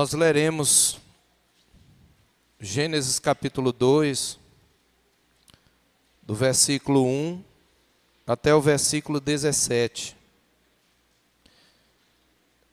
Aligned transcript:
Nós 0.00 0.14
leremos 0.14 0.98
Gênesis 2.58 3.18
capítulo 3.18 3.70
2, 3.70 4.38
do 6.22 6.34
versículo 6.34 7.04
1 7.04 7.44
até 8.26 8.54
o 8.54 8.62
versículo 8.62 9.20
17. 9.20 10.16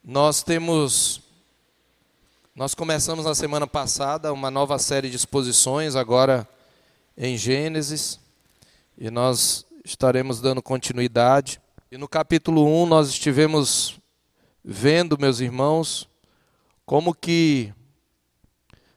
Nós 0.02 0.42
temos 0.42 1.20
nós 2.56 2.74
começamos 2.74 3.26
na 3.26 3.36
semana 3.36 3.68
passada 3.68 4.32
uma 4.32 4.50
nova 4.50 4.80
série 4.80 5.10
de 5.10 5.18
exposições 5.18 5.98
agora 5.98 6.48
em 7.18 7.36
Gênesis 7.36 8.22
e 8.98 9.12
nós 9.12 9.66
estaremos 9.84 10.40
dando 10.40 10.62
continuidade. 10.62 11.60
E 11.92 11.98
no 11.98 12.08
capítulo 12.08 12.66
1 12.84 12.86
nós 12.86 13.10
estivemos 13.10 14.00
vendo, 14.64 15.20
meus 15.20 15.42
irmãos, 15.42 16.08
como 16.88 17.14
que 17.14 17.74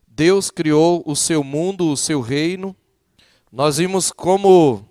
Deus 0.07 0.49
criou 0.49 1.03
o 1.05 1.17
seu 1.17 1.43
mundo, 1.43 1.91
o 1.91 1.97
seu 1.97 2.21
reino. 2.21 2.75
Nós 3.51 3.79
vimos 3.79 4.13
como 4.13 4.89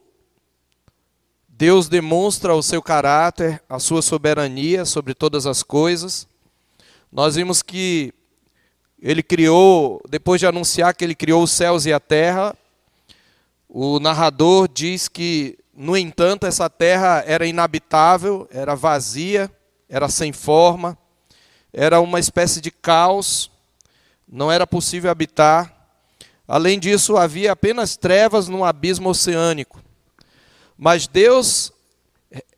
Deus 1.48 1.88
demonstra 1.88 2.53
o 2.53 2.62
seu 2.62 2.81
caráter, 2.81 3.63
a 3.70 3.80
sua 3.80 4.02
soberania 4.02 4.84
sobre 4.84 5.13
todas 5.13 5.48
as 5.48 5.63
coisas. 5.63 6.27
Nós 7.09 7.36
vimos 7.36 7.61
que 7.64 8.14
ele 9.02 9.23
criou, 9.23 10.02
depois 10.09 10.41
de 10.41 10.47
anunciar 10.47 10.94
que 10.94 11.06
ele 11.06 11.16
criou 11.16 11.41
os 11.41 11.52
céus 11.52 11.86
e 11.86 11.94
a 11.94 12.02
terra, 12.02 12.53
o 13.69 13.97
narrador 14.02 14.67
diz 14.67 15.08
que, 15.08 15.58
no 15.73 15.95
entanto, 15.95 16.45
essa 16.45 16.69
terra 16.69 17.23
era 17.25 17.47
inabitável, 17.47 18.45
era 18.52 18.75
vazia, 18.75 19.50
era 19.88 20.09
sem 20.09 20.34
forma, 20.34 20.97
era 21.73 22.02
uma 22.02 22.20
espécie 22.20 22.59
de 22.59 22.72
caos, 22.72 23.52
não 24.28 24.52
era 24.52 24.66
possível 24.66 25.09
habitar. 25.09 25.73
Além 26.48 26.80
disso, 26.80 27.16
havia 27.16 27.52
apenas 27.52 27.95
trevas 27.95 28.48
no 28.48 28.64
abismo 28.64 29.09
oceânico. 29.09 29.81
Mas 30.78 31.08
Deus, 31.08 31.72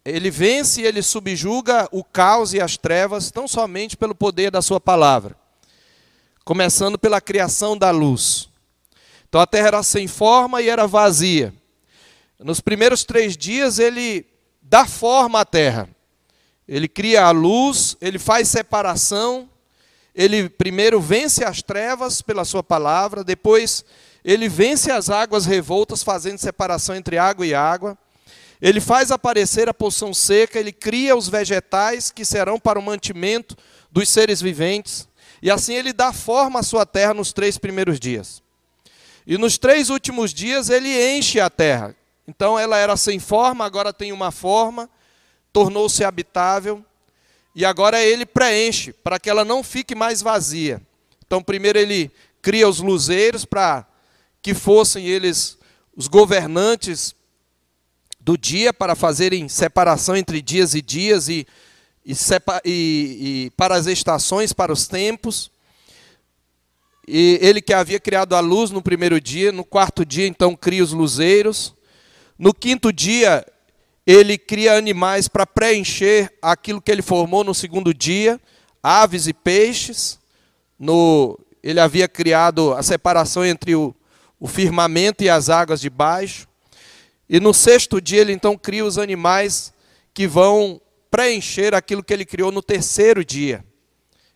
ele 0.06 0.32
vence 0.32 0.82
e 0.82 0.86
ele 0.86 1.02
subjuga 1.02 1.90
o 1.92 2.04
caos 2.04 2.54
e 2.54 2.62
as 2.62 2.78
trevas 2.78 3.32
tão 3.32 3.48
somente 3.48 3.98
pelo 3.98 4.16
poder 4.16 4.52
da 4.52 4.62
sua 4.62 4.80
palavra. 4.80 5.36
Começando 6.46 6.98
pela 6.98 7.20
criação 7.20 7.78
da 7.78 7.92
luz. 7.92 8.50
Então 9.28 9.42
a 9.42 9.48
terra 9.48 9.68
era 9.68 9.84
sem 9.84 10.08
forma 10.08 10.62
e 10.62 10.70
era 10.70 10.88
vazia. 10.88 11.54
Nos 12.40 12.60
primeiros 12.60 13.04
três 13.04 13.38
dias 13.38 13.78
ele 13.78 14.26
dá 14.62 14.86
forma 14.86 15.42
à 15.42 15.46
terra. 15.46 15.90
Ele 16.68 16.88
cria 16.88 17.26
a 17.26 17.32
luz, 17.32 17.98
ele 18.00 18.20
faz 18.20 18.48
separação, 18.48 19.50
ele 20.14 20.50
primeiro 20.50 21.00
vence 21.00 21.44
as 21.44 21.62
trevas 21.62 22.22
pela 22.22 22.46
sua 22.46 22.62
palavra, 22.62 23.24
depois 23.24 23.84
ele 24.24 24.48
vence 24.48 24.92
as 24.92 25.10
águas 25.10 25.46
revoltas, 25.46 26.04
fazendo 26.04 26.38
separação 26.38 26.96
entre 26.96 27.18
água 27.18 27.46
e 27.46 27.54
água. 27.54 27.98
Ele 28.62 28.80
faz 28.80 29.10
aparecer 29.10 29.68
a 29.68 29.74
poção 29.74 30.14
seca, 30.14 30.60
ele 30.60 30.72
cria 30.72 31.16
os 31.16 31.28
vegetais 31.28 32.12
que 32.12 32.24
serão 32.24 32.60
para 32.60 32.78
o 32.78 32.84
mantimento 32.84 33.58
dos 33.92 34.08
seres 34.08 34.40
viventes. 34.40 35.08
E 35.42 35.50
assim 35.50 35.74
ele 35.74 35.92
dá 35.92 36.14
forma 36.14 36.60
à 36.60 36.64
sua 36.64 36.86
terra 36.86 37.14
nos 37.14 37.34
três 37.34 37.58
primeiros 37.58 38.00
dias. 38.00 38.44
E 39.26 39.38
nos 39.38 39.58
três 39.58 39.90
últimos 39.90 40.32
dias 40.32 40.70
ele 40.70 41.18
enche 41.18 41.40
a 41.40 41.50
terra. 41.50 41.96
Então 42.28 42.60
ela 42.60 42.78
era 42.78 42.96
sem 42.96 43.18
forma, 43.18 43.66
agora 43.66 43.92
tem 43.92 44.12
uma 44.12 44.32
forma 44.32 44.88
tornou-se 45.52 46.04
habitável 46.04 46.84
e 47.56 47.66
agora 47.66 48.02
ele 48.02 48.26
preenche 48.26 48.94
para 48.94 49.20
que 49.20 49.30
ela 49.30 49.44
não 49.44 49.64
fique 49.64 49.94
mais 49.94 50.22
vazia. 50.22 50.82
Então, 51.26 51.44
primeiro 51.44 51.78
ele 51.78 52.12
cria 52.42 52.68
os 52.68 52.80
luzeiros 52.80 53.46
para 53.46 53.86
que 54.42 54.54
fossem 54.54 55.06
eles 55.06 55.58
os 55.96 56.08
governantes 56.08 57.14
do 58.20 58.38
dia 58.38 58.74
para 58.74 58.96
fazerem 58.96 59.50
separação 59.50 60.16
entre 60.16 60.42
dias 60.42 60.74
e 60.74 60.82
dias 60.82 61.28
e, 61.28 61.46
e, 62.06 62.14
e, 62.14 63.46
e 63.46 63.52
para 63.58 63.76
as 63.76 63.88
estações, 63.88 64.54
para 64.54 64.72
os 64.72 64.88
tempos. 64.88 65.52
E 67.08 67.40
ele 67.42 67.62
que 67.62 67.74
havia 67.74 68.00
criado 68.00 68.36
a 68.36 68.40
luz 68.40 68.72
no 68.72 68.82
primeiro 68.82 69.20
dia, 69.20 69.52
no 69.52 69.66
quarto 69.66 70.06
dia, 70.06 70.28
então, 70.28 70.56
cria 70.56 70.84
os 70.84 70.94
luzeiros. 70.94 71.74
No 72.38 72.54
quinto 72.54 72.94
dia, 72.94 73.46
ele 74.12 74.38
cria 74.38 74.76
animais 74.76 75.30
para 75.30 75.48
preencher 75.48 76.34
aquilo 76.42 76.82
que 76.82 76.92
ele 76.92 77.02
formou 77.02 77.46
no 77.46 77.56
segundo 77.56 77.94
dia, 77.94 78.42
aves 78.84 79.26
e 79.26 79.34
peixes. 79.34 80.20
No, 80.78 81.40
ele 81.64 81.80
havia 81.80 82.10
criado 82.10 82.74
a 82.74 82.84
separação 82.84 83.46
entre 83.46 83.74
o, 83.74 83.96
o 84.38 84.48
firmamento 84.48 85.24
e 85.24 85.30
as 85.30 85.50
águas 85.50 85.80
de 85.80 85.90
baixo. 85.90 86.46
E 87.30 87.40
no 87.40 87.54
sexto 87.54 88.02
dia 88.02 88.20
ele 88.20 88.34
então 88.34 88.58
cria 88.58 88.84
os 88.84 88.98
animais 88.98 89.72
que 90.14 90.28
vão 90.28 90.82
preencher 91.10 91.74
aquilo 91.74 92.04
que 92.04 92.12
ele 92.12 92.26
criou 92.26 92.52
no 92.52 92.62
terceiro 92.62 93.24
dia, 93.24 93.64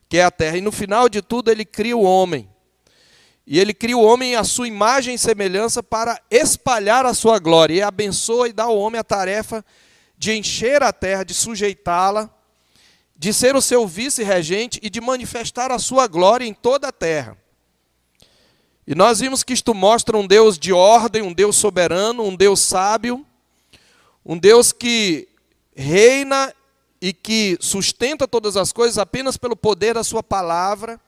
que 0.08 0.18
é 0.18 0.24
a 0.24 0.31
terra. 0.31 0.58
E 0.58 0.62
no 0.62 0.72
final 0.72 1.09
de 1.09 1.22
tudo 1.22 1.52
ele 1.52 1.66
cria 1.66 1.97
o 1.97 2.03
homem. 2.03 2.47
E 3.47 3.59
ele 3.59 3.73
cria 3.73 3.97
o 3.97 4.03
homem 4.03 4.35
à 4.35 4.44
sua 4.44 4.67
imagem 4.67 5.13
e 5.13 5.19
semelhança 5.19 5.83
para 5.83 6.19
espalhar 6.31 7.06
a 7.06 7.13
sua 7.13 7.38
glória. 7.38 7.75
E 7.75 7.81
abençoa 7.81 8.47
e 8.47 8.53
dá 8.53 8.63
ao 8.63 8.78
homem 8.78 9.00
a 9.00 9.03
tarefa 9.03 9.63
de 10.17 10.31
encher 10.33 10.81
a 10.81 10.91
terra, 10.91 11.23
de 11.23 11.33
sujeitá-la, 11.33 12.29
de 13.16 13.31
ser 13.31 13.55
o 13.55 13.61
seu 13.61 13.88
vice-regente 13.88 14.79
e 14.81 14.89
de 14.89 15.00
manifestar 15.00 15.72
a 15.72 15.78
sua 15.78 16.07
glória 16.07 16.45
em 16.45 16.53
toda 16.53 16.88
a 16.88 16.91
terra. 16.91 17.38
E 18.88 18.95
nós 18.95 19.19
vimos 19.19 19.44
que 19.44 19.53
isto 19.53 19.73
mostra 19.73 20.17
um 20.17 20.25
Deus 20.25 20.57
de 20.57 20.73
ordem, 20.73 21.22
um 21.22 21.34
Deus 21.34 21.55
soberano, 21.55 22.23
um 22.23 22.35
Deus 22.35 22.59
sábio, 22.59 23.25
um 24.25 24.38
Deus 24.38 24.72
que 24.72 25.28
reina 25.75 26.53
e 27.00 27.13
que 27.13 27.57
sustenta 27.59 28.28
todas 28.28 28.57
as 28.57 28.72
coisas 28.72 28.97
apenas 28.97 29.38
pelo 29.38 29.55
poder 29.55 29.94
da 29.94 30.03
sua 30.03 30.23
palavra 30.23 31.00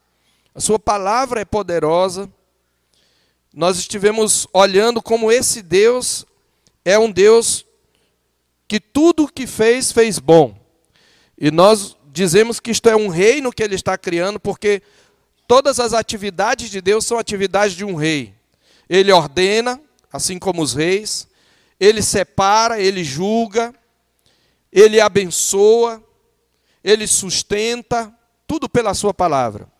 a 0.57 0.59
sua 0.59 0.79
palavra 0.79 1.40
é 1.40 1.45
poderosa. 1.45 2.28
Nós 3.53 3.78
estivemos 3.78 4.47
olhando 4.51 5.03
como 5.03 5.31
esse 5.31 5.62
Deus 5.62 6.25
é 6.84 6.97
um 6.97 7.12
Deus 7.12 7.63
que 8.68 8.79
tudo 8.79 9.25
o 9.25 9.28
que 9.31 9.45
fez, 9.45 9.91
fez 9.91 10.18
bom. 10.18 10.57
E 11.38 11.51
nós 11.51 11.95
dizemos 12.07 12.59
que 12.59 12.72
isto 12.72 12.90
é 12.90 12.95
um 12.95 13.07
reino 13.07 13.51
que 13.51 13.62
ele 13.62 13.75
está 13.75 14.00
criando, 14.00 14.40
porque 14.40 14.81
todas 15.47 15.79
as 15.79 15.94
atividades 15.94 16.72
de 16.72 16.81
Deus 16.81 17.06
são 17.06 17.19
atividades 17.19 17.75
de 17.75 17.85
um 17.85 17.94
rei. 17.94 18.34
Ele 18.89 19.12
ordena, 19.12 19.79
assim 20.12 20.39
como 20.39 20.63
os 20.63 20.74
reis, 20.74 21.28
ele 21.79 22.01
separa, 22.01 22.81
ele 22.81 23.03
julga, 23.03 23.75
ele 24.72 25.00
abençoa, 25.00 26.03
ele 26.84 27.06
sustenta, 27.06 28.12
tudo 28.47 28.68
pela 28.68 28.95
sua 28.95 29.13
palavra. 29.13 29.76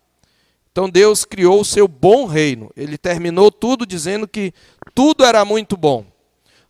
Então 0.78 0.88
Deus 0.88 1.26
criou 1.26 1.62
o 1.62 1.66
seu 1.66 1.88
bom 1.88 2.28
reino. 2.28 2.70
Ele 2.78 3.00
terminou 3.00 3.52
tudo 3.52 3.84
dizendo 3.84 4.28
que 4.28 4.54
tudo 4.94 5.26
era 5.26 5.44
muito 5.44 5.76
bom. 5.76 6.06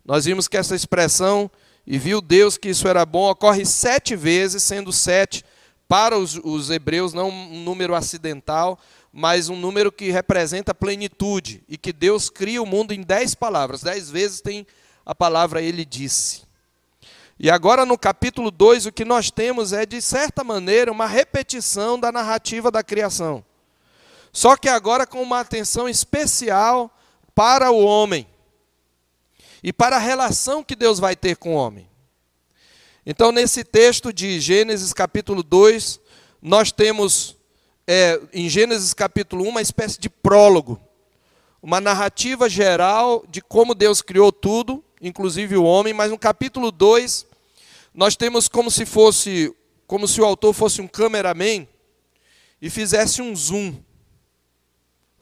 Nós 0.06 0.24
vimos 0.24 0.48
que 0.48 0.56
essa 0.56 0.74
expressão, 0.74 1.52
e 1.86 1.98
viu 1.98 2.22
Deus 2.22 2.58
que 2.58 2.70
isso 2.70 2.88
era 2.88 3.06
bom, 3.06 3.30
ocorre 3.30 3.66
sete 3.66 4.16
vezes, 4.16 4.64
sendo 4.64 4.94
sete 4.94 5.44
para 5.90 6.18
os, 6.18 6.40
os 6.42 6.70
hebreus 6.70 7.12
não 7.12 7.28
um 7.28 7.62
número 7.66 7.94
acidental, 7.94 8.80
mas 9.12 9.50
um 9.50 9.58
número 9.58 9.92
que 9.92 10.10
representa 10.10 10.74
plenitude. 10.74 11.62
E 11.68 11.78
que 11.78 11.92
Deus 11.92 12.30
cria 12.30 12.64
o 12.64 12.66
mundo 12.66 12.94
em 12.94 13.02
dez 13.02 13.36
palavras. 13.36 13.84
Dez 13.84 14.10
vezes 14.10 14.40
tem 14.40 14.66
a 15.06 15.14
palavra 15.14 15.62
Ele 15.62 15.84
disse. 15.84 16.44
E 17.38 17.52
agora 17.52 17.86
no 17.86 17.98
capítulo 17.98 18.52
2, 18.52 18.86
o 18.86 18.92
que 18.94 19.04
nós 19.04 19.30
temos 19.30 19.74
é, 19.74 19.86
de 19.86 20.02
certa 20.02 20.46
maneira, 20.46 20.94
uma 20.94 21.08
repetição 21.08 22.00
da 22.00 22.10
narrativa 22.10 22.72
da 22.72 22.82
criação. 22.82 23.44
Só 24.32 24.56
que 24.56 24.70
agora 24.70 25.08
com 25.08 25.22
uma 25.22 25.40
atenção 25.40 25.88
especial 25.88 26.92
para 27.34 27.72
o 27.72 27.84
homem 27.84 28.28
e 29.64 29.74
para 29.74 29.96
a 29.96 30.00
relação 30.00 30.64
que 30.64 30.76
Deus 30.76 31.00
vai 31.00 31.16
ter 31.16 31.38
com 31.38 31.56
o 31.56 31.58
homem. 31.58 31.90
Então, 33.06 33.32
nesse 33.32 33.64
texto 33.64 34.12
de 34.12 34.40
Gênesis 34.40 34.92
capítulo 34.94 35.42
2, 35.42 36.00
nós 36.42 36.72
temos 36.72 37.38
é, 37.88 38.20
em 38.34 38.50
Gênesis 38.50 38.94
capítulo 38.94 39.46
1 39.46 39.48
uma 39.48 39.62
espécie 39.62 40.00
de 40.00 40.10
prólogo, 40.10 40.80
uma 41.62 41.80
narrativa 41.80 42.50
geral 42.50 43.24
de 43.30 43.42
como 43.42 43.74
Deus 43.74 44.02
criou 44.02 44.32
tudo, 44.32 44.84
inclusive 45.02 45.56
o 45.56 45.64
homem, 45.64 45.94
mas 45.94 46.12
no 46.12 46.18
capítulo 46.18 46.72
2 46.72 47.26
nós 47.94 48.16
temos 48.16 48.48
como 48.48 48.70
se 48.70 48.86
fosse, 48.86 49.56
como 49.88 50.08
se 50.08 50.22
o 50.22 50.26
autor 50.26 50.54
fosse 50.54 50.82
um 50.82 50.88
cameraman 50.88 51.68
e 52.62 52.70
fizesse 52.70 53.22
um 53.22 53.36
zoom 53.36 53.74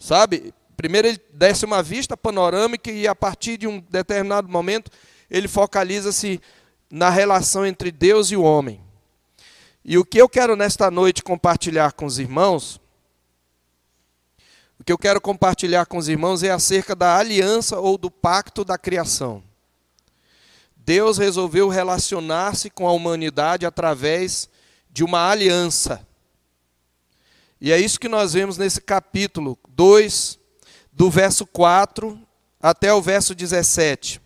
Sabe? 0.05 0.53
Primeiro 0.77 1.07
ele 1.07 1.19
desce 1.33 1.65
uma 1.65 1.81
vista 1.81 2.15
panorâmica 2.15 2.91
e 2.91 3.07
a 3.07 3.15
partir 3.15 3.57
de 3.57 3.65
um 3.65 3.79
determinado 3.89 4.47
momento 4.47 4.91
ele 5.31 5.47
focaliza-se 5.47 6.39
na 6.91 7.09
relação 7.09 7.65
entre 7.65 7.91
Deus 7.91 8.29
e 8.29 8.35
o 8.35 8.43
homem. 8.43 8.79
E 9.83 9.97
o 9.97 10.05
que 10.05 10.19
eu 10.19 10.29
quero 10.29 10.55
nesta 10.55 10.91
noite 10.91 11.23
compartilhar 11.23 11.93
com 11.93 12.05
os 12.05 12.19
irmãos 12.19 12.79
que 14.85 14.93
eu 14.93 14.97
quero 14.99 15.19
compartilhar 15.19 15.87
com 15.87 15.97
os 15.97 16.07
irmãos 16.07 16.43
é 16.43 16.51
acerca 16.51 16.95
da 16.95 17.17
aliança 17.17 17.79
ou 17.79 17.97
do 17.97 18.11
pacto 18.11 18.63
da 18.63 18.77
criação. 18.77 19.43
Deus 20.75 21.17
resolveu 21.17 21.67
relacionar-se 21.67 22.69
com 22.69 22.87
a 22.87 22.91
humanidade 22.91 23.65
através 23.65 24.47
de 24.87 25.03
uma 25.03 25.27
aliança. 25.27 26.07
E 27.59 27.71
é 27.71 27.79
isso 27.79 27.99
que 27.99 28.09
nós 28.09 28.33
vemos 28.33 28.57
nesse 28.57 28.81
capítulo 28.81 29.57
2, 29.69 30.37
do 30.91 31.09
verso 31.09 31.45
4 31.45 32.19
até 32.61 32.93
o 32.93 33.01
verso 33.01 33.33
17. 33.33 34.21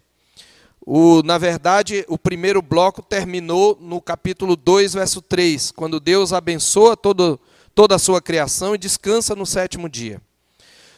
O, 0.86 1.22
na 1.22 1.38
verdade, 1.38 2.04
o 2.08 2.18
primeiro 2.18 2.62
bloco 2.62 3.04
terminou 3.04 3.78
no 3.80 4.02
capítulo 4.02 4.56
2, 4.56 4.94
verso 4.94 5.22
3, 5.22 5.72
quando 5.72 6.00
Deus 6.00 6.34
abençoa 6.34 6.98
todo, 6.98 7.40
toda 7.76 7.96
a 7.96 8.00
sua 8.00 8.20
criação 8.20 8.74
e 8.74 8.80
descansa 8.80 9.36
no 9.36 9.46
sétimo 9.46 9.88
dia. 9.88 10.20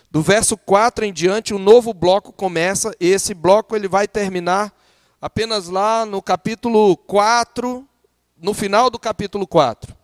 Do 0.10 0.22
verso 0.22 0.56
4 0.56 1.04
em 1.04 1.12
diante, 1.12 1.54
um 1.54 1.60
novo 1.60 1.94
bloco 1.94 2.32
começa, 2.32 2.96
e 3.00 3.08
esse 3.08 3.34
bloco 3.34 3.76
ele 3.76 3.90
vai 3.90 4.08
terminar 4.08 4.74
apenas 5.22 5.68
lá 5.68 6.06
no 6.06 6.22
capítulo 6.22 6.96
4, 6.96 7.86
no 8.38 8.54
final 8.54 8.90
do 8.90 8.98
capítulo 8.98 9.46
4. 9.46 10.01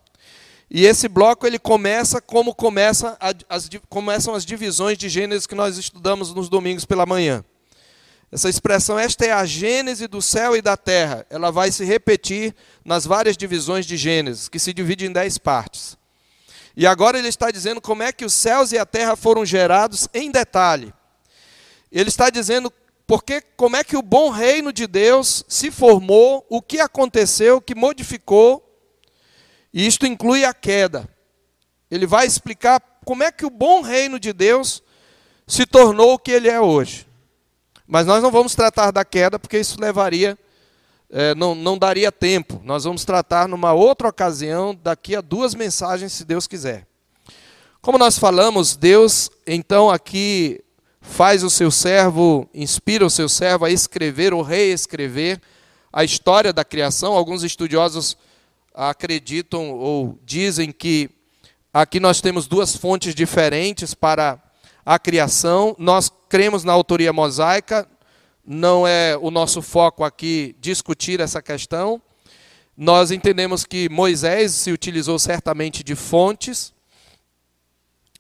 E 0.70 0.86
esse 0.86 1.08
bloco 1.08 1.48
ele 1.48 1.58
começa 1.58 2.20
como 2.20 2.54
começa 2.54 3.18
as, 3.20 3.70
começam 3.90 4.36
as 4.36 4.46
divisões 4.46 4.98
de 4.98 5.08
Gênesis 5.08 5.48
que 5.48 5.56
nós 5.56 5.78
estudamos 5.78 6.34
nos 6.34 6.50
domingos 6.50 6.84
pela 6.84 7.06
manhã. 7.06 7.44
Essa 8.30 8.50
expressão, 8.50 9.00
esta 9.00 9.26
é 9.26 9.32
a 9.32 9.46
Gênese 9.46 10.06
do 10.08 10.22
céu 10.22 10.56
e 10.56 10.62
da 10.62 10.76
terra. 10.76 11.26
Ela 11.30 11.50
vai 11.50 11.72
se 11.72 11.86
repetir 11.86 12.54
nas 12.84 13.06
várias 13.06 13.38
divisões 13.38 13.86
de 13.86 13.96
Gênesis, 13.96 14.50
que 14.50 14.60
se 14.60 14.74
divide 14.74 15.06
em 15.06 15.12
dez 15.12 15.38
partes. 15.38 15.98
E 16.76 16.86
agora 16.86 17.18
ele 17.18 17.30
está 17.30 17.50
dizendo 17.50 17.80
como 17.80 18.04
é 18.04 18.12
que 18.12 18.26
os 18.26 18.34
céus 18.34 18.74
e 18.74 18.78
a 18.78 18.86
terra 18.86 19.16
foram 19.16 19.46
gerados 19.46 20.10
em 20.14 20.30
detalhe. 20.30 20.94
Ele 21.90 22.10
está 22.10 22.30
dizendo 22.30 22.72
porque 23.08 23.42
como 23.56 23.78
é 23.78 23.84
que 23.84 23.96
o 23.96 24.02
bom 24.02 24.30
reino 24.30 24.74
de 24.74 24.86
Deus 24.86 25.46
se 25.48 25.72
formou, 25.72 26.46
o 26.50 26.62
que 26.62 26.82
aconteceu, 26.82 27.62
que 27.62 27.74
modificou. 27.74 28.67
E 29.74 29.86
isto 29.86 30.06
inclui 30.06 30.46
a 30.46 30.54
queda. 30.54 31.08
Ele 31.90 32.06
vai 32.06 32.26
explicar 32.26 32.82
como 33.06 33.24
é 33.24 33.32
que 33.32 33.46
o 33.46 33.50
bom 33.50 33.82
reino 33.82 34.20
de 34.20 34.34
Deus 34.34 34.84
se 35.46 35.66
tornou 35.66 36.14
o 36.14 36.20
que 36.20 36.32
ele 36.32 36.50
é 36.50 36.60
hoje. 36.60 37.08
Mas 37.88 38.06
nós 38.06 38.22
não 38.22 38.32
vamos 38.32 38.54
tratar 38.54 38.92
da 38.92 39.06
queda, 39.06 39.40
porque 39.40 39.58
isso 39.60 39.80
levaria 39.80 40.38
é, 41.10 41.34
não, 41.36 41.56
não 41.56 41.78
daria 41.78 42.12
tempo. 42.12 42.62
Nós 42.64 42.84
vamos 42.84 43.06
tratar 43.06 43.48
numa 43.48 43.74
outra 43.74 44.10
ocasião, 44.10 44.76
daqui 44.76 45.16
a 45.16 45.22
duas 45.22 45.56
mensagens, 45.56 46.14
se 46.14 46.26
Deus 46.26 46.48
quiser. 46.48 46.86
Como 47.82 47.98
nós 47.98 48.20
falamos, 48.20 48.76
Deus 48.76 49.30
então 49.46 49.90
aqui 49.90 50.62
faz 51.00 51.44
o 51.44 51.50
seu 51.50 51.72
servo, 51.72 52.50
inspira 52.54 53.06
o 53.06 53.10
seu 53.10 53.30
servo 53.30 53.64
a 53.64 53.72
escrever 53.72 54.34
ou 54.34 54.42
reescrever 54.42 55.40
a 55.94 56.04
história 56.04 56.52
da 56.52 56.66
criação. 56.66 57.14
Alguns 57.14 57.44
estudiosos 57.44 58.18
acreditam 58.78 59.72
ou 59.72 60.20
dizem 60.24 60.72
que 60.72 61.10
aqui 61.74 62.00
nós 62.00 62.22
temos 62.22 62.46
duas 62.46 62.76
fontes 62.76 63.16
diferentes 63.16 63.96
para 63.96 64.40
a 64.86 65.00
criação. 65.00 65.76
Nós 65.80 66.12
cremos 66.30 66.64
na 66.64 66.74
autoria 66.74 67.12
mosaica, 67.12 67.90
não 68.46 68.88
é 68.88 69.18
o 69.20 69.32
nosso 69.32 69.64
foco 69.64 70.04
aqui 70.04 70.56
discutir 70.62 71.20
essa 71.20 71.42
questão. 71.42 72.00
Nós 72.78 73.10
entendemos 73.10 73.66
que 73.66 73.90
Moisés 73.90 74.52
se 74.52 74.72
utilizou 74.72 75.18
certamente 75.18 75.84
de 75.84 75.96
fontes. 75.96 76.72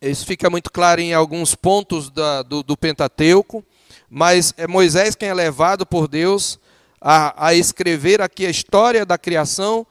Isso 0.01 0.25
fica 0.25 0.49
muito 0.49 0.71
claro 0.71 0.99
em 0.99 1.13
alguns 1.13 1.53
pontos 1.53 2.09
da, 2.09 2.41
do, 2.41 2.63
do, 2.63 2.75
Pentateuco. 2.75 3.63
Mas 4.09 4.55
é 4.57 4.65
Moisés 4.65 5.13
quem 5.13 5.29
é 5.29 5.33
levado 5.33 5.85
por 5.85 6.07
Deus 6.07 6.59
a, 6.99 7.47
a 7.49 7.53
escrever 7.53 8.21
aqui 8.21 8.45
a 8.45 8.49
história 8.49 9.05
da 9.05 9.17
criação, 9.17 9.85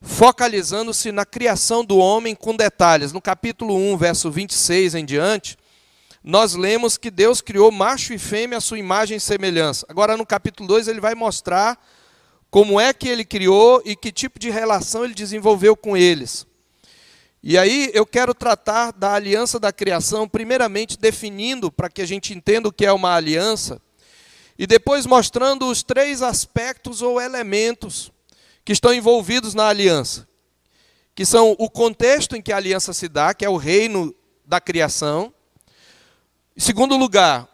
focalizando-se 0.00 1.12
na 1.12 1.26
criação 1.26 1.84
do 1.84 1.98
homem 1.98 2.34
com 2.34 2.56
detalhes. 2.56 3.12
No 3.12 3.20
capítulo 3.20 3.76
1, 3.76 3.96
verso 3.96 4.30
26 4.30 4.94
em 4.94 5.04
diante, 5.04 5.56
nós 6.22 6.54
lemos 6.54 6.96
que 6.96 7.10
Deus 7.10 7.40
criou 7.40 7.70
macho 7.70 8.12
e 8.12 8.18
fêmea 8.18 8.58
à 8.58 8.60
sua 8.60 8.78
imagem 8.78 9.16
e 9.16 9.20
semelhança. 9.20 9.86
Agora, 9.88 10.16
no 10.16 10.26
capítulo 10.26 10.68
2, 10.68 10.88
ele 10.88 11.00
vai 11.00 11.14
mostrar 11.14 11.78
como 12.50 12.80
é 12.80 12.92
que 12.92 13.08
ele 13.08 13.24
criou 13.24 13.80
e 13.84 13.94
que 13.94 14.10
tipo 14.10 14.38
de 14.38 14.50
relação 14.50 15.04
ele 15.04 15.14
desenvolveu 15.14 15.76
com 15.76 15.96
eles. 15.96 16.46
E 17.42 17.56
aí 17.56 17.90
eu 17.94 18.04
quero 18.04 18.34
tratar 18.34 18.92
da 18.92 19.14
aliança 19.14 19.58
da 19.58 19.72
criação, 19.72 20.28
primeiramente 20.28 20.98
definindo 20.98 21.72
para 21.72 21.88
que 21.88 22.02
a 22.02 22.06
gente 22.06 22.34
entenda 22.34 22.68
o 22.68 22.72
que 22.72 22.84
é 22.84 22.92
uma 22.92 23.14
aliança, 23.14 23.80
e 24.58 24.66
depois 24.66 25.06
mostrando 25.06 25.66
os 25.66 25.82
três 25.82 26.20
aspectos 26.20 27.00
ou 27.00 27.18
elementos 27.18 28.12
que 28.64 28.72
estão 28.72 28.92
envolvidos 28.92 29.54
na 29.54 29.68
aliança, 29.68 30.28
que 31.14 31.24
são 31.24 31.54
o 31.58 31.68
contexto 31.68 32.36
em 32.36 32.42
que 32.42 32.52
a 32.52 32.56
aliança 32.56 32.92
se 32.92 33.08
dá, 33.08 33.34
que 33.34 33.44
é 33.44 33.48
o 33.48 33.56
reino 33.56 34.14
da 34.44 34.60
criação, 34.60 35.32
em 36.56 36.60
segundo 36.60 36.94
lugar, 36.94 37.48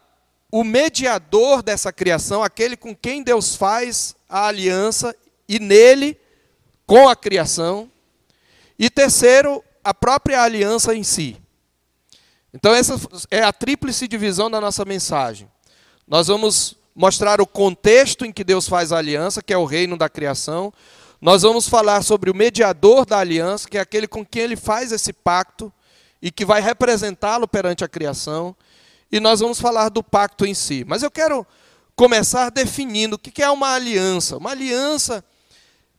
o 0.50 0.64
mediador 0.64 1.62
dessa 1.62 1.92
criação, 1.92 2.42
aquele 2.42 2.76
com 2.76 2.92
quem 2.92 3.22
Deus 3.22 3.54
faz 3.54 4.16
a 4.28 4.46
aliança 4.46 5.14
e 5.48 5.60
nele 5.60 6.18
com 6.86 7.08
a 7.08 7.14
criação. 7.14 7.88
E 8.76 8.90
terceiro, 8.90 9.62
a 9.84 9.94
própria 9.94 10.42
aliança 10.42 10.92
em 10.92 11.04
si. 11.04 11.40
Então, 12.52 12.74
essa 12.74 12.94
é 13.30 13.42
a 13.42 13.52
tríplice 13.52 14.08
divisão 14.08 14.50
da 14.50 14.60
nossa 14.60 14.84
mensagem. 14.84 15.48
Nós 16.04 16.26
vamos 16.26 16.76
mostrar 16.96 17.40
o 17.40 17.46
contexto 17.46 18.24
em 18.24 18.32
que 18.32 18.42
Deus 18.42 18.66
faz 18.66 18.90
a 18.90 18.96
aliança, 18.96 19.42
que 19.42 19.52
é 19.52 19.58
o 19.58 19.66
reino 19.66 19.98
da 19.98 20.08
criação. 20.08 20.72
Nós 21.20 21.42
vamos 21.42 21.68
falar 21.68 22.02
sobre 22.02 22.30
o 22.30 22.34
mediador 22.34 23.04
da 23.04 23.18
aliança, 23.18 23.68
que 23.68 23.76
é 23.76 23.80
aquele 23.80 24.08
com 24.08 24.24
quem 24.24 24.42
ele 24.42 24.56
faz 24.56 24.90
esse 24.90 25.12
pacto 25.12 25.70
e 26.22 26.30
que 26.30 26.44
vai 26.44 26.62
representá-lo 26.62 27.46
perante 27.46 27.84
a 27.84 27.88
criação 27.88 28.56
e 29.10 29.20
nós 29.20 29.40
vamos 29.40 29.60
falar 29.60 29.88
do 29.88 30.02
pacto 30.02 30.44
em 30.44 30.54
si. 30.54 30.84
Mas 30.86 31.02
eu 31.02 31.10
quero 31.10 31.46
começar 31.94 32.50
definindo 32.50 33.16
o 33.16 33.18
que 33.18 33.42
é 33.42 33.50
uma 33.50 33.74
aliança. 33.74 34.36
Uma 34.36 34.50
aliança, 34.50 35.24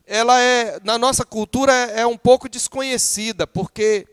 ela 0.06 0.40
é, 0.42 0.80
na 0.84 0.98
nossa 0.98 1.26
cultura, 1.26 1.72
é 1.74 2.06
um 2.06 2.18
pouco 2.18 2.50
desconhecida, 2.50 3.48
porque 3.48 4.08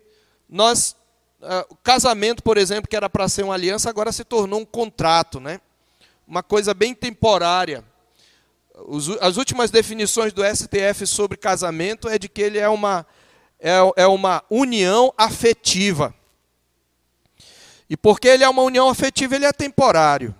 nós, 0.48 0.96
ah, 1.42 1.66
o 1.70 1.76
casamento, 1.76 2.42
por 2.42 2.56
exemplo, 2.56 2.88
que 2.88 2.96
era 2.96 3.10
para 3.10 3.28
ser 3.28 3.42
uma 3.42 3.54
aliança, 3.54 3.90
agora 3.90 4.12
se 4.12 4.24
tornou 4.24 4.60
um 4.60 4.64
contrato, 4.64 5.40
né? 5.40 5.60
Uma 6.26 6.42
coisa 6.42 6.74
bem 6.74 6.94
temporária. 6.94 7.84
as 9.20 9.36
últimas 9.36 9.70
definições 9.70 10.32
do 10.32 10.42
STF 10.44 11.06
sobre 11.06 11.36
casamento 11.36 12.08
é 12.08 12.18
de 12.18 12.28
que 12.28 12.42
ele 12.42 12.58
é 12.58 12.68
uma, 12.68 13.06
é, 13.58 13.76
é 13.96 14.06
uma 14.06 14.42
união 14.50 15.12
afetiva. 15.16 16.14
E 17.88 17.96
porque 17.96 18.28
ele 18.28 18.42
é 18.42 18.48
uma 18.48 18.62
união 18.62 18.88
afetiva, 18.88 19.36
ele 19.36 19.44
é 19.44 19.52
temporário. 19.52 20.34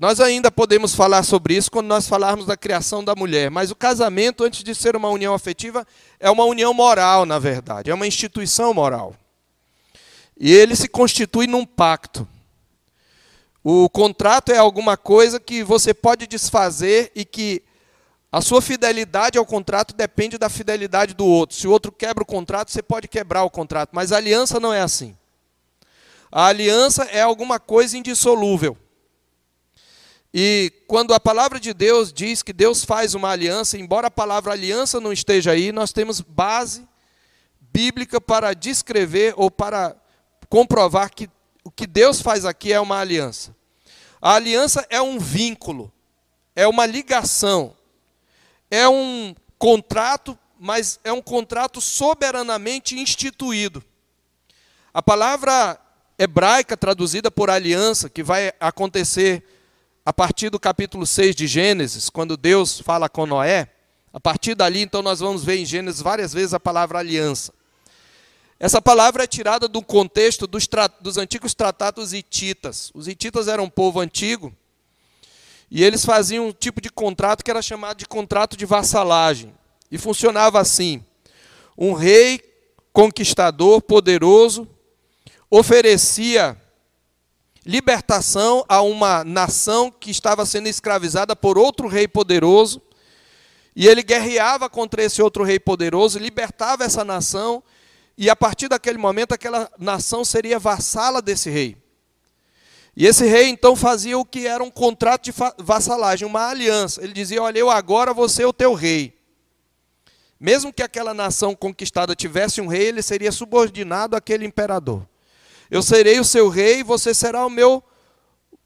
Nós 0.00 0.20
ainda 0.20 0.48
podemos 0.48 0.94
falar 0.94 1.24
sobre 1.24 1.56
isso 1.56 1.72
quando 1.72 1.88
nós 1.88 2.06
falarmos 2.06 2.46
da 2.46 2.56
criação 2.56 3.02
da 3.02 3.16
mulher, 3.16 3.50
mas 3.50 3.72
o 3.72 3.74
casamento, 3.74 4.44
antes 4.44 4.62
de 4.62 4.72
ser 4.72 4.94
uma 4.94 5.08
união 5.08 5.34
afetiva, 5.34 5.84
é 6.20 6.30
uma 6.30 6.44
união 6.44 6.72
moral, 6.72 7.26
na 7.26 7.40
verdade, 7.40 7.90
é 7.90 7.94
uma 7.94 8.06
instituição 8.06 8.72
moral. 8.72 9.12
E 10.38 10.52
ele 10.54 10.76
se 10.76 10.86
constitui 10.86 11.48
num 11.48 11.66
pacto. 11.66 12.28
O 13.70 13.86
contrato 13.86 14.50
é 14.50 14.56
alguma 14.56 14.96
coisa 14.96 15.38
que 15.38 15.62
você 15.62 15.92
pode 15.92 16.26
desfazer 16.26 17.12
e 17.14 17.22
que 17.22 17.62
a 18.32 18.40
sua 18.40 18.62
fidelidade 18.62 19.36
ao 19.36 19.44
contrato 19.44 19.94
depende 19.94 20.38
da 20.38 20.48
fidelidade 20.48 21.12
do 21.12 21.26
outro. 21.26 21.54
Se 21.54 21.68
o 21.68 21.70
outro 21.70 21.92
quebra 21.92 22.22
o 22.22 22.26
contrato, 22.26 22.70
você 22.70 22.82
pode 22.82 23.06
quebrar 23.08 23.44
o 23.44 23.50
contrato, 23.50 23.90
mas 23.92 24.10
a 24.10 24.16
aliança 24.16 24.58
não 24.58 24.72
é 24.72 24.80
assim. 24.80 25.14
A 26.32 26.46
aliança 26.46 27.04
é 27.12 27.20
alguma 27.20 27.60
coisa 27.60 27.98
indissolúvel. 27.98 28.74
E 30.32 30.72
quando 30.86 31.12
a 31.12 31.20
palavra 31.20 31.60
de 31.60 31.74
Deus 31.74 32.10
diz 32.10 32.42
que 32.42 32.54
Deus 32.54 32.86
faz 32.86 33.14
uma 33.14 33.28
aliança, 33.28 33.76
embora 33.76 34.06
a 34.06 34.10
palavra 34.10 34.54
aliança 34.54 34.98
não 34.98 35.12
esteja 35.12 35.50
aí, 35.50 35.72
nós 35.72 35.92
temos 35.92 36.22
base 36.22 36.88
bíblica 37.70 38.18
para 38.18 38.54
descrever 38.54 39.34
ou 39.36 39.50
para 39.50 39.94
comprovar 40.48 41.10
que 41.10 41.28
o 41.62 41.70
que 41.70 41.86
Deus 41.86 42.22
faz 42.22 42.46
aqui 42.46 42.72
é 42.72 42.80
uma 42.80 42.98
aliança. 42.98 43.57
A 44.20 44.34
aliança 44.34 44.86
é 44.90 45.00
um 45.00 45.18
vínculo, 45.18 45.92
é 46.54 46.66
uma 46.66 46.86
ligação, 46.86 47.74
é 48.70 48.88
um 48.88 49.34
contrato, 49.58 50.38
mas 50.58 50.98
é 51.04 51.12
um 51.12 51.22
contrato 51.22 51.80
soberanamente 51.80 52.98
instituído. 52.98 53.82
A 54.92 55.02
palavra 55.02 55.78
hebraica 56.18 56.76
traduzida 56.76 57.30
por 57.30 57.48
aliança, 57.48 58.10
que 58.10 58.22
vai 58.22 58.52
acontecer 58.58 59.44
a 60.04 60.12
partir 60.12 60.50
do 60.50 60.58
capítulo 60.58 61.06
6 61.06 61.36
de 61.36 61.46
Gênesis, 61.46 62.10
quando 62.10 62.36
Deus 62.36 62.80
fala 62.80 63.08
com 63.08 63.26
Noé. 63.26 63.68
A 64.12 64.18
partir 64.18 64.54
dali, 64.54 64.80
então, 64.80 65.02
nós 65.02 65.20
vamos 65.20 65.44
ver 65.44 65.58
em 65.58 65.66
Gênesis 65.66 66.00
várias 66.00 66.32
vezes 66.32 66.54
a 66.54 66.58
palavra 66.58 66.98
aliança. 66.98 67.52
Essa 68.60 68.82
palavra 68.82 69.22
é 69.22 69.26
tirada 69.26 69.68
do 69.68 69.80
contexto 69.80 70.46
dos, 70.46 70.68
dos 71.00 71.16
antigos 71.16 71.54
tratados 71.54 72.12
hititas. 72.12 72.90
Os 72.92 73.06
hititas 73.06 73.46
eram 73.46 73.64
um 73.64 73.70
povo 73.70 74.00
antigo 74.00 74.52
e 75.70 75.84
eles 75.84 76.04
faziam 76.04 76.48
um 76.48 76.52
tipo 76.52 76.80
de 76.80 76.90
contrato 76.90 77.44
que 77.44 77.50
era 77.50 77.62
chamado 77.62 77.98
de 77.98 78.06
contrato 78.06 78.56
de 78.56 78.66
vassalagem. 78.66 79.54
E 79.90 79.96
funcionava 79.96 80.60
assim: 80.60 81.04
um 81.76 81.92
rei 81.92 82.40
conquistador, 82.92 83.80
poderoso, 83.80 84.66
oferecia 85.48 86.60
libertação 87.64 88.64
a 88.68 88.80
uma 88.80 89.22
nação 89.22 89.90
que 89.90 90.10
estava 90.10 90.44
sendo 90.44 90.68
escravizada 90.68 91.36
por 91.36 91.58
outro 91.58 91.86
rei 91.86 92.08
poderoso, 92.08 92.82
e 93.76 93.86
ele 93.86 94.02
guerreava 94.02 94.68
contra 94.68 95.02
esse 95.02 95.22
outro 95.22 95.44
rei 95.44 95.60
poderoso, 95.60 96.18
libertava 96.18 96.82
essa 96.82 97.04
nação 97.04 97.62
e 98.18 98.28
a 98.28 98.34
partir 98.34 98.66
daquele 98.66 98.98
momento 98.98 99.32
aquela 99.32 99.70
nação 99.78 100.24
seria 100.24 100.58
vassala 100.58 101.22
desse 101.22 101.48
rei. 101.48 101.76
E 102.96 103.06
esse 103.06 103.24
rei 103.24 103.46
então 103.46 103.76
fazia 103.76 104.18
o 104.18 104.24
que 104.24 104.44
era 104.44 104.60
um 104.60 104.72
contrato 104.72 105.26
de 105.26 105.34
vassalagem, 105.58 106.26
uma 106.26 106.48
aliança. 106.48 107.00
Ele 107.00 107.12
dizia: 107.12 107.40
Olha, 107.40 107.60
eu 107.60 107.70
agora 107.70 108.12
vou 108.12 108.28
ser 108.28 108.44
o 108.44 108.52
teu 108.52 108.74
rei. 108.74 109.16
Mesmo 110.40 110.72
que 110.72 110.82
aquela 110.82 111.14
nação 111.14 111.54
conquistada 111.54 112.16
tivesse 112.16 112.60
um 112.60 112.66
rei, 112.66 112.88
ele 112.88 113.02
seria 113.02 113.30
subordinado 113.30 114.16
àquele 114.16 114.44
imperador. 114.44 115.06
Eu 115.70 115.80
serei 115.80 116.18
o 116.18 116.24
seu 116.24 116.48
rei, 116.48 116.82
você 116.82 117.14
será 117.14 117.46
o 117.46 117.50
meu 117.50 117.84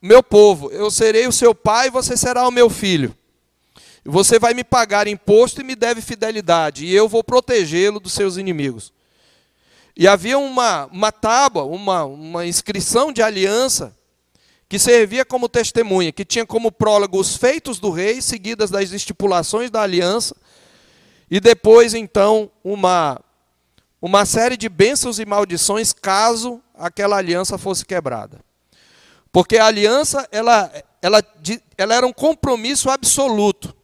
meu 0.00 0.22
povo. 0.22 0.70
Eu 0.70 0.90
serei 0.90 1.26
o 1.26 1.32
seu 1.32 1.54
pai, 1.54 1.90
você 1.90 2.16
será 2.16 2.48
o 2.48 2.50
meu 2.50 2.70
filho. 2.70 3.14
Você 4.02 4.38
vai 4.38 4.54
me 4.54 4.64
pagar 4.64 5.06
imposto 5.06 5.60
e 5.60 5.64
me 5.64 5.76
deve 5.76 6.00
fidelidade, 6.00 6.86
e 6.86 6.94
eu 6.94 7.06
vou 7.06 7.22
protegê-lo 7.22 8.00
dos 8.00 8.14
seus 8.14 8.38
inimigos. 8.38 8.92
E 9.96 10.08
havia 10.08 10.38
uma, 10.38 10.86
uma 10.86 11.12
tábua, 11.12 11.64
uma, 11.64 12.04
uma 12.04 12.46
inscrição 12.46 13.12
de 13.12 13.22
aliança, 13.22 13.94
que 14.68 14.78
servia 14.78 15.24
como 15.24 15.48
testemunha, 15.48 16.12
que 16.12 16.24
tinha 16.24 16.46
como 16.46 16.72
prólogo 16.72 17.20
os 17.20 17.36
feitos 17.36 17.78
do 17.78 17.90
rei, 17.90 18.22
seguidas 18.22 18.70
das 18.70 18.90
estipulações 18.90 19.70
da 19.70 19.82
aliança, 19.82 20.34
e 21.30 21.40
depois, 21.40 21.94
então, 21.94 22.50
uma, 22.64 23.20
uma 24.00 24.24
série 24.24 24.56
de 24.56 24.68
bênçãos 24.68 25.18
e 25.18 25.24
maldições 25.24 25.92
caso 25.92 26.60
aquela 26.74 27.16
aliança 27.16 27.56
fosse 27.58 27.84
quebrada. 27.84 28.40
Porque 29.30 29.56
a 29.56 29.66
aliança, 29.66 30.28
ela, 30.30 30.70
ela, 31.00 31.22
ela 31.78 31.94
era 31.94 32.06
um 32.06 32.12
compromisso 32.12 32.90
absoluto. 32.90 33.74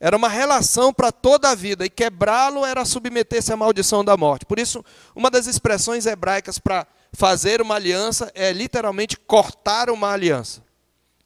Era 0.00 0.16
uma 0.16 0.28
relação 0.28 0.92
para 0.92 1.10
toda 1.10 1.50
a 1.50 1.54
vida, 1.54 1.84
e 1.84 1.90
quebrá-lo 1.90 2.64
era 2.64 2.84
submeter-se 2.84 3.52
à 3.52 3.56
maldição 3.56 4.04
da 4.04 4.16
morte. 4.16 4.46
Por 4.46 4.58
isso, 4.58 4.84
uma 5.14 5.30
das 5.30 5.46
expressões 5.46 6.06
hebraicas 6.06 6.58
para 6.58 6.86
fazer 7.12 7.60
uma 7.60 7.74
aliança 7.74 8.30
é 8.34 8.52
literalmente 8.52 9.16
cortar 9.16 9.90
uma 9.90 10.12
aliança. 10.12 10.62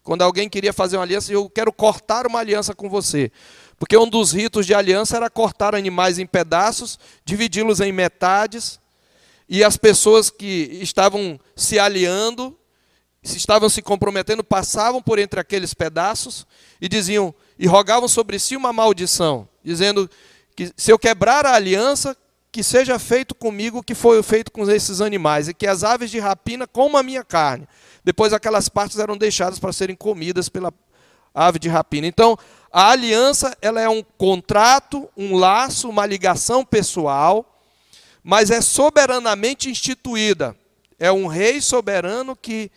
Quando 0.02 0.22
alguém 0.22 0.48
queria 0.48 0.72
fazer 0.72 0.96
uma 0.96 1.02
aliança, 1.04 1.32
eu 1.32 1.48
quero 1.50 1.72
cortar 1.72 2.26
uma 2.26 2.38
aliança 2.38 2.74
com 2.74 2.88
você. 2.88 3.30
Porque 3.78 3.96
um 3.96 4.08
dos 4.08 4.32
ritos 4.32 4.64
de 4.64 4.74
aliança 4.74 5.16
era 5.16 5.28
cortar 5.28 5.74
animais 5.74 6.18
em 6.18 6.26
pedaços, 6.26 6.98
dividi-los 7.24 7.80
em 7.80 7.92
metades, 7.92 8.80
e 9.48 9.62
as 9.62 9.76
pessoas 9.76 10.30
que 10.30 10.78
estavam 10.80 11.38
se 11.54 11.78
aliando, 11.78 12.58
se 13.22 13.36
estavam 13.36 13.68
se 13.68 13.82
comprometendo, 13.82 14.42
passavam 14.42 15.02
por 15.02 15.18
entre 15.18 15.38
aqueles 15.38 15.74
pedaços 15.74 16.46
e 16.80 16.88
diziam: 16.88 17.34
e 17.62 17.66
rogavam 17.68 18.08
sobre 18.08 18.40
si 18.40 18.56
uma 18.56 18.72
maldição, 18.72 19.48
dizendo 19.62 20.10
que 20.56 20.72
se 20.76 20.90
eu 20.90 20.98
quebrar 20.98 21.46
a 21.46 21.54
aliança, 21.54 22.16
que 22.50 22.60
seja 22.60 22.98
feito 22.98 23.36
comigo 23.36 23.78
o 23.78 23.82
que 23.84 23.94
foi 23.94 24.20
feito 24.20 24.50
com 24.50 24.68
esses 24.68 25.00
animais, 25.00 25.46
e 25.46 25.54
que 25.54 25.68
as 25.68 25.84
aves 25.84 26.10
de 26.10 26.18
rapina 26.18 26.66
comam 26.66 26.96
a 26.96 27.04
minha 27.04 27.22
carne. 27.22 27.68
Depois 28.02 28.32
aquelas 28.32 28.68
partes 28.68 28.98
eram 28.98 29.16
deixadas 29.16 29.60
para 29.60 29.72
serem 29.72 29.94
comidas 29.94 30.48
pela 30.48 30.74
ave 31.32 31.60
de 31.60 31.68
rapina. 31.68 32.04
Então, 32.04 32.36
a 32.72 32.90
aliança 32.90 33.56
ela 33.62 33.80
é 33.80 33.88
um 33.88 34.02
contrato, 34.18 35.08
um 35.16 35.36
laço, 35.36 35.88
uma 35.88 36.04
ligação 36.04 36.64
pessoal, 36.64 37.46
mas 38.24 38.50
é 38.50 38.60
soberanamente 38.60 39.70
instituída. 39.70 40.56
É 40.98 41.12
um 41.12 41.28
rei 41.28 41.60
soberano 41.60 42.34
que 42.34 42.72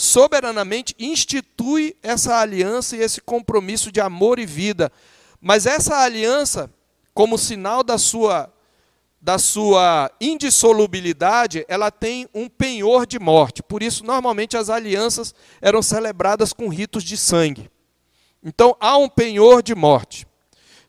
soberanamente 0.00 0.94
institui 0.98 1.94
essa 2.02 2.38
aliança 2.38 2.96
e 2.96 3.00
esse 3.00 3.20
compromisso 3.20 3.92
de 3.92 4.00
amor 4.00 4.38
e 4.38 4.46
vida. 4.46 4.90
Mas 5.38 5.66
essa 5.66 5.98
aliança, 5.98 6.72
como 7.12 7.36
sinal 7.36 7.82
da 7.82 7.98
sua 7.98 8.50
da 9.22 9.36
sua 9.36 10.10
indissolubilidade, 10.18 11.66
ela 11.68 11.90
tem 11.90 12.26
um 12.34 12.48
penhor 12.48 13.04
de 13.04 13.18
morte. 13.18 13.62
Por 13.62 13.82
isso, 13.82 14.02
normalmente 14.02 14.56
as 14.56 14.70
alianças 14.70 15.34
eram 15.60 15.82
celebradas 15.82 16.54
com 16.54 16.68
ritos 16.68 17.04
de 17.04 17.18
sangue. 17.18 17.70
Então, 18.42 18.74
há 18.80 18.96
um 18.96 19.10
penhor 19.10 19.62
de 19.62 19.74
morte. 19.74 20.26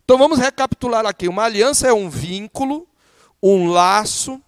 Então, 0.06 0.18
vamos 0.18 0.40
recapitular 0.40 1.06
aqui. 1.06 1.28
Uma 1.28 1.44
aliança 1.44 1.90
é 1.90 1.94
um 1.94 2.10
vínculo, 2.10 2.88
um 3.44 3.70
laço 3.70 4.42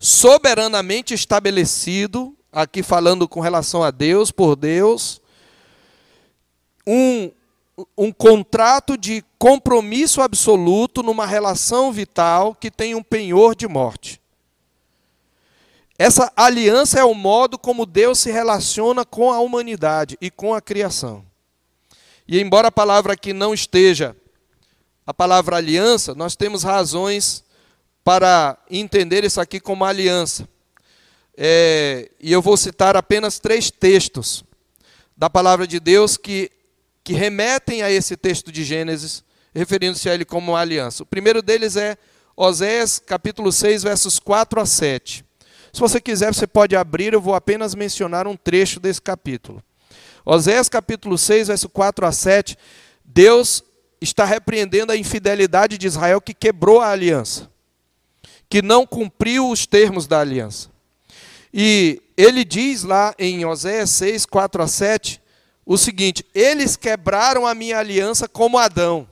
soberanamente 0.00 1.14
estabelecido 1.14 2.36
aqui 2.52 2.82
falando 2.82 3.26
com 3.26 3.40
relação 3.40 3.82
a 3.82 3.90
Deus, 3.90 4.30
por 4.30 4.54
Deus, 4.54 5.20
um, 6.86 7.30
um 7.96 8.12
contrato 8.12 8.96
de 8.96 9.24
compromisso 9.38 10.20
absoluto 10.20 11.02
numa 11.02 11.26
relação 11.26 11.90
vital 11.90 12.54
que 12.54 12.70
tem 12.70 12.94
um 12.94 13.02
penhor 13.02 13.56
de 13.56 13.66
morte. 13.66 14.20
Essa 15.98 16.32
aliança 16.36 16.98
é 16.98 17.04
o 17.04 17.14
modo 17.14 17.58
como 17.58 17.86
Deus 17.86 18.18
se 18.18 18.30
relaciona 18.30 19.04
com 19.04 19.32
a 19.32 19.40
humanidade 19.40 20.18
e 20.20 20.30
com 20.30 20.52
a 20.52 20.60
criação. 20.60 21.24
E 22.26 22.40
embora 22.40 22.68
a 22.68 22.72
palavra 22.72 23.12
aqui 23.12 23.32
não 23.32 23.54
esteja 23.54 24.16
a 25.06 25.12
palavra 25.12 25.56
aliança, 25.56 26.14
nós 26.14 26.36
temos 26.36 26.62
razões 26.62 27.44
para 28.04 28.56
entender 28.70 29.24
isso 29.24 29.40
aqui 29.40 29.60
como 29.60 29.84
aliança. 29.84 30.48
É, 31.44 32.08
e 32.20 32.30
eu 32.30 32.40
vou 32.40 32.56
citar 32.56 32.96
apenas 32.96 33.40
três 33.40 33.68
textos 33.68 34.44
da 35.16 35.28
palavra 35.28 35.66
de 35.66 35.80
Deus 35.80 36.16
que, 36.16 36.48
que 37.02 37.14
remetem 37.14 37.82
a 37.82 37.90
esse 37.90 38.16
texto 38.16 38.52
de 38.52 38.62
Gênesis, 38.62 39.24
referindo-se 39.52 40.08
a 40.08 40.14
ele 40.14 40.24
como 40.24 40.54
aliança. 40.54 41.02
O 41.02 41.06
primeiro 41.06 41.42
deles 41.42 41.74
é 41.74 41.98
Oséias 42.36 43.00
capítulo 43.00 43.50
6, 43.50 43.82
versos 43.82 44.20
4 44.20 44.60
a 44.60 44.66
7. 44.66 45.24
Se 45.72 45.80
você 45.80 46.00
quiser, 46.00 46.32
você 46.32 46.46
pode 46.46 46.76
abrir, 46.76 47.12
eu 47.12 47.20
vou 47.20 47.34
apenas 47.34 47.74
mencionar 47.74 48.28
um 48.28 48.36
trecho 48.36 48.78
desse 48.78 49.02
capítulo. 49.02 49.60
Oséias 50.24 50.68
capítulo 50.68 51.18
6, 51.18 51.48
verso 51.48 51.68
4 51.68 52.06
a 52.06 52.12
7, 52.12 52.56
Deus 53.04 53.64
está 54.00 54.24
repreendendo 54.24 54.92
a 54.92 54.96
infidelidade 54.96 55.76
de 55.76 55.88
Israel 55.88 56.20
que 56.20 56.34
quebrou 56.34 56.80
a 56.80 56.90
aliança, 56.90 57.50
que 58.48 58.62
não 58.62 58.86
cumpriu 58.86 59.50
os 59.50 59.66
termos 59.66 60.06
da 60.06 60.20
aliança. 60.20 60.71
E 61.52 62.00
ele 62.16 62.44
diz 62.44 62.82
lá 62.82 63.14
em 63.18 63.44
Oséias 63.44 63.90
6, 63.90 64.26
4 64.26 64.62
a 64.62 64.68
7, 64.68 65.20
o 65.66 65.76
seguinte: 65.76 66.24
Eles 66.34 66.76
quebraram 66.76 67.46
a 67.46 67.54
minha 67.54 67.78
aliança 67.78 68.28
como 68.28 68.58
Adão. 68.58 69.08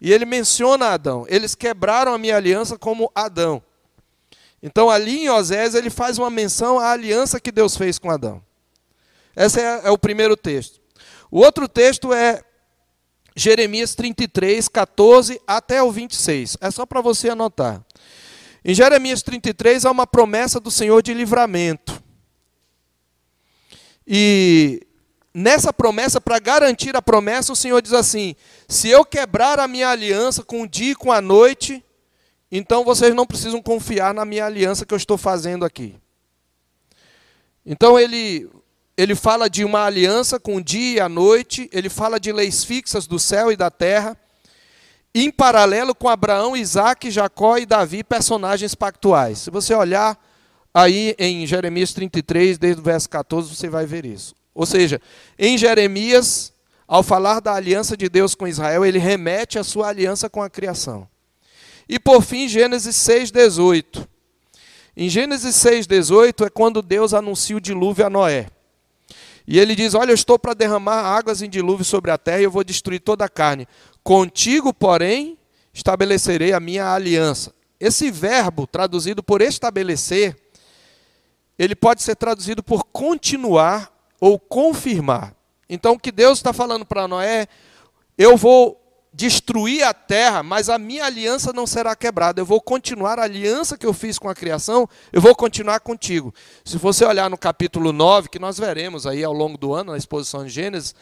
E 0.00 0.12
ele 0.12 0.26
menciona 0.26 0.88
Adão. 0.88 1.24
Eles 1.28 1.54
quebraram 1.54 2.12
a 2.12 2.18
minha 2.18 2.36
aliança 2.36 2.78
como 2.78 3.10
Adão. 3.14 3.62
Então, 4.62 4.90
ali 4.90 5.24
em 5.24 5.30
Oséias, 5.30 5.74
ele 5.74 5.90
faz 5.90 6.18
uma 6.18 6.30
menção 6.30 6.78
à 6.78 6.90
aliança 6.90 7.40
que 7.40 7.52
Deus 7.52 7.76
fez 7.76 7.98
com 7.98 8.10
Adão. 8.10 8.42
Esse 9.34 9.60
é, 9.60 9.82
é 9.84 9.90
o 9.90 9.98
primeiro 9.98 10.36
texto. 10.36 10.80
O 11.30 11.40
outro 11.40 11.68
texto 11.68 12.12
é 12.12 12.42
Jeremias 13.34 13.94
33, 13.94 14.68
14 14.68 15.40
até 15.46 15.82
o 15.82 15.92
26. 15.92 16.56
É 16.60 16.70
só 16.70 16.84
para 16.86 17.00
você 17.00 17.28
anotar. 17.28 17.84
Em 18.68 18.74
Jeremias 18.74 19.22
33 19.22 19.84
há 19.84 19.92
uma 19.92 20.08
promessa 20.08 20.58
do 20.58 20.72
Senhor 20.72 21.00
de 21.00 21.14
livramento. 21.14 22.02
E 24.04 24.84
nessa 25.32 25.72
promessa, 25.72 26.20
para 26.20 26.40
garantir 26.40 26.96
a 26.96 27.00
promessa, 27.00 27.52
o 27.52 27.56
Senhor 27.56 27.80
diz 27.80 27.92
assim: 27.92 28.34
se 28.66 28.88
eu 28.88 29.04
quebrar 29.04 29.60
a 29.60 29.68
minha 29.68 29.88
aliança 29.88 30.42
com 30.42 30.62
o 30.62 30.68
dia 30.68 30.90
e 30.90 30.96
com 30.96 31.12
a 31.12 31.20
noite, 31.20 31.80
então 32.50 32.82
vocês 32.82 33.14
não 33.14 33.24
precisam 33.24 33.62
confiar 33.62 34.12
na 34.12 34.24
minha 34.24 34.44
aliança 34.44 34.84
que 34.84 34.92
eu 34.92 34.98
estou 34.98 35.16
fazendo 35.16 35.64
aqui. 35.64 35.94
Então 37.64 37.96
ele 37.96 38.50
ele 38.96 39.14
fala 39.14 39.48
de 39.48 39.64
uma 39.64 39.84
aliança 39.84 40.40
com 40.40 40.56
o 40.56 40.64
dia 40.64 40.96
e 40.96 41.00
a 41.00 41.08
noite, 41.08 41.70
ele 41.72 41.88
fala 41.88 42.18
de 42.18 42.32
leis 42.32 42.64
fixas 42.64 43.06
do 43.06 43.20
céu 43.20 43.52
e 43.52 43.56
da 43.56 43.70
terra, 43.70 44.18
em 45.24 45.30
paralelo 45.30 45.94
com 45.94 46.08
Abraão, 46.08 46.56
Isaac, 46.56 47.10
Jacó 47.10 47.56
e 47.56 47.64
Davi, 47.64 48.04
personagens 48.04 48.74
pactuais. 48.74 49.38
Se 49.38 49.50
você 49.50 49.74
olhar 49.74 50.18
aí 50.74 51.14
em 51.18 51.46
Jeremias 51.46 51.94
33, 51.94 52.58
desde 52.58 52.80
o 52.80 52.84
verso 52.84 53.08
14, 53.08 53.54
você 53.54 53.68
vai 53.68 53.86
ver 53.86 54.04
isso. 54.04 54.34
Ou 54.54 54.66
seja, 54.66 55.00
em 55.38 55.56
Jeremias, 55.56 56.52
ao 56.86 57.02
falar 57.02 57.40
da 57.40 57.54
aliança 57.54 57.96
de 57.96 58.08
Deus 58.08 58.34
com 58.34 58.46
Israel, 58.46 58.84
ele 58.84 58.98
remete 58.98 59.58
à 59.58 59.64
sua 59.64 59.88
aliança 59.88 60.28
com 60.28 60.42
a 60.42 60.50
criação. 60.50 61.08
E 61.88 61.98
por 61.98 62.22
fim, 62.22 62.48
Gênesis 62.48 62.96
6:18. 62.96 64.06
Em 64.96 65.08
Gênesis 65.08 65.54
6:18 65.56 66.44
é 66.44 66.50
quando 66.50 66.82
Deus 66.82 67.14
anuncia 67.14 67.56
o 67.56 67.60
dilúvio 67.60 68.04
a 68.04 68.10
Noé. 68.10 68.48
E 69.46 69.58
ele 69.58 69.74
diz: 69.74 69.94
Olha, 69.94 70.10
eu 70.10 70.14
estou 70.14 70.38
para 70.38 70.54
derramar 70.54 71.02
águas 71.02 71.40
em 71.40 71.48
dilúvio 71.48 71.84
sobre 71.84 72.10
a 72.10 72.18
terra 72.18 72.40
e 72.40 72.44
eu 72.44 72.50
vou 72.50 72.64
destruir 72.64 73.00
toda 73.00 73.24
a 73.24 73.28
carne. 73.28 73.68
Contigo, 74.06 74.72
porém, 74.72 75.36
estabelecerei 75.74 76.52
a 76.52 76.60
minha 76.60 76.94
aliança. 76.94 77.52
Esse 77.80 78.08
verbo, 78.08 78.64
traduzido 78.64 79.20
por 79.20 79.42
estabelecer, 79.42 80.36
ele 81.58 81.74
pode 81.74 82.04
ser 82.04 82.14
traduzido 82.14 82.62
por 82.62 82.84
continuar 82.84 83.92
ou 84.20 84.38
confirmar. 84.38 85.34
Então, 85.68 85.94
o 85.94 85.98
que 85.98 86.12
Deus 86.12 86.38
está 86.38 86.52
falando 86.52 86.86
para 86.86 87.08
Noé, 87.08 87.48
eu 88.16 88.36
vou 88.36 88.80
destruir 89.12 89.82
a 89.82 89.92
terra, 89.92 90.40
mas 90.40 90.68
a 90.68 90.78
minha 90.78 91.04
aliança 91.04 91.52
não 91.52 91.66
será 91.66 91.96
quebrada. 91.96 92.40
Eu 92.40 92.46
vou 92.46 92.60
continuar 92.60 93.18
a 93.18 93.24
aliança 93.24 93.76
que 93.76 93.86
eu 93.86 93.92
fiz 93.92 94.20
com 94.20 94.28
a 94.28 94.36
criação, 94.36 94.88
eu 95.12 95.20
vou 95.20 95.34
continuar 95.34 95.80
contigo. 95.80 96.32
Se 96.64 96.78
você 96.78 97.04
olhar 97.04 97.28
no 97.28 97.36
capítulo 97.36 97.92
9, 97.92 98.28
que 98.28 98.38
nós 98.38 98.56
veremos 98.56 99.04
aí 99.04 99.24
ao 99.24 99.32
longo 99.32 99.58
do 99.58 99.74
ano, 99.74 99.90
na 99.90 99.98
exposição 99.98 100.44
de 100.44 100.50
Gênesis, 100.50 100.94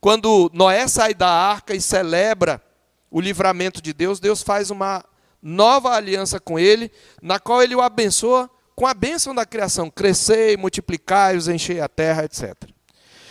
quando 0.00 0.50
Noé 0.54 0.88
sai 0.88 1.12
da 1.12 1.28
arca 1.28 1.74
e 1.74 1.80
celebra 1.80 2.62
o 3.10 3.20
livramento 3.20 3.82
de 3.82 3.92
Deus, 3.92 4.20
Deus 4.20 4.42
faz 4.42 4.70
uma 4.70 5.04
nova 5.42 5.90
aliança 5.90 6.38
com 6.38 6.58
ele, 6.58 6.90
na 7.20 7.38
qual 7.38 7.62
ele 7.62 7.74
o 7.74 7.80
abençoa 7.80 8.48
com 8.74 8.86
a 8.86 8.94
bênção 8.94 9.34
da 9.34 9.44
criação, 9.44 9.90
crescei, 9.90 10.56
multiplicai-os, 10.56 11.48
enchei 11.48 11.80
a 11.80 11.88
terra, 11.88 12.24
etc. 12.24 12.54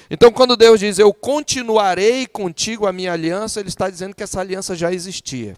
Então, 0.07 0.31
quando 0.31 0.57
Deus 0.57 0.79
diz, 0.79 0.99
eu 0.99 1.13
continuarei 1.13 2.27
contigo 2.27 2.85
a 2.87 2.93
minha 2.93 3.13
aliança, 3.13 3.59
Ele 3.59 3.69
está 3.69 3.89
dizendo 3.89 4.15
que 4.15 4.23
essa 4.23 4.39
aliança 4.39 4.75
já 4.75 4.91
existia. 4.91 5.55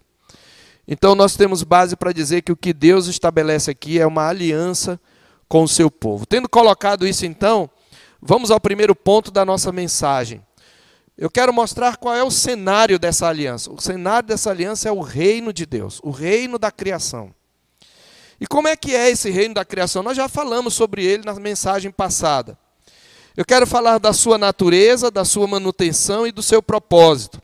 Então, 0.86 1.14
nós 1.14 1.36
temos 1.36 1.62
base 1.62 1.96
para 1.96 2.12
dizer 2.12 2.42
que 2.42 2.52
o 2.52 2.56
que 2.56 2.72
Deus 2.72 3.06
estabelece 3.06 3.70
aqui 3.70 3.98
é 3.98 4.06
uma 4.06 4.28
aliança 4.28 5.00
com 5.48 5.62
o 5.62 5.68
seu 5.68 5.90
povo. 5.90 6.26
Tendo 6.26 6.48
colocado 6.48 7.06
isso, 7.06 7.24
então, 7.24 7.68
vamos 8.20 8.50
ao 8.50 8.60
primeiro 8.60 8.94
ponto 8.94 9.30
da 9.30 9.44
nossa 9.44 9.72
mensagem. 9.72 10.42
Eu 11.16 11.30
quero 11.30 11.52
mostrar 11.52 11.96
qual 11.96 12.14
é 12.14 12.22
o 12.22 12.30
cenário 12.30 12.98
dessa 12.98 13.28
aliança. 13.28 13.70
O 13.70 13.80
cenário 13.80 14.26
dessa 14.26 14.50
aliança 14.50 14.88
é 14.88 14.92
o 14.92 15.00
reino 15.00 15.52
de 15.52 15.66
Deus, 15.66 16.00
o 16.02 16.10
reino 16.10 16.58
da 16.58 16.70
criação. 16.70 17.34
E 18.40 18.46
como 18.46 18.66
é 18.66 18.74
que 18.74 18.94
é 18.94 19.10
esse 19.10 19.30
reino 19.30 19.54
da 19.54 19.64
criação? 19.64 20.02
Nós 20.02 20.16
já 20.16 20.28
falamos 20.28 20.74
sobre 20.74 21.04
ele 21.04 21.24
na 21.24 21.34
mensagem 21.34 21.90
passada. 21.90 22.58
Eu 23.36 23.44
quero 23.44 23.66
falar 23.66 23.98
da 23.98 24.12
sua 24.12 24.36
natureza, 24.36 25.10
da 25.10 25.24
sua 25.24 25.46
manutenção 25.46 26.26
e 26.26 26.32
do 26.32 26.42
seu 26.42 26.62
propósito. 26.62 27.40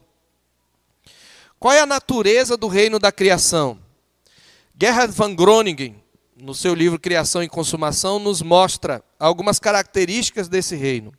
Qual 1.59 1.73
é 1.73 1.81
a 1.81 1.87
natureza 1.87 2.57
do 2.57 2.69
reino 2.69 2.99
da 2.99 3.13
criação? 3.13 3.79
Gerhard 4.81 5.13
van 5.13 5.35
Groningen, 5.35 6.03
no 6.37 6.55
seu 6.55 6.75
livro 6.75 6.99
Criação 7.01 7.43
e 7.43 7.49
Consumação, 7.49 8.19
nos 8.19 8.43
mostra 8.43 9.03
algumas 9.19 9.59
características 9.59 10.49
desse 10.49 10.77
reino. 10.77 11.13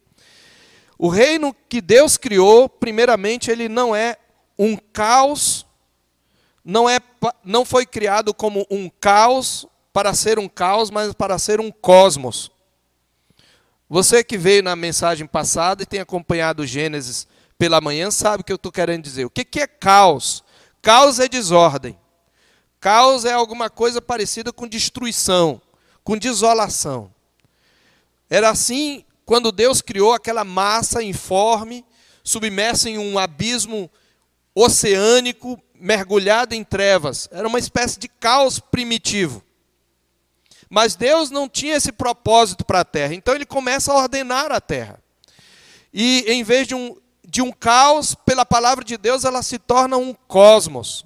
O 1.00 1.10
reino 1.10 1.56
que 1.68 1.82
Deus 1.82 2.16
criou, 2.16 2.70
primeiramente, 2.70 3.50
ele 3.50 3.68
não 3.68 3.96
é 3.96 4.18
um 4.58 4.76
caos 4.76 5.66
não, 6.70 6.88
é, 6.88 7.00
não 7.44 7.66
foi 7.66 7.86
criado 7.86 8.32
como 8.32 8.66
um 8.70 8.90
caos 8.90 9.66
para 9.92 10.14
ser 10.14 10.38
um 10.38 10.48
caos, 10.48 10.92
mas 10.92 11.14
para 11.14 11.40
ser 11.40 11.60
um 11.60 11.72
cosmos. 11.72 12.52
Você 13.90 14.24
que 14.24 14.38
veio 14.38 14.62
na 14.62 14.76
mensagem 14.76 15.26
passada 15.26 15.82
e 15.82 15.86
tem 15.86 16.00
acompanhado 16.00 16.68
Gênesis 16.68 17.28
pela 17.58 17.82
manhã, 17.82 18.12
sabe 18.12 18.42
o 18.42 18.44
que 18.44 18.52
eu 18.52 18.56
estou 18.56 18.72
querendo 18.72 19.04
dizer. 19.04 19.26
O 19.26 19.32
que 19.32 19.60
é 19.60 19.66
caos? 19.66 20.44
Caos 20.80 21.20
é 21.20 21.28
desordem. 21.28 21.98
Caos 22.80 23.26
é 23.26 23.34
alguma 23.34 23.70
coisa 23.70 24.00
parecida 24.00 24.54
com 24.54 24.68
destruição, 24.68 25.60
com 26.04 26.16
desolação. 26.18 27.12
Era 28.30 28.52
assim 28.52 29.04
quando 29.30 29.52
Deus 29.52 29.80
criou 29.80 30.12
aquela 30.12 30.44
massa 30.44 31.04
informe, 31.04 31.86
submersa 32.24 32.90
em 32.90 32.98
um 32.98 33.20
abismo 33.20 33.88
oceânico, 34.56 35.62
mergulhado 35.76 36.56
em 36.56 36.64
trevas. 36.64 37.30
Era 37.32 37.48
uma 37.48 37.60
espécie 37.60 38.00
de 38.00 38.08
caos 38.08 38.60
primitivo. 38.60 39.44
Mas 40.68 40.96
Deus 40.96 41.30
não 41.30 41.48
tinha 41.48 41.76
esse 41.76 41.92
propósito 41.92 42.66
para 42.66 42.80
a 42.80 42.84
terra. 42.84 43.14
Então 43.14 43.36
ele 43.36 43.46
começa 43.46 43.92
a 43.92 43.98
ordenar 43.98 44.52
a 44.52 44.60
terra. 44.60 45.00
E 45.94 46.26
em 46.28 46.42
vez 46.42 46.68
de 46.68 46.74
um, 46.74 46.98
de 47.24 47.44
um 47.44 47.52
caos, 47.52 48.16
pela 48.16 48.48
palavra 48.48 48.84
de 48.84 48.98
Deus, 48.98 49.26
ela 49.26 49.44
se 49.44 49.60
torna 49.60 49.96
um 49.96 50.12
cosmos. 50.28 51.06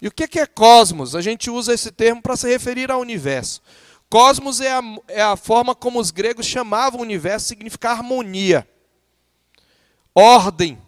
E 0.00 0.06
o 0.06 0.12
que 0.12 0.38
é 0.38 0.46
cosmos? 0.46 1.16
A 1.16 1.20
gente 1.20 1.50
usa 1.50 1.74
esse 1.74 1.90
termo 1.90 2.22
para 2.22 2.36
se 2.36 2.48
referir 2.48 2.92
ao 2.92 3.00
universo. 3.00 3.60
Cosmos 4.08 4.60
é 4.60 4.72
a, 4.72 4.82
é 5.08 5.22
a 5.22 5.36
forma 5.36 5.74
como 5.74 5.98
os 5.98 6.10
gregos 6.10 6.46
chamavam 6.46 7.00
o 7.00 7.02
universo, 7.02 7.46
significa 7.46 7.90
harmonia, 7.90 8.68
ordem, 10.14 10.80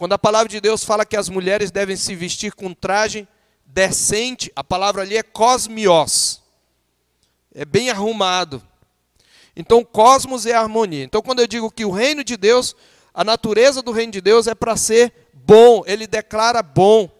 quando 0.00 0.14
a 0.14 0.18
palavra 0.18 0.48
de 0.48 0.62
Deus 0.62 0.82
fala 0.82 1.04
que 1.04 1.14
as 1.14 1.28
mulheres 1.28 1.70
devem 1.70 1.94
se 1.94 2.14
vestir 2.14 2.54
com 2.54 2.72
traje 2.72 3.28
decente, 3.66 4.50
a 4.56 4.64
palavra 4.64 5.02
ali 5.02 5.14
é 5.14 5.22
cosmios. 5.22 6.40
É 7.54 7.66
bem 7.66 7.90
arrumado. 7.90 8.62
Então, 9.54 9.84
cosmos 9.84 10.46
é 10.46 10.54
harmonia. 10.54 11.04
Então, 11.04 11.20
quando 11.20 11.40
eu 11.40 11.46
digo 11.46 11.70
que 11.70 11.84
o 11.84 11.90
reino 11.90 12.24
de 12.24 12.38
Deus, 12.38 12.74
a 13.12 13.22
natureza 13.22 13.82
do 13.82 13.92
reino 13.92 14.10
de 14.10 14.22
Deus 14.22 14.46
é 14.46 14.54
para 14.54 14.74
ser 14.74 15.12
bom, 15.34 15.82
ele 15.84 16.06
declara 16.06 16.62
bom. 16.62 17.10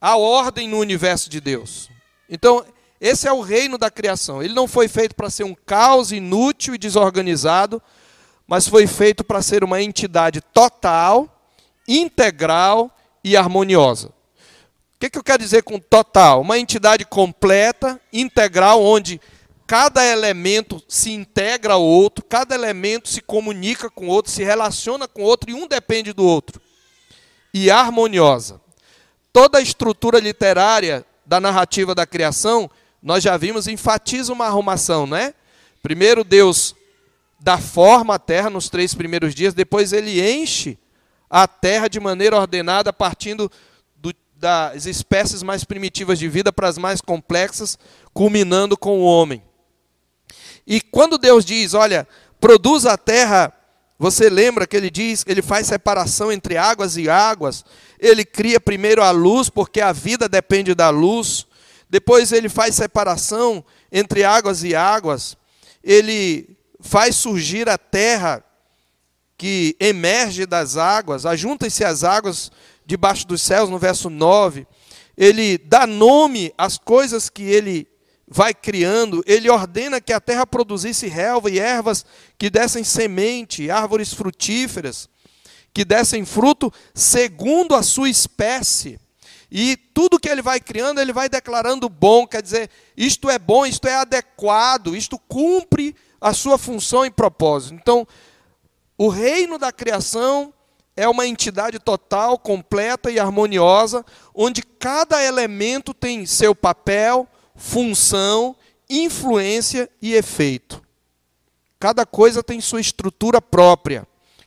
A 0.00 0.16
ordem 0.16 0.68
no 0.68 0.78
universo 0.78 1.28
de 1.28 1.40
Deus. 1.40 1.90
Então, 2.30 2.64
esse 3.00 3.28
é 3.28 3.32
o 3.32 3.40
reino 3.40 3.78
da 3.78 3.90
criação. 3.90 4.42
Ele 4.42 4.54
não 4.54 4.66
foi 4.66 4.88
feito 4.88 5.14
para 5.14 5.30
ser 5.30 5.44
um 5.44 5.54
caos 5.54 6.12
inútil 6.12 6.74
e 6.74 6.78
desorganizado, 6.78 7.80
mas 8.46 8.66
foi 8.66 8.86
feito 8.86 9.22
para 9.22 9.42
ser 9.42 9.62
uma 9.62 9.80
entidade 9.80 10.40
total 10.40 11.34
integral 11.88 12.94
e 13.24 13.34
harmoniosa. 13.36 14.08
O 14.08 15.00
que, 15.00 15.08
que 15.08 15.18
eu 15.18 15.24
quero 15.24 15.42
dizer 15.42 15.62
com 15.62 15.78
total? 15.78 16.42
Uma 16.42 16.58
entidade 16.58 17.04
completa, 17.04 18.00
integral, 18.12 18.82
onde 18.82 19.20
cada 19.66 20.04
elemento 20.04 20.82
se 20.88 21.12
integra 21.12 21.74
ao 21.74 21.82
outro, 21.82 22.24
cada 22.24 22.54
elemento 22.54 23.08
se 23.08 23.22
comunica 23.22 23.88
com 23.88 24.08
o 24.08 24.10
outro, 24.10 24.30
se 24.30 24.42
relaciona 24.42 25.06
com 25.06 25.22
o 25.22 25.24
outro 25.24 25.50
e 25.50 25.54
um 25.54 25.66
depende 25.66 26.12
do 26.12 26.24
outro. 26.24 26.60
E 27.54 27.70
harmoniosa. 27.70 28.60
Toda 29.32 29.58
a 29.58 29.62
estrutura 29.62 30.18
literária 30.18 31.06
da 31.24 31.38
narrativa 31.40 31.94
da 31.94 32.06
criação, 32.06 32.68
nós 33.02 33.22
já 33.22 33.36
vimos, 33.36 33.66
enfatiza 33.66 34.32
uma 34.32 34.46
arrumação, 34.46 35.06
não 35.06 35.16
é? 35.16 35.34
Primeiro 35.82 36.24
Deus 36.24 36.74
dá 37.40 37.58
forma 37.58 38.14
à 38.14 38.18
terra 38.18 38.50
nos 38.50 38.68
três 38.68 38.94
primeiros 38.94 39.34
dias, 39.34 39.54
depois 39.54 39.92
ele 39.92 40.20
enche 40.20 40.76
a 41.30 41.46
terra 41.46 41.88
de 41.88 42.00
maneira 42.00 42.36
ordenada, 42.36 42.92
partindo 42.92 43.50
do, 43.96 44.12
das 44.34 44.86
espécies 44.86 45.42
mais 45.42 45.64
primitivas 45.64 46.18
de 46.18 46.28
vida 46.28 46.52
para 46.52 46.68
as 46.68 46.78
mais 46.78 47.00
complexas, 47.00 47.78
culminando 48.12 48.76
com 48.76 48.98
o 48.98 49.04
homem. 49.04 49.42
E 50.66 50.80
quando 50.80 51.16
Deus 51.16 51.44
diz, 51.44 51.74
olha, 51.74 52.06
produz 52.40 52.86
a 52.86 52.96
terra, 52.96 53.52
você 53.98 54.28
lembra 54.28 54.66
que 54.66 54.76
ele 54.76 54.90
diz, 54.90 55.24
ele 55.26 55.42
faz 55.42 55.66
separação 55.66 56.30
entre 56.30 56.56
águas 56.56 56.96
e 56.96 57.08
águas, 57.08 57.64
ele 57.98 58.24
cria 58.24 58.60
primeiro 58.60 59.02
a 59.02 59.10
luz, 59.10 59.48
porque 59.48 59.80
a 59.80 59.92
vida 59.92 60.28
depende 60.28 60.74
da 60.74 60.90
luz, 60.90 61.47
depois 61.88 62.32
ele 62.32 62.48
faz 62.48 62.74
separação 62.74 63.64
entre 63.90 64.24
águas 64.24 64.62
e 64.62 64.74
águas, 64.74 65.36
ele 65.82 66.56
faz 66.80 67.16
surgir 67.16 67.68
a 67.68 67.78
terra 67.78 68.44
que 69.36 69.76
emerge 69.78 70.44
das 70.44 70.76
águas, 70.76 71.24
ajuntam-se 71.24 71.84
as 71.84 72.02
águas 72.02 72.50
debaixo 72.84 73.26
dos 73.26 73.40
céus, 73.40 73.70
no 73.70 73.78
verso 73.78 74.10
9. 74.10 74.66
Ele 75.16 75.58
dá 75.58 75.86
nome 75.86 76.52
às 76.58 76.76
coisas 76.76 77.30
que 77.30 77.42
ele 77.42 77.86
vai 78.26 78.52
criando, 78.52 79.22
ele 79.26 79.48
ordena 79.48 80.00
que 80.00 80.12
a 80.12 80.20
terra 80.20 80.46
produzisse 80.46 81.06
relva 81.06 81.50
e 81.50 81.58
ervas 81.58 82.04
que 82.36 82.50
dessem 82.50 82.84
semente, 82.84 83.70
árvores 83.70 84.12
frutíferas, 84.12 85.08
que 85.72 85.84
dessem 85.84 86.24
fruto 86.24 86.72
segundo 86.92 87.74
a 87.74 87.82
sua 87.82 88.10
espécie. 88.10 89.00
E 89.50 89.76
tudo 89.76 90.18
que 90.20 90.28
ele 90.28 90.42
vai 90.42 90.60
criando, 90.60 91.00
ele 91.00 91.12
vai 91.12 91.28
declarando 91.28 91.88
bom, 91.88 92.26
quer 92.26 92.42
dizer, 92.42 92.70
isto 92.96 93.30
é 93.30 93.38
bom, 93.38 93.64
isto 93.64 93.88
é 93.88 93.94
adequado, 93.94 94.94
isto 94.94 95.18
cumpre 95.18 95.96
a 96.20 96.34
sua 96.34 96.58
função 96.58 97.04
e 97.06 97.10
propósito. 97.10 97.74
Então, 97.74 98.06
o 98.96 99.08
reino 99.08 99.58
da 99.58 99.72
criação 99.72 100.52
é 100.94 101.08
uma 101.08 101.26
entidade 101.26 101.78
total, 101.78 102.36
completa 102.38 103.10
e 103.10 103.18
harmoniosa, 103.18 104.04
onde 104.34 104.62
cada 104.62 105.22
elemento 105.22 105.94
tem 105.94 106.26
seu 106.26 106.54
papel, 106.54 107.26
função, 107.54 108.56
influência 108.90 109.88
e 110.02 110.14
efeito. 110.14 110.82
Cada 111.78 112.04
coisa 112.04 112.42
tem 112.42 112.60
sua 112.60 112.80
estrutura 112.80 113.40
própria. 113.40 114.06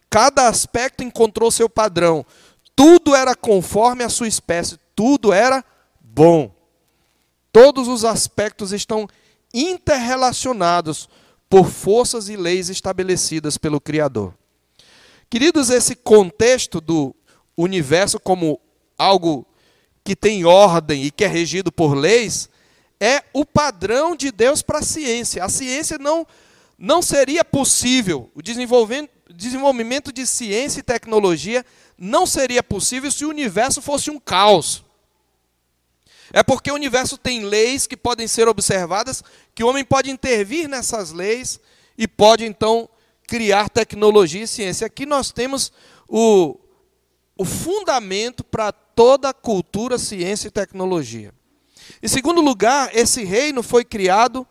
Cada 0.09 0.49
aspecto 0.49 1.03
encontrou 1.03 1.49
seu 1.49 1.69
padrão. 1.69 2.25
Tudo 2.75 3.15
era 3.15 3.33
conforme 3.33 4.03
a 4.03 4.09
sua 4.09 4.27
espécie, 4.27 4.77
tudo 5.01 5.33
era 5.33 5.65
bom. 5.99 6.53
Todos 7.51 7.87
os 7.87 8.05
aspectos 8.05 8.71
estão 8.71 9.07
interrelacionados 9.51 11.09
por 11.49 11.71
forças 11.71 12.29
e 12.29 12.37
leis 12.37 12.69
estabelecidas 12.69 13.57
pelo 13.57 13.81
Criador. 13.81 14.31
Queridos, 15.27 15.71
esse 15.71 15.95
contexto 15.95 16.79
do 16.79 17.15
universo 17.57 18.19
como 18.19 18.61
algo 18.95 19.43
que 20.03 20.15
tem 20.15 20.45
ordem 20.45 21.03
e 21.03 21.09
que 21.09 21.23
é 21.23 21.27
regido 21.27 21.71
por 21.71 21.95
leis 21.95 22.47
é 22.99 23.23
o 23.33 23.43
padrão 23.43 24.15
de 24.15 24.31
Deus 24.31 24.61
para 24.61 24.77
a 24.77 24.83
ciência. 24.83 25.43
A 25.43 25.49
ciência 25.49 25.97
não, 25.97 26.27
não 26.77 27.01
seria 27.01 27.43
possível, 27.43 28.29
o 28.35 28.41
desenvolvimento, 28.43 30.13
de 30.13 30.27
ciência 30.27 30.79
e 30.79 30.83
tecnologia 30.83 31.65
não 31.97 32.27
seria 32.27 32.61
possível 32.61 33.09
se 33.09 33.25
o 33.25 33.29
universo 33.29 33.81
fosse 33.81 34.11
um 34.11 34.19
caos. 34.19 34.90
É 36.33 36.41
porque 36.41 36.71
o 36.71 36.75
universo 36.75 37.17
tem 37.17 37.43
leis 37.43 37.85
que 37.85 37.97
podem 37.97 38.27
ser 38.27 38.47
observadas, 38.47 39.23
que 39.53 39.63
o 39.63 39.67
homem 39.67 39.83
pode 39.83 40.09
intervir 40.09 40.67
nessas 40.67 41.11
leis 41.11 41.59
e 41.97 42.07
pode 42.07 42.45
então 42.45 42.89
criar 43.27 43.69
tecnologia 43.69 44.43
e 44.43 44.47
ciência. 44.47 44.87
Aqui 44.87 45.05
nós 45.05 45.31
temos 45.31 45.71
o, 46.07 46.57
o 47.37 47.45
fundamento 47.45 48.43
para 48.43 48.71
toda 48.71 49.29
a 49.29 49.33
cultura, 49.33 49.97
ciência 49.97 50.47
e 50.47 50.51
tecnologia. 50.51 51.33
Em 52.01 52.07
segundo 52.07 52.41
lugar, 52.41 52.95
esse 52.95 53.23
reino 53.23 53.61
foi 53.61 53.83
criado 53.83 54.47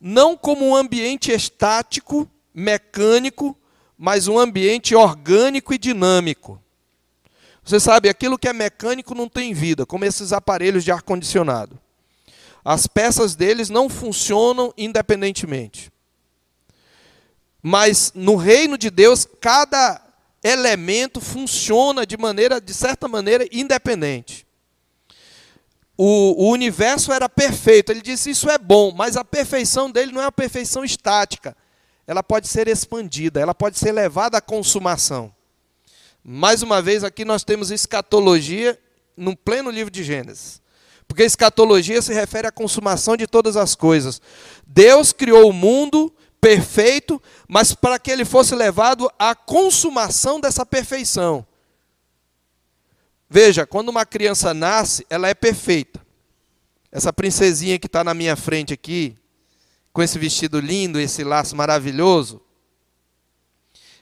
não 0.00 0.36
como 0.36 0.66
um 0.66 0.76
ambiente 0.76 1.32
estático, 1.32 2.28
mecânico, 2.54 3.56
mas 3.96 4.28
um 4.28 4.38
ambiente 4.38 4.94
orgânico 4.94 5.72
e 5.72 5.78
dinâmico. 5.78 6.61
Você 7.64 7.78
sabe, 7.78 8.08
aquilo 8.08 8.38
que 8.38 8.48
é 8.48 8.52
mecânico 8.52 9.14
não 9.14 9.28
tem 9.28 9.54
vida, 9.54 9.86
como 9.86 10.04
esses 10.04 10.32
aparelhos 10.32 10.84
de 10.84 10.90
ar-condicionado. 10.90 11.78
As 12.64 12.86
peças 12.86 13.34
deles 13.34 13.68
não 13.68 13.88
funcionam 13.88 14.72
independentemente. 14.76 15.92
Mas 17.62 18.12
no 18.14 18.34
reino 18.34 18.76
de 18.76 18.90
Deus, 18.90 19.26
cada 19.40 20.00
elemento 20.42 21.20
funciona 21.20 22.04
de 22.04 22.16
maneira, 22.16 22.60
de 22.60 22.74
certa 22.74 23.06
maneira, 23.06 23.46
independente. 23.52 24.44
O, 25.96 26.46
o, 26.46 26.50
universo 26.50 27.12
era 27.12 27.28
perfeito. 27.28 27.92
Ele 27.92 28.00
disse: 28.00 28.30
Isso 28.30 28.50
é 28.50 28.58
bom, 28.58 28.92
mas 28.92 29.16
a 29.16 29.24
perfeição 29.24 29.90
dele 29.90 30.10
não 30.10 30.20
é 30.20 30.24
uma 30.24 30.32
perfeição 30.32 30.84
estática. 30.84 31.56
Ela 32.06 32.22
pode 32.22 32.48
ser 32.48 32.66
expandida, 32.66 33.40
ela 33.40 33.54
pode 33.54 33.78
ser 33.78 33.92
levada 33.92 34.38
à 34.38 34.40
consumação. 34.40 35.32
Mais 36.24 36.62
uma 36.62 36.80
vez, 36.80 37.02
aqui 37.02 37.24
nós 37.24 37.42
temos 37.42 37.70
escatologia 37.70 38.78
no 39.16 39.36
pleno 39.36 39.70
livro 39.70 39.90
de 39.90 40.04
Gênesis. 40.04 40.62
Porque 41.06 41.24
escatologia 41.24 42.00
se 42.00 42.14
refere 42.14 42.46
à 42.46 42.52
consumação 42.52 43.16
de 43.16 43.26
todas 43.26 43.56
as 43.56 43.74
coisas. 43.74 44.22
Deus 44.66 45.12
criou 45.12 45.50
o 45.50 45.52
mundo 45.52 46.14
perfeito, 46.40 47.20
mas 47.48 47.74
para 47.74 47.98
que 47.98 48.10
ele 48.10 48.24
fosse 48.24 48.54
levado 48.54 49.10
à 49.18 49.34
consumação 49.34 50.40
dessa 50.40 50.64
perfeição. 50.64 51.46
Veja, 53.28 53.66
quando 53.66 53.90
uma 53.90 54.06
criança 54.06 54.54
nasce, 54.54 55.06
ela 55.10 55.28
é 55.28 55.34
perfeita. 55.34 56.00
Essa 56.90 57.12
princesinha 57.12 57.78
que 57.78 57.86
está 57.86 58.02
na 58.02 58.14
minha 58.14 58.36
frente 58.36 58.72
aqui, 58.72 59.16
com 59.92 60.02
esse 60.02 60.18
vestido 60.18 60.60
lindo, 60.60 60.98
esse 60.98 61.22
laço 61.22 61.54
maravilhoso, 61.54 62.40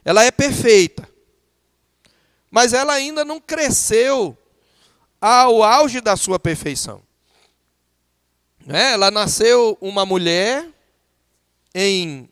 ela 0.05 0.25
é 0.25 0.31
perfeita. 0.31 1.10
Mas 2.51 2.73
ela 2.73 2.93
ainda 2.93 3.25
não 3.25 3.41
cresceu 3.41 4.37
ao 5.21 5.63
auge 5.63 6.01
da 6.01 6.17
sua 6.17 6.39
perfeição. 6.39 7.03
É, 8.69 8.93
ela 8.93 9.11
nasceu 9.11 9.79
uma 9.81 10.05
mulher 10.05 10.67
em 11.75 12.29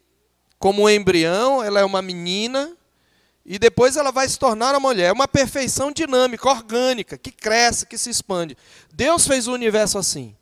como 0.58 0.82
um 0.82 0.90
embrião, 0.90 1.62
ela 1.62 1.80
é 1.80 1.84
uma 1.84 2.02
menina, 2.02 2.76
e 3.46 3.58
depois 3.58 3.96
ela 3.96 4.10
vai 4.10 4.28
se 4.28 4.38
tornar 4.38 4.72
uma 4.72 4.80
mulher. 4.80 5.08
É 5.08 5.12
uma 5.12 5.28
perfeição 5.28 5.90
dinâmica, 5.92 6.48
orgânica, 6.48 7.16
que 7.16 7.30
cresce, 7.30 7.86
que 7.86 7.96
se 7.96 8.10
expande. 8.10 8.56
Deus 8.92 9.26
fez 9.26 9.46
o 9.46 9.54
universo 9.54 9.96
assim. 9.96 10.36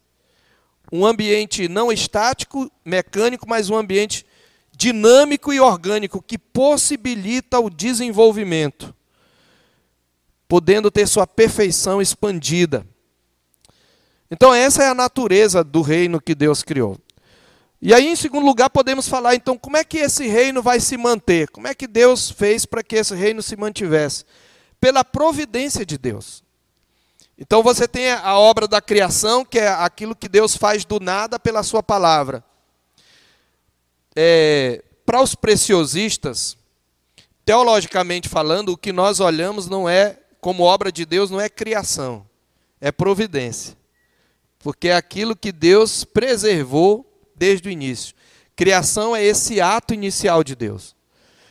Um 0.90 1.04
ambiente 1.04 1.68
não 1.68 1.92
estático, 1.92 2.70
mecânico, 2.84 3.48
mas 3.48 3.68
um 3.68 3.76
ambiente 3.76 4.26
dinâmico 4.72 5.52
e 5.52 5.60
orgânico 5.60 6.22
que 6.22 6.38
possibilita 6.38 7.60
o 7.60 7.70
desenvolvimento, 7.70 8.94
podendo 10.48 10.90
ter 10.90 11.06
sua 11.06 11.26
perfeição 11.26 12.00
expandida. 12.00 12.86
Então, 14.30 14.52
essa 14.52 14.82
é 14.82 14.88
a 14.88 14.94
natureza 14.94 15.62
do 15.62 15.82
reino 15.82 16.20
que 16.20 16.34
Deus 16.34 16.62
criou. 16.62 16.98
E 17.80 17.92
aí, 17.92 18.06
em 18.06 18.16
segundo 18.16 18.44
lugar, 18.44 18.70
podemos 18.70 19.06
falar 19.06 19.34
então 19.34 19.56
como 19.56 19.76
é 19.76 19.84
que 19.84 19.98
esse 19.98 20.26
reino 20.26 20.62
vai 20.62 20.80
se 20.80 20.96
manter? 20.96 21.48
Como 21.50 21.68
é 21.68 21.74
que 21.74 21.86
Deus 21.86 22.30
fez 22.30 22.64
para 22.64 22.82
que 22.82 22.96
esse 22.96 23.14
reino 23.14 23.42
se 23.42 23.56
mantivesse? 23.56 24.24
Pela 24.80 25.04
providência 25.04 25.84
de 25.84 25.98
Deus. 25.98 26.42
Então 27.38 27.62
você 27.62 27.86
tem 27.86 28.10
a 28.10 28.38
obra 28.38 28.66
da 28.66 28.80
criação, 28.80 29.44
que 29.44 29.58
é 29.58 29.68
aquilo 29.68 30.16
que 30.16 30.28
Deus 30.28 30.56
faz 30.56 30.84
do 30.84 30.98
nada 30.98 31.38
pela 31.38 31.62
sua 31.62 31.82
palavra. 31.82 32.42
É, 34.16 34.82
para 35.04 35.20
os 35.20 35.34
preciosistas, 35.34 36.56
teologicamente 37.44 38.28
falando, 38.28 38.70
o 38.70 38.76
que 38.76 38.90
nós 38.90 39.20
olhamos 39.20 39.68
não 39.68 39.86
é 39.86 40.18
como 40.46 40.62
obra 40.62 40.92
de 40.92 41.04
Deus, 41.04 41.28
não 41.28 41.40
é 41.40 41.48
criação, 41.48 42.24
é 42.80 42.92
providência. 42.92 43.76
Porque 44.60 44.86
é 44.86 44.94
aquilo 44.94 45.34
que 45.34 45.50
Deus 45.50 46.04
preservou 46.04 47.04
desde 47.34 47.68
o 47.68 47.72
início. 47.72 48.14
Criação 48.54 49.16
é 49.16 49.24
esse 49.24 49.60
ato 49.60 49.92
inicial 49.92 50.44
de 50.44 50.54
Deus. 50.54 50.94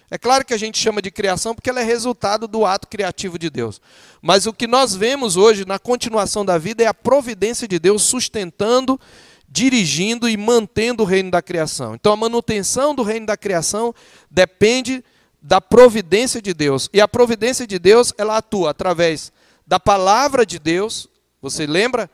É 0.09 0.17
claro 0.17 0.45
que 0.45 0.53
a 0.53 0.57
gente 0.57 0.77
chama 0.77 1.01
de 1.01 1.11
criação 1.11 1.53
porque 1.53 1.69
ela 1.69 1.81
é 1.81 1.83
resultado 1.83 2.47
do 2.47 2.65
ato 2.65 2.87
criativo 2.87 3.37
de 3.37 3.49
Deus. 3.49 3.81
Mas 4.21 4.45
o 4.45 4.53
que 4.53 4.65
nós 4.65 4.95
vemos 4.95 5.35
hoje 5.35 5.65
na 5.65 5.77
continuação 5.77 6.45
da 6.45 6.57
vida 6.57 6.81
é 6.81 6.87
a 6.87 6.93
providência 6.93 7.67
de 7.67 7.77
Deus 7.77 8.01
sustentando, 8.01 8.97
dirigindo 9.45 10.29
e 10.29 10.37
mantendo 10.37 11.03
o 11.03 11.05
reino 11.05 11.29
da 11.29 11.41
criação. 11.41 11.95
Então 11.95 12.13
a 12.13 12.15
manutenção 12.15 12.95
do 12.95 13.03
reino 13.03 13.25
da 13.25 13.35
criação 13.35 13.93
depende 14.31 15.03
da 15.45 15.61
providência 15.61 16.41
de 16.41 16.53
Deus. 16.53 16.89
E 16.93 16.99
a 16.99 17.07
providência 17.07 17.67
de 17.67 17.77
Deus, 17.77 18.13
ela 18.17 18.37
atua 18.37 18.71
através 18.71 19.31
da 19.65 19.79
palavra 19.79 20.45
de 20.45 20.59
Deus. 20.59 21.07
Você 21.41 21.65
lembra? 21.65 22.09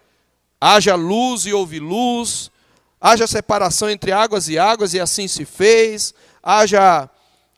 Haja 0.60 0.96
luz 0.96 1.46
e 1.46 1.54
houve 1.54 1.80
luz 1.80 2.52
haja 3.02 3.26
separação 3.26 3.90
entre 3.90 4.12
águas 4.12 4.48
e 4.48 4.60
águas, 4.60 4.94
e 4.94 5.00
assim 5.00 5.28
se 5.28 5.44
fez, 5.44 6.14
haja 6.44 7.10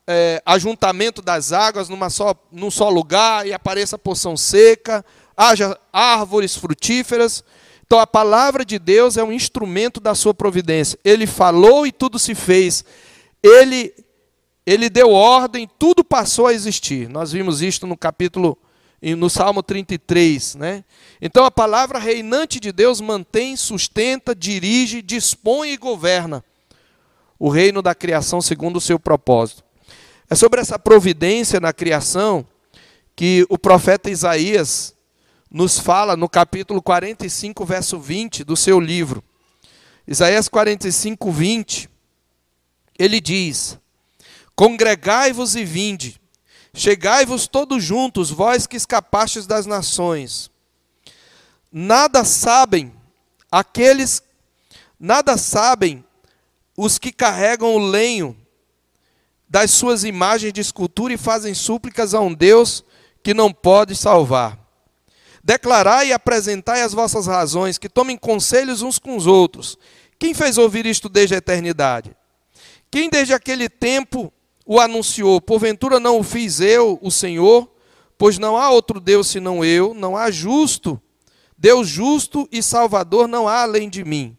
é, 0.07 0.41
ajuntamento 0.45 1.21
das 1.21 1.51
águas 1.51 1.89
numa 1.89 2.09
só, 2.09 2.33
num 2.49 2.71
só 2.71 2.89
lugar 2.89 3.45
e 3.45 3.53
apareça 3.53 3.97
poção 3.97 4.37
seca, 4.37 5.03
haja 5.35 5.77
árvores 5.91 6.55
frutíferas. 6.55 7.43
Então 7.85 7.99
a 7.99 8.07
palavra 8.07 8.63
de 8.63 8.79
Deus 8.79 9.17
é 9.17 9.23
um 9.23 9.33
instrumento 9.33 9.99
da 9.99 10.15
sua 10.15 10.33
providência. 10.33 10.97
Ele 11.03 11.27
falou 11.27 11.85
e 11.85 11.91
tudo 11.91 12.17
se 12.17 12.33
fez. 12.33 12.85
Ele 13.43 13.93
ele 14.65 14.89
deu 14.89 15.11
ordem, 15.11 15.69
tudo 15.77 16.03
passou 16.03 16.47
a 16.47 16.53
existir. 16.53 17.09
Nós 17.09 17.31
vimos 17.31 17.61
isto 17.61 17.85
no 17.85 17.97
capítulo 17.97 18.57
no 19.17 19.29
Salmo 19.29 19.61
33, 19.61 20.55
né? 20.55 20.85
Então 21.21 21.43
a 21.43 21.51
palavra 21.51 21.99
reinante 21.99 22.57
de 22.57 22.71
Deus 22.71 23.01
mantém, 23.01 23.57
sustenta, 23.57 24.33
dirige, 24.33 25.01
dispõe 25.01 25.73
e 25.73 25.77
governa 25.77 26.41
o 27.37 27.49
reino 27.49 27.81
da 27.81 27.93
criação 27.93 28.41
segundo 28.41 28.77
o 28.77 28.81
seu 28.81 28.97
propósito. 28.97 29.61
É 30.29 30.35
sobre 30.35 30.61
essa 30.61 30.79
providência 30.79 31.59
na 31.59 31.73
criação 31.73 32.47
que 33.13 33.45
o 33.49 33.57
profeta 33.57 34.09
Isaías 34.09 34.95
nos 35.51 35.77
fala 35.77 36.15
no 36.15 36.29
capítulo 36.29 36.81
45, 36.81 37.65
verso 37.65 37.99
20 37.99 38.45
do 38.45 38.55
seu 38.55 38.79
livro. 38.79 39.21
Isaías 40.07 40.47
45, 40.47 41.29
20. 41.29 41.89
Ele 42.97 43.19
diz: 43.19 43.77
Congregai-vos 44.55 45.55
e 45.55 45.65
vinde, 45.65 46.21
chegai-vos 46.73 47.47
todos 47.47 47.83
juntos, 47.83 48.29
vós 48.29 48.67
que 48.67 48.77
escapastes 48.77 49.47
das 49.47 49.65
nações 49.65 50.51
Nada 51.75 52.23
sabem 52.23 52.93
aqueles, 53.51 54.21
nada 54.99 55.37
sabem 55.37 56.05
os 56.77 56.99
que 56.99 57.11
carregam 57.11 57.73
o 57.73 57.79
lenho 57.79 58.37
das 59.49 59.71
suas 59.71 60.03
imagens 60.03 60.53
de 60.53 60.61
escultura 60.61 61.13
e 61.13 61.17
fazem 61.17 61.55
súplicas 61.55 62.13
a 62.13 62.19
um 62.19 62.31
Deus 62.31 62.85
que 63.23 63.33
não 63.33 63.51
pode 63.51 63.95
salvar. 63.95 64.59
Declarai 65.43 66.09
e 66.09 66.13
apresentai 66.13 66.83
as 66.83 66.93
vossas 66.93 67.25
razões, 67.25 67.79
que 67.79 67.89
tomem 67.89 68.17
conselhos 68.17 68.83
uns 68.83 68.99
com 68.99 69.17
os 69.17 69.25
outros. 69.25 69.75
Quem 70.19 70.35
fez 70.35 70.59
ouvir 70.59 70.85
isto 70.85 71.09
desde 71.09 71.33
a 71.33 71.39
eternidade? 71.39 72.15
Quem 72.91 73.09
desde 73.09 73.33
aquele 73.33 73.67
tempo 73.67 74.31
o 74.65 74.79
anunciou? 74.79 75.41
Porventura 75.41 75.99
não 75.99 76.19
o 76.19 76.23
fiz 76.23 76.59
eu, 76.59 76.99
o 77.01 77.11
Senhor? 77.11 77.69
Pois 78.17 78.37
não 78.37 78.57
há 78.57 78.69
outro 78.69 78.99
Deus 78.99 79.27
senão 79.27 79.63
eu, 79.63 79.93
não 79.93 80.15
há 80.15 80.29
justo 80.31 81.01
Deus 81.63 81.87
justo 81.87 82.45
e 82.51 82.61
salvador 82.61 83.25
não 83.25 83.47
há 83.47 83.61
além 83.61 83.89
de 83.89 84.03
mim. 84.03 84.35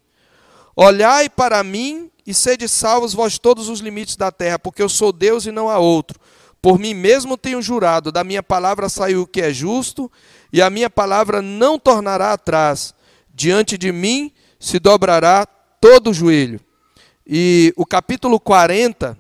Olhai 0.77 1.27
para 1.27 1.65
mim 1.65 2.11
e 2.27 2.35
sede 2.35 2.69
salvos 2.69 3.15
vós 3.15 3.39
todos 3.39 3.71
os 3.71 3.81
limites 3.81 4.15
da 4.15 4.31
terra, 4.31 4.59
porque 4.59 4.83
eu 4.83 4.91
sou 4.91 5.11
Deus 5.11 5.47
e 5.47 5.51
não 5.51 5.71
há 5.71 5.79
outro. 5.79 6.21
Por 6.61 6.79
mim 6.79 6.93
mesmo 6.93 7.39
tenho 7.39 7.63
jurado, 7.63 8.13
da 8.13 8.23
minha 8.23 8.43
palavra 8.43 8.91
saiu 8.91 9.23
o 9.23 9.27
que 9.27 9.41
é 9.41 9.51
justo, 9.55 10.13
e 10.53 10.61
a 10.61 10.69
minha 10.69 10.91
palavra 10.91 11.41
não 11.41 11.79
tornará 11.79 12.35
atrás. 12.35 12.93
Diante 13.35 13.79
de 13.79 13.91
mim 13.91 14.31
se 14.61 14.79
dobrará 14.79 15.47
todo 15.81 16.11
o 16.11 16.15
joelho. 16.15 16.61
E 17.27 17.73
o 17.75 17.87
capítulo 17.87 18.39
40 18.39 19.17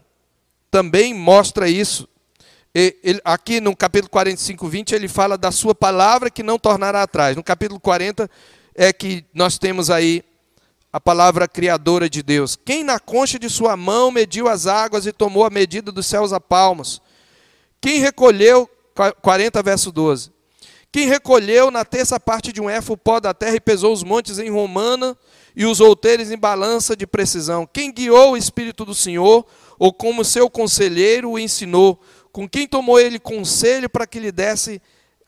também 0.74 1.14
mostra 1.14 1.68
isso. 1.68 2.08
Ele, 2.74 3.20
aqui 3.24 3.60
no 3.60 3.76
capítulo 3.76 4.10
45, 4.10 4.66
20, 4.66 4.92
ele 4.92 5.06
fala 5.06 5.38
da 5.38 5.52
sua 5.52 5.72
palavra 5.72 6.28
que 6.28 6.42
não 6.42 6.58
tornará 6.58 7.02
atrás. 7.02 7.36
No 7.36 7.44
capítulo 7.44 7.78
40 7.78 8.28
é 8.74 8.92
que 8.92 9.24
nós 9.32 9.56
temos 9.56 9.88
aí 9.88 10.24
a 10.92 11.00
palavra 11.00 11.46
criadora 11.46 12.10
de 12.10 12.24
Deus. 12.24 12.56
Quem 12.56 12.82
na 12.82 12.98
concha 12.98 13.38
de 13.38 13.48
sua 13.48 13.76
mão 13.76 14.10
mediu 14.10 14.48
as 14.48 14.66
águas 14.66 15.06
e 15.06 15.12
tomou 15.12 15.44
a 15.44 15.50
medida 15.50 15.92
dos 15.92 16.06
céus 16.06 16.32
a 16.32 16.40
palmos? 16.40 17.00
Quem 17.80 18.00
recolheu, 18.00 18.68
40 19.22 19.62
verso 19.62 19.92
12. 19.92 20.32
Quem 20.90 21.06
recolheu 21.06 21.70
na 21.70 21.84
terça 21.84 22.18
parte 22.18 22.52
de 22.52 22.60
um 22.60 22.68
éfo 22.68 22.94
o 22.94 22.96
pó 22.96 23.20
da 23.20 23.32
terra 23.32 23.54
e 23.54 23.60
pesou 23.60 23.92
os 23.92 24.02
montes 24.02 24.40
em 24.40 24.50
romana 24.50 25.16
e 25.54 25.66
os 25.66 25.78
outeiros 25.78 26.32
em 26.32 26.36
balança 26.36 26.96
de 26.96 27.06
precisão? 27.06 27.64
Quem 27.64 27.92
guiou 27.92 28.32
o 28.32 28.36
Espírito 28.36 28.84
do 28.84 28.94
Senhor, 28.94 29.46
ou 29.78 29.92
como 29.92 30.24
seu 30.24 30.48
conselheiro 30.48 31.30
o 31.30 31.38
ensinou? 31.38 32.00
Com 32.32 32.48
quem 32.48 32.66
tomou 32.66 32.98
ele 32.98 33.18
conselho 33.18 33.88
para 33.88 34.06
que 34.06 34.18
lhe 34.18 34.32
desse 34.32 34.80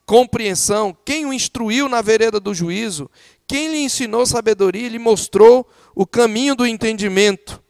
compreensão? 0.05 0.97
Quem 1.05 1.27
o 1.27 1.33
instruiu 1.33 1.89
na 1.89 2.03
vereda 2.03 2.41
do 2.41 2.55
juízo? 2.55 3.11
Quem 3.47 3.71
lhe 3.71 3.79
ensinou 3.79 4.27
sabedoria 4.27 4.87
e 4.87 4.91
lhe 4.91 4.99
mostrou 4.99 5.69
o 5.95 6.07
caminho 6.07 6.55
do 6.55 6.67
entendimento? 6.67 7.63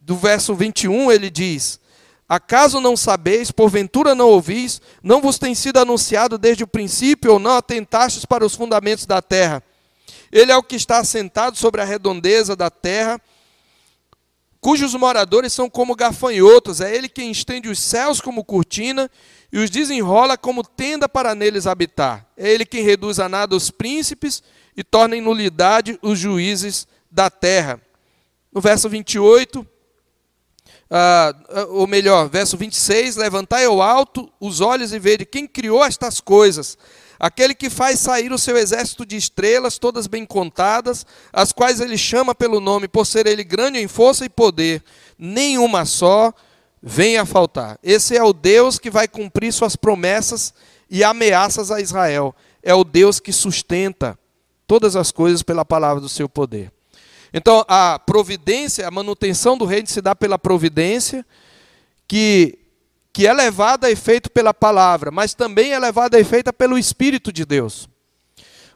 Do 0.00 0.16
verso 0.16 0.54
21 0.54 1.10
ele 1.10 1.30
diz: 1.30 1.80
Acaso 2.28 2.80
não 2.80 2.96
sabeis, 2.96 3.50
porventura 3.50 4.14
não 4.14 4.28
ouvis, 4.28 4.80
não 5.02 5.20
vos 5.20 5.38
tem 5.38 5.54
sido 5.54 5.78
anunciado 5.78 6.38
desde 6.38 6.64
o 6.64 6.68
princípio, 6.68 7.32
ou 7.32 7.38
não 7.38 7.52
atentastes 7.52 8.24
para 8.24 8.44
os 8.44 8.54
fundamentos 8.54 9.04
da 9.04 9.20
terra? 9.20 9.62
Ele 10.32 10.50
é 10.50 10.56
o 10.56 10.62
que 10.62 10.76
está 10.76 10.98
assentado 10.98 11.56
sobre 11.56 11.80
a 11.80 11.84
redondeza 11.84 12.56
da 12.56 12.70
terra, 12.70 13.20
cujos 14.64 14.94
moradores 14.94 15.52
são 15.52 15.68
como 15.68 15.94
gafanhotos. 15.94 16.80
É 16.80 16.96
ele 16.96 17.06
quem 17.06 17.30
estende 17.30 17.68
os 17.68 17.78
céus 17.78 18.18
como 18.18 18.42
cortina 18.42 19.10
e 19.52 19.58
os 19.58 19.68
desenrola 19.68 20.38
como 20.38 20.64
tenda 20.64 21.06
para 21.06 21.34
neles 21.34 21.66
habitar. 21.66 22.26
É 22.34 22.50
ele 22.50 22.64
quem 22.64 22.82
reduz 22.82 23.20
a 23.20 23.28
nada 23.28 23.54
os 23.54 23.70
príncipes 23.70 24.42
e 24.74 24.82
torna 24.82 25.18
em 25.18 25.20
nulidade 25.20 25.98
os 26.00 26.18
juízes 26.18 26.88
da 27.10 27.28
terra. 27.28 27.78
No 28.50 28.58
verso 28.58 28.88
28, 28.88 29.66
ah, 30.90 31.34
ou 31.68 31.86
melhor, 31.86 32.30
verso 32.30 32.56
26, 32.56 33.16
levantai 33.16 33.66
ao 33.66 33.82
alto 33.82 34.32
os 34.40 34.62
olhos 34.62 34.94
e 34.94 34.98
vede 34.98 35.26
quem 35.26 35.46
criou 35.46 35.84
estas 35.84 36.22
coisas, 36.22 36.78
aquele 37.18 37.54
que 37.54 37.70
faz 37.70 38.00
sair 38.00 38.32
o 38.32 38.38
seu 38.38 38.56
exército 38.56 39.04
de 39.06 39.16
estrelas, 39.16 39.78
todas 39.78 40.06
bem 40.06 40.24
contadas, 40.24 41.06
as 41.32 41.52
quais 41.52 41.80
ele 41.80 41.96
chama 41.96 42.34
pelo 42.34 42.60
nome, 42.60 42.88
por 42.88 43.06
ser 43.06 43.26
ele 43.26 43.44
grande 43.44 43.78
em 43.78 43.88
força 43.88 44.24
e 44.24 44.28
poder, 44.28 44.82
nenhuma 45.18 45.84
só 45.84 46.32
venha 46.82 47.22
a 47.22 47.26
faltar. 47.26 47.78
Esse 47.82 48.16
é 48.16 48.22
o 48.22 48.32
Deus 48.32 48.78
que 48.78 48.90
vai 48.90 49.08
cumprir 49.08 49.52
suas 49.52 49.74
promessas 49.74 50.52
e 50.90 51.02
ameaças 51.02 51.70
a 51.70 51.80
Israel. 51.80 52.34
É 52.62 52.74
o 52.74 52.84
Deus 52.84 53.18
que 53.18 53.32
sustenta 53.32 54.18
todas 54.66 54.96
as 54.96 55.10
coisas 55.10 55.42
pela 55.42 55.64
palavra 55.64 56.00
do 56.00 56.08
seu 56.08 56.28
poder. 56.28 56.70
Então, 57.32 57.64
a 57.66 57.98
providência, 57.98 58.86
a 58.86 58.90
manutenção 58.90 59.58
do 59.58 59.64
reino 59.64 59.88
se 59.88 60.00
dá 60.00 60.14
pela 60.14 60.38
providência, 60.38 61.26
que 62.06 62.58
que 63.14 63.28
é 63.28 63.32
levada 63.32 63.86
a 63.86 63.90
efeito 63.92 64.28
pela 64.28 64.52
palavra, 64.52 65.12
mas 65.12 65.34
também 65.34 65.72
é 65.72 65.78
levada 65.78 66.16
a 66.16 66.20
efeito 66.20 66.52
pelo 66.52 66.76
Espírito 66.76 67.32
de 67.32 67.44
Deus. 67.44 67.88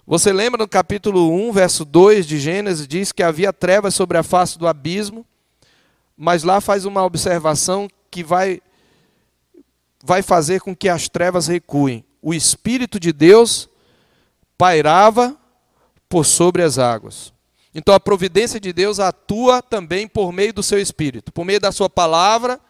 Você 0.07 0.33
lembra 0.33 0.62
no 0.62 0.68
capítulo 0.68 1.33
1, 1.33 1.53
verso 1.53 1.85
2 1.85 2.24
de 2.24 2.38
Gênesis, 2.38 2.87
diz 2.87 3.11
que 3.11 3.24
havia 3.24 3.53
trevas 3.53 3.96
sobre 3.96 4.16
a 4.16 4.22
face 4.22 4.57
do 4.57 4.68
abismo, 4.68 5.27
mas 6.16 6.44
lá 6.44 6.61
faz 6.61 6.85
uma 6.85 7.05
observação 7.05 7.90
que 8.12 8.22
vai, 8.22 8.62
vai 10.05 10.22
fazer 10.22 10.61
com 10.61 10.74
que 10.74 10.88
as 10.88 11.09
trevas 11.09 11.48
recuem. 11.48 12.05
O 12.22 12.33
Espírito 12.33 13.01
de 13.01 13.12
Deus 13.12 13.68
pairava 14.57 15.37
por 16.09 16.24
sobre 16.24 16.62
as 16.62 16.79
águas. 16.79 17.33
Então 17.74 17.92
a 17.92 17.98
providência 17.98 18.61
de 18.61 18.72
Deus 18.72 19.01
atua 19.01 19.61
também 19.61 20.07
por 20.07 20.31
meio 20.31 20.53
do 20.53 20.62
seu 20.62 20.79
Espírito, 20.79 21.33
por 21.33 21.44
meio 21.44 21.59
da 21.59 21.72
sua 21.72 21.90
palavra, 21.90 22.61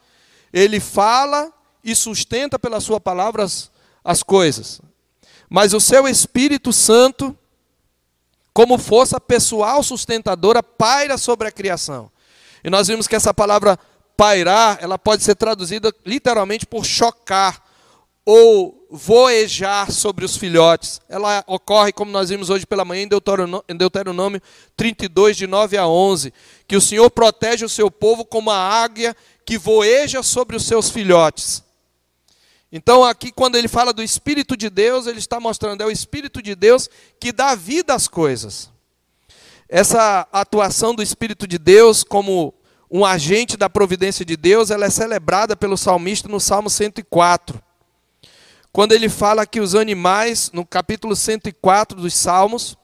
ele 0.50 0.80
fala 0.80 1.52
e 1.82 1.94
sustenta 1.94 2.58
pela 2.58 2.80
sua 2.80 3.00
palavra 3.00 3.44
as, 3.44 3.70
as 4.04 4.22
coisas. 4.22 4.80
Mas 5.48 5.72
o 5.72 5.80
seu 5.80 6.06
Espírito 6.06 6.72
Santo, 6.72 7.36
como 8.52 8.78
força 8.78 9.20
pessoal 9.20 9.82
sustentadora, 9.82 10.62
paira 10.62 11.16
sobre 11.16 11.48
a 11.48 11.52
criação. 11.52 12.10
E 12.62 12.70
nós 12.70 12.88
vimos 12.88 13.06
que 13.06 13.16
essa 13.16 13.32
palavra 13.32 13.78
pairar, 14.16 14.78
ela 14.80 14.98
pode 14.98 15.22
ser 15.22 15.36
traduzida 15.36 15.94
literalmente 16.04 16.66
por 16.66 16.84
chocar 16.84 17.62
ou 18.26 18.86
voejar 18.90 19.90
sobre 19.90 20.24
os 20.24 20.36
filhotes. 20.36 21.00
Ela 21.08 21.44
ocorre, 21.46 21.92
como 21.92 22.10
nós 22.10 22.28
vimos 22.28 22.50
hoje 22.50 22.66
pela 22.66 22.84
manhã, 22.84 23.08
em 23.68 23.76
Deuteronômio 23.76 24.42
32, 24.76 25.36
de 25.36 25.46
9 25.46 25.76
a 25.78 25.86
11, 25.86 26.32
que 26.66 26.76
o 26.76 26.80
Senhor 26.80 27.08
protege 27.10 27.64
o 27.64 27.68
seu 27.68 27.90
povo 27.90 28.24
como 28.24 28.50
a 28.50 28.58
águia 28.58 29.16
que 29.46 29.56
voeja 29.56 30.22
sobre 30.22 30.56
os 30.56 30.66
seus 30.66 30.90
filhotes. 30.90 31.62
Então, 32.70 33.02
aqui, 33.02 33.32
quando 33.32 33.56
ele 33.56 33.68
fala 33.68 33.92
do 33.92 34.02
Espírito 34.02 34.56
de 34.56 34.68
Deus, 34.68 35.06
ele 35.06 35.18
está 35.18 35.40
mostrando, 35.40 35.82
é 35.82 35.86
o 35.86 35.90
Espírito 35.90 36.42
de 36.42 36.54
Deus 36.54 36.88
que 37.18 37.32
dá 37.32 37.54
vida 37.54 37.94
às 37.94 38.06
coisas. 38.06 38.70
Essa 39.68 40.26
atuação 40.32 40.94
do 40.94 41.02
Espírito 41.02 41.46
de 41.46 41.58
Deus 41.58 42.04
como 42.04 42.54
um 42.90 43.04
agente 43.04 43.56
da 43.56 43.68
providência 43.68 44.24
de 44.24 44.36
Deus, 44.36 44.70
ela 44.70 44.86
é 44.86 44.90
celebrada 44.90 45.56
pelo 45.56 45.76
salmista 45.76 46.28
no 46.28 46.40
Salmo 46.40 46.70
104. 46.70 47.62
Quando 48.72 48.92
ele 48.92 49.08
fala 49.08 49.46
que 49.46 49.60
os 49.60 49.74
animais, 49.74 50.50
no 50.52 50.64
capítulo 50.64 51.16
104 51.16 52.00
dos 52.00 52.14
Salmos, 52.14 52.76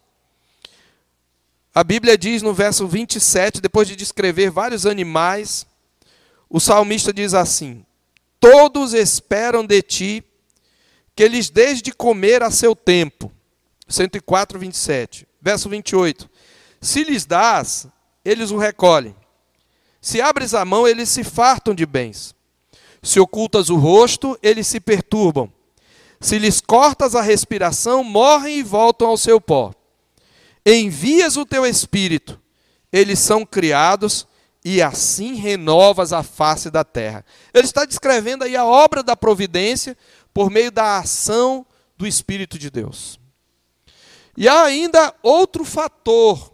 a 1.74 1.82
Bíblia 1.82 2.16
diz 2.16 2.42
no 2.42 2.54
verso 2.54 2.86
27, 2.86 3.60
depois 3.60 3.88
de 3.88 3.96
descrever 3.96 4.50
vários 4.50 4.86
animais, 4.86 5.66
o 6.48 6.60
salmista 6.60 7.12
diz 7.12 7.34
assim: 7.34 7.84
Todos 8.44 8.92
esperam 8.92 9.64
de 9.64 9.80
ti 9.80 10.22
que 11.16 11.26
lhes 11.26 11.48
des 11.48 11.80
de 11.80 11.94
comer 11.94 12.42
a 12.42 12.50
seu 12.50 12.76
tempo. 12.76 13.32
104, 13.88 14.58
27. 14.58 15.26
Verso 15.40 15.66
28. 15.70 16.28
Se 16.78 17.04
lhes 17.04 17.24
dás, 17.24 17.88
eles 18.22 18.50
o 18.50 18.58
recolhem. 18.58 19.16
Se 19.98 20.20
abres 20.20 20.52
a 20.52 20.62
mão, 20.62 20.86
eles 20.86 21.08
se 21.08 21.24
fartam 21.24 21.74
de 21.74 21.86
bens. 21.86 22.34
Se 23.02 23.18
ocultas 23.18 23.70
o 23.70 23.76
rosto, 23.76 24.38
eles 24.42 24.66
se 24.66 24.78
perturbam. 24.78 25.50
Se 26.20 26.38
lhes 26.38 26.60
cortas 26.60 27.14
a 27.14 27.22
respiração, 27.22 28.04
morrem 28.04 28.58
e 28.58 28.62
voltam 28.62 29.08
ao 29.08 29.16
seu 29.16 29.40
pó. 29.40 29.72
Envias 30.66 31.38
o 31.38 31.46
teu 31.46 31.64
espírito, 31.64 32.38
eles 32.92 33.20
são 33.20 33.46
criados 33.46 34.26
e 34.64 34.80
assim 34.80 35.34
renovas 35.34 36.12
a 36.12 36.22
face 36.22 36.70
da 36.70 36.82
terra. 36.82 37.24
Ele 37.52 37.66
está 37.66 37.84
descrevendo 37.84 38.44
aí 38.44 38.56
a 38.56 38.64
obra 38.64 39.02
da 39.02 39.14
providência 39.14 39.96
por 40.32 40.50
meio 40.50 40.72
da 40.72 40.98
ação 40.98 41.66
do 41.98 42.06
Espírito 42.06 42.58
de 42.58 42.70
Deus. 42.70 43.20
E 44.36 44.48
há 44.48 44.64
ainda 44.64 45.14
outro 45.22 45.64
fator 45.64 46.52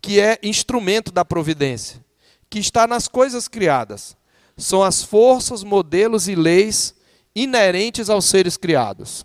que 0.00 0.18
é 0.18 0.38
instrumento 0.42 1.12
da 1.12 1.24
providência, 1.24 2.02
que 2.48 2.58
está 2.58 2.86
nas 2.86 3.06
coisas 3.06 3.46
criadas. 3.46 4.16
São 4.56 4.82
as 4.82 5.02
forças, 5.02 5.62
modelos 5.62 6.28
e 6.28 6.34
leis 6.34 6.94
inerentes 7.34 8.08
aos 8.08 8.24
seres 8.24 8.56
criados. 8.56 9.24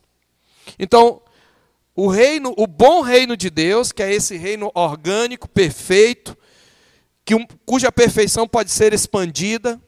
Então, 0.77 1.21
o 1.95 2.07
reino, 2.07 2.53
o 2.57 2.67
bom 2.67 3.01
reino 3.01 3.37
de 3.37 3.49
Deus, 3.49 3.91
que 3.91 4.03
é 4.03 4.13
esse 4.13 4.35
reino 4.35 4.71
orgânico, 4.75 5.47
perfeito, 5.47 6.37
que 7.25 7.35
um, 7.35 7.45
cuja 7.65 7.91
perfeição 7.91 8.47
pode 8.47 8.71
ser 8.71 8.93
expandida. 8.93 9.81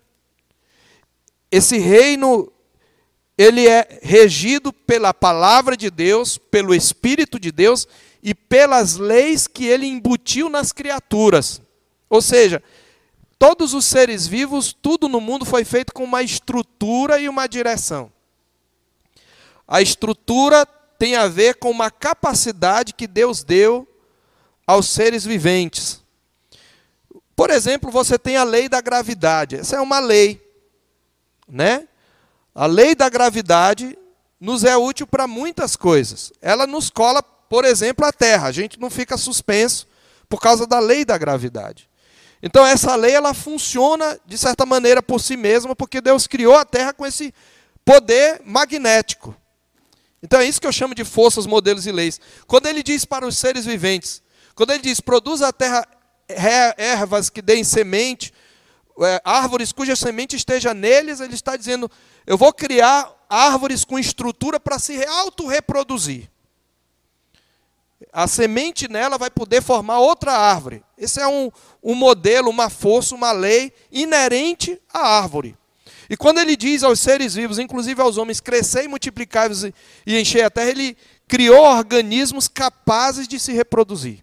Esse 1.51 1.77
reino 1.77 2.51
ele 3.37 3.67
é 3.67 3.99
regido 4.01 4.71
pela 4.71 5.13
palavra 5.13 5.75
de 5.75 5.89
Deus, 5.89 6.37
pelo 6.37 6.73
Espírito 6.73 7.39
de 7.39 7.51
Deus 7.51 7.87
e 8.23 8.33
pelas 8.33 8.95
leis 8.95 9.45
que 9.45 9.65
ele 9.65 9.85
embutiu 9.85 10.49
nas 10.49 10.71
criaturas. 10.71 11.61
Ou 12.09 12.21
seja, 12.21 12.63
todos 13.37 13.73
os 13.73 13.85
seres 13.85 14.25
vivos, 14.25 14.73
tudo 14.73 15.09
no 15.09 15.19
mundo 15.19 15.43
foi 15.43 15.65
feito 15.65 15.93
com 15.93 16.03
uma 16.03 16.23
estrutura 16.23 17.19
e 17.19 17.27
uma 17.27 17.47
direção. 17.47 18.11
A 19.67 19.81
estrutura 19.81 20.65
tem 20.97 21.15
a 21.15 21.27
ver 21.27 21.55
com 21.55 21.69
uma 21.69 21.91
capacidade 21.91 22.93
que 22.93 23.07
Deus 23.07 23.43
deu 23.43 23.87
aos 24.65 24.87
seres 24.87 25.25
viventes. 25.25 26.04
Por 27.35 27.49
exemplo, 27.49 27.91
você 27.91 28.17
tem 28.17 28.37
a 28.37 28.43
lei 28.43 28.69
da 28.69 28.79
gravidade. 28.79 29.57
Essa 29.57 29.75
é 29.75 29.81
uma 29.81 29.99
lei, 29.99 30.41
né? 31.47 31.87
A 32.53 32.65
lei 32.65 32.95
da 32.95 33.09
gravidade 33.09 33.97
nos 34.39 34.63
é 34.63 34.77
útil 34.77 35.05
para 35.05 35.27
muitas 35.27 35.75
coisas. 35.75 36.31
Ela 36.41 36.65
nos 36.65 36.89
cola, 36.89 37.21
por 37.21 37.65
exemplo, 37.65 38.05
a 38.05 38.13
Terra. 38.13 38.47
A 38.47 38.51
gente 38.51 38.79
não 38.79 38.89
fica 38.89 39.17
suspenso 39.17 39.85
por 40.29 40.39
causa 40.39 40.65
da 40.65 40.79
lei 40.79 41.03
da 41.03 41.17
gravidade. 41.17 41.89
Então 42.41 42.65
essa 42.65 42.95
lei 42.95 43.13
ela 43.13 43.33
funciona 43.33 44.19
de 44.25 44.37
certa 44.37 44.65
maneira 44.65 45.01
por 45.01 45.19
si 45.19 45.35
mesma, 45.35 45.75
porque 45.75 45.99
Deus 45.99 46.27
criou 46.27 46.55
a 46.55 46.63
Terra 46.63 46.93
com 46.93 47.05
esse 47.05 47.33
poder 47.83 48.41
magnético. 48.45 49.35
Então 50.21 50.39
é 50.39 50.45
isso 50.45 50.59
que 50.59 50.67
eu 50.67 50.71
chamo 50.71 50.95
de 50.95 51.03
forças, 51.03 51.45
modelos 51.45 51.85
e 51.85 51.91
leis. 51.91 52.19
Quando 52.47 52.65
ele 52.65 52.81
diz 52.81 53.05
para 53.05 53.27
os 53.27 53.37
seres 53.37 53.65
viventes, 53.65 54.23
quando 54.55 54.71
ele 54.71 54.81
diz 54.81 54.99
produza 54.99 55.47
a 55.47 55.53
terra 55.53 55.85
ervas 56.27 57.29
que 57.29 57.41
deem 57.41 57.63
semente, 57.63 58.33
é, 59.01 59.21
árvores 59.25 59.71
cuja 59.71 59.95
semente 59.95 60.35
esteja 60.35 60.73
neles, 60.73 61.19
ele 61.19 61.33
está 61.33 61.55
dizendo: 61.55 61.89
eu 62.25 62.37
vou 62.37 62.53
criar 62.53 63.11
árvores 63.29 63.83
com 63.83 63.99
estrutura 63.99 64.59
para 64.59 64.79
se 64.79 65.03
auto-reproduzir. 65.05 66.29
A 68.11 68.27
semente 68.27 68.87
nela 68.87 69.17
vai 69.17 69.29
poder 69.29 69.61
formar 69.61 69.99
outra 69.99 70.31
árvore. 70.33 70.83
Esse 70.97 71.19
é 71.19 71.27
um, 71.27 71.51
um 71.83 71.95
modelo, 71.95 72.49
uma 72.49 72.69
força, 72.69 73.15
uma 73.15 73.31
lei 73.31 73.73
inerente 73.91 74.79
à 74.93 75.17
árvore. 75.17 75.57
E 76.09 76.15
quando 76.15 76.37
ele 76.37 76.55
diz 76.55 76.83
aos 76.83 76.99
seres 76.99 77.33
vivos, 77.33 77.57
inclusive 77.57 78.01
aos 78.01 78.17
homens, 78.17 78.39
crescer 78.39 78.83
e 78.83 78.87
multiplicar 78.87 79.49
e 80.05 80.19
encher 80.19 80.43
a 80.43 80.51
terra, 80.51 80.69
ele 80.69 80.95
criou 81.27 81.65
organismos 81.65 82.47
capazes 82.47 83.27
de 83.27 83.39
se 83.39 83.51
reproduzir. 83.53 84.19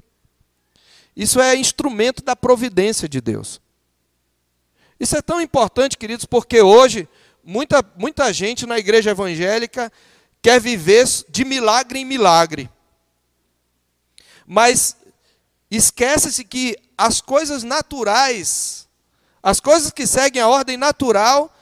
Isso 1.16 1.40
é 1.40 1.54
instrumento 1.56 2.22
da 2.22 2.34
providência 2.34 3.08
de 3.08 3.20
Deus. 3.20 3.60
Isso 4.98 5.16
é 5.16 5.22
tão 5.22 5.40
importante, 5.40 5.98
queridos, 5.98 6.24
porque 6.24 6.60
hoje 6.62 7.08
muita, 7.42 7.84
muita 7.96 8.32
gente 8.32 8.66
na 8.66 8.78
igreja 8.78 9.10
evangélica 9.10 9.92
quer 10.40 10.60
viver 10.60 11.06
de 11.28 11.44
milagre 11.44 11.98
em 11.98 12.04
milagre. 12.04 12.70
Mas 14.46 14.96
esquece-se 15.70 16.44
que 16.44 16.76
as 16.96 17.20
coisas 17.20 17.62
naturais, 17.62 18.88
as 19.42 19.60
coisas 19.60 19.90
que 19.90 20.06
seguem 20.06 20.40
a 20.40 20.48
ordem 20.48 20.76
natural, 20.76 21.52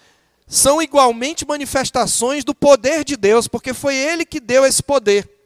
são 0.47 0.83
igualmente 0.83 1.47
manifestações 1.47 2.45
do 2.45 2.55
poder 2.55 3.05
de 3.05 3.17
Deus, 3.17 3.47
porque 3.47 3.73
foi 3.73 3.95
Ele 3.95 4.25
que 4.25 4.41
deu 4.41 4.67
esse 4.67 4.83
poder. 4.83 5.40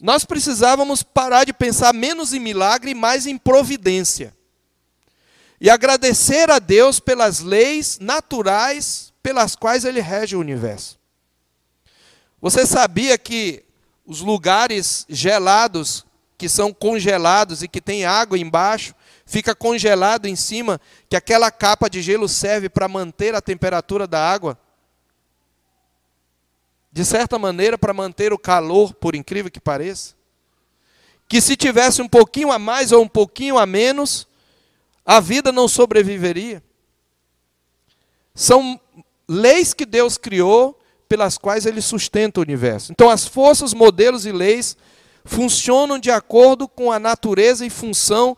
Nós 0.00 0.24
precisávamos 0.24 1.02
parar 1.02 1.44
de 1.44 1.52
pensar 1.52 1.92
menos 1.92 2.32
em 2.32 2.40
milagre 2.40 2.92
e 2.92 2.94
mais 2.94 3.26
em 3.26 3.36
providência. 3.36 4.34
E 5.60 5.68
agradecer 5.68 6.50
a 6.50 6.58
Deus 6.58 6.98
pelas 6.98 7.40
leis 7.40 7.98
naturais 8.00 9.12
pelas 9.22 9.54
quais 9.54 9.84
ele 9.84 10.00
rege 10.00 10.34
o 10.34 10.40
universo. 10.40 10.98
Você 12.40 12.64
sabia 12.64 13.18
que 13.18 13.62
os 14.06 14.22
lugares 14.22 15.04
gelados, 15.08 16.06
que 16.38 16.48
são 16.48 16.72
congelados 16.72 17.62
e 17.62 17.68
que 17.68 17.82
tem 17.82 18.06
água 18.06 18.38
embaixo, 18.38 18.94
fica 19.26 19.54
congelado 19.54 20.24
em 20.26 20.34
cima, 20.34 20.80
que 21.10 21.16
aquela 21.16 21.50
capa 21.50 21.90
de 21.90 22.00
gelo 22.00 22.26
serve 22.26 22.70
para 22.70 22.88
manter 22.88 23.34
a 23.34 23.42
temperatura 23.42 24.06
da 24.06 24.18
água? 24.18 24.58
De 26.92 27.04
certa 27.04 27.38
maneira, 27.38 27.78
para 27.78 27.94
manter 27.94 28.32
o 28.32 28.38
calor, 28.38 28.92
por 28.94 29.14
incrível 29.14 29.50
que 29.50 29.60
pareça. 29.60 30.14
Que 31.28 31.40
se 31.40 31.56
tivesse 31.56 32.02
um 32.02 32.08
pouquinho 32.08 32.50
a 32.50 32.58
mais 32.58 32.90
ou 32.90 33.02
um 33.02 33.08
pouquinho 33.08 33.58
a 33.58 33.64
menos, 33.64 34.26
a 35.04 35.20
vida 35.20 35.52
não 35.52 35.68
sobreviveria. 35.68 36.62
São 38.34 38.80
leis 39.28 39.72
que 39.72 39.86
Deus 39.86 40.18
criou 40.18 40.78
pelas 41.08 41.38
quais 41.38 41.66
ele 41.66 41.80
sustenta 41.80 42.40
o 42.40 42.42
universo. 42.42 42.90
Então, 42.92 43.10
as 43.10 43.26
forças, 43.26 43.74
modelos 43.74 44.26
e 44.26 44.32
leis 44.32 44.76
funcionam 45.24 45.98
de 45.98 46.10
acordo 46.10 46.66
com 46.66 46.90
a 46.90 46.98
natureza 46.98 47.64
e 47.64 47.70
função 47.70 48.36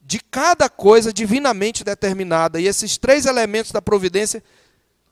de 0.00 0.20
cada 0.20 0.68
coisa 0.68 1.12
divinamente 1.12 1.82
determinada. 1.82 2.60
E 2.60 2.66
esses 2.66 2.96
três 2.96 3.26
elementos 3.26 3.72
da 3.72 3.82
providência, 3.82 4.42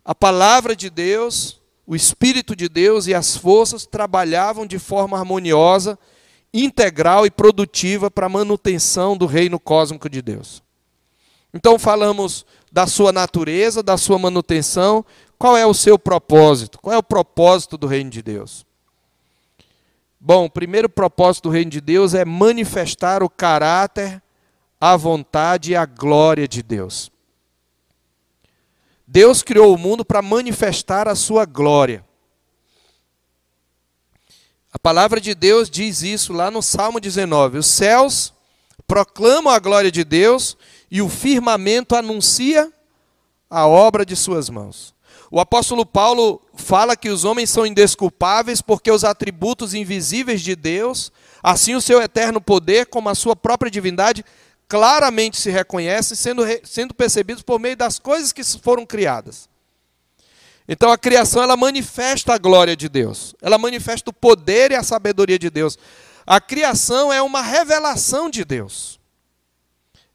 a 0.05 0.15
palavra 0.15 0.77
de 0.77 0.89
Deus, 0.89 1.61
o 1.87 1.95
Espírito 1.95 2.57
de 2.57 2.69
Deus 2.69 3.07
e 3.07 3.15
as 3.15 3.37
forças 3.37 3.87
trabalhavam 3.87 4.67
de 4.67 4.79
forma 4.79 5.19
harmoniosa, 5.19 5.99
integral 6.53 7.27
e 7.27 7.31
produtiva 7.31 8.11
para 8.11 8.27
a 8.27 8.29
manutenção 8.29 9.17
do 9.17 9.27
reino 9.27 9.59
cósmico 9.59 10.09
de 10.09 10.23
Deus. 10.23 10.63
Então 11.53 11.79
falamos 11.79 12.47
da 12.73 12.87
sua 12.87 13.13
natureza, 13.13 13.83
da 13.83 13.97
sua 13.97 14.19
manutenção, 14.19 15.05
qual 15.39 15.57
é 15.57 15.67
o 15.67 15.75
seu 15.75 15.99
propósito? 15.99 16.79
Qual 16.81 16.95
é 16.95 16.99
o 16.99 17.03
propósito 17.03 17.77
do 17.77 17.87
reino 17.87 18.11
de 18.11 18.23
Deus? 18.23 18.65
Bom, 20.19 20.47
o 20.47 20.51
primeiro 20.51 20.89
propósito 20.89 21.45
do 21.45 21.53
reino 21.53 21.71
de 21.71 21.81
Deus 21.81 22.15
é 22.15 22.25
manifestar 22.25 23.23
o 23.23 23.29
caráter, 23.29 24.23
a 24.81 24.97
vontade 24.97 25.73
e 25.73 25.77
a 25.77 25.85
glória 25.85 26.49
de 26.49 26.63
Deus. 26.63 27.13
Deus 29.07 29.43
criou 29.43 29.75
o 29.75 29.79
mundo 29.79 30.05
para 30.05 30.23
manifestar 30.23 31.07
a 31.09 31.15
sua 31.15 31.45
glória. 31.45 32.05
A 34.73 34.79
palavra 34.79 35.21
de 35.21 35.35
Deus 35.35 35.71
diz 35.71 36.03
isso 36.03 36.33
lá 36.33 36.51
no 36.51 36.63
Salmo 36.63 36.99
19: 36.99 37.59
Os 37.59 37.67
céus 37.67 38.33
proclamam 38.87 39.53
a 39.53 39.59
glória 39.59 39.91
de 39.91 40.05
Deus 40.05 40.57
e 40.91 41.01
o 41.01 41.09
firmamento 41.09 41.95
anuncia 41.95 42.73
a 43.49 43.67
obra 43.67 44.05
de 44.05 44.17
suas 44.17 44.49
mãos. 44.51 44.95
O 45.31 45.41
apóstolo 45.41 45.85
Paulo 45.85 46.41
fala 46.55 46.97
que 46.97 47.09
os 47.09 47.25
homens 47.25 47.51
são 47.51 47.67
indesculpáveis 47.67 48.61
porque 48.61 48.91
os 48.91 49.05
atributos 49.05 49.75
invisíveis 49.75 50.41
de 50.41 50.55
Deus, 50.55 51.13
assim 51.43 51.75
o 51.75 51.81
seu 51.81 52.01
eterno 52.01 52.41
poder 52.41 52.87
como 52.87 53.09
a 53.09 53.15
sua 53.15 53.35
própria 53.35 53.71
divindade, 53.71 54.25
claramente 54.69 55.41
se 55.41 55.51
reconhecem, 55.51 56.17
sendo, 56.17 56.43
sendo 56.65 56.95
percebidos 56.95 57.43
por 57.43 57.59
meio 57.59 57.77
das 57.77 57.99
coisas 57.99 58.33
que 58.33 58.43
foram 58.45 58.87
criadas. 58.87 59.49
Então 60.67 60.91
a 60.91 60.97
criação 60.97 61.43
ela 61.43 61.57
manifesta 61.57 62.35
a 62.35 62.39
glória 62.39 62.75
de 62.75 62.89
Deus, 62.89 63.35
ela 63.43 63.59
manifesta 63.59 64.11
o 64.11 64.13
poder 64.13 64.71
e 64.71 64.75
a 64.75 64.83
sabedoria 64.83 65.39
de 65.39 65.51
Deus. 65.51 65.79
A 66.27 66.41
criação 66.41 67.13
é 67.13 67.21
uma 67.21 67.43
revelação 67.43 68.31
de 68.31 68.45
Deus. 68.45 68.99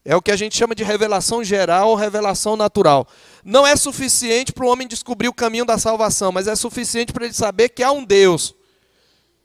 É 0.03 0.15
o 0.15 0.21
que 0.21 0.31
a 0.31 0.35
gente 0.35 0.57
chama 0.57 0.73
de 0.73 0.83
revelação 0.83 1.43
geral 1.43 1.89
ou 1.89 1.95
revelação 1.95 2.55
natural. 2.55 3.07
Não 3.43 3.67
é 3.67 3.75
suficiente 3.75 4.51
para 4.51 4.65
o 4.65 4.69
homem 4.69 4.87
descobrir 4.87 5.27
o 5.27 5.33
caminho 5.33 5.65
da 5.65 5.77
salvação, 5.77 6.31
mas 6.31 6.47
é 6.47 6.55
suficiente 6.55 7.13
para 7.13 7.25
ele 7.25 7.33
saber 7.33 7.69
que 7.69 7.83
há 7.83 7.91
um 7.91 8.03
Deus 8.03 8.55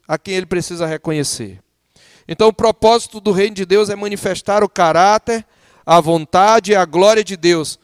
a 0.07 0.17
quem 0.17 0.35
ele 0.35 0.45
precisa 0.45 0.87
reconhecer. 0.87 1.61
Então, 2.27 2.47
o 2.47 2.53
propósito 2.53 3.19
do 3.19 3.31
reino 3.31 3.55
de 3.55 3.65
Deus 3.65 3.89
é 3.89 3.95
manifestar 3.95 4.63
o 4.63 4.69
caráter, 4.69 5.45
a 5.85 6.01
vontade 6.01 6.71
e 6.71 6.75
a 6.75 6.83
glória 6.83 7.23
de 7.23 7.37
Deus. 7.37 7.79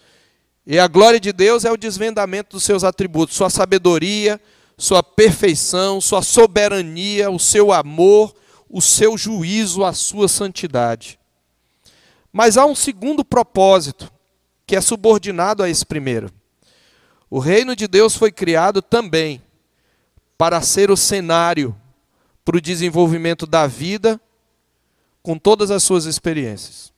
E 0.65 0.79
a 0.79 0.87
glória 0.87 1.19
de 1.19 1.31
Deus 1.31 1.65
é 1.65 1.71
o 1.71 1.77
desvendamento 1.77 2.55
dos 2.55 2.63
seus 2.63 2.83
atributos, 2.83 3.35
sua 3.35 3.49
sabedoria, 3.49 4.41
sua 4.77 5.03
perfeição, 5.03 6.01
sua 6.01 6.23
soberania, 6.23 7.29
o 7.29 7.39
seu 7.39 7.71
amor, 7.71 8.33
o 8.67 8.81
seu 8.81 9.17
juízo, 9.17 9.83
a 9.83 9.93
sua 9.93 10.27
santidade. 10.27 11.19
Mas 12.33 12.57
há 12.57 12.65
um 12.65 12.75
segundo 12.75 13.23
propósito, 13.23 14.11
que 14.65 14.75
é 14.75 14.81
subordinado 14.81 15.61
a 15.61 15.69
esse 15.69 15.85
primeiro. 15.85 16.31
O 17.29 17.37
reino 17.37 17.75
de 17.75 17.87
Deus 17.87 18.15
foi 18.15 18.31
criado 18.31 18.81
também 18.81 19.41
para 20.37 20.61
ser 20.61 20.89
o 20.89 20.97
cenário 20.97 21.75
para 22.43 22.57
o 22.57 22.61
desenvolvimento 22.61 23.45
da 23.45 23.67
vida 23.67 24.19
com 25.21 25.37
todas 25.37 25.71
as 25.71 25.83
suas 25.83 26.05
experiências. 26.05 26.91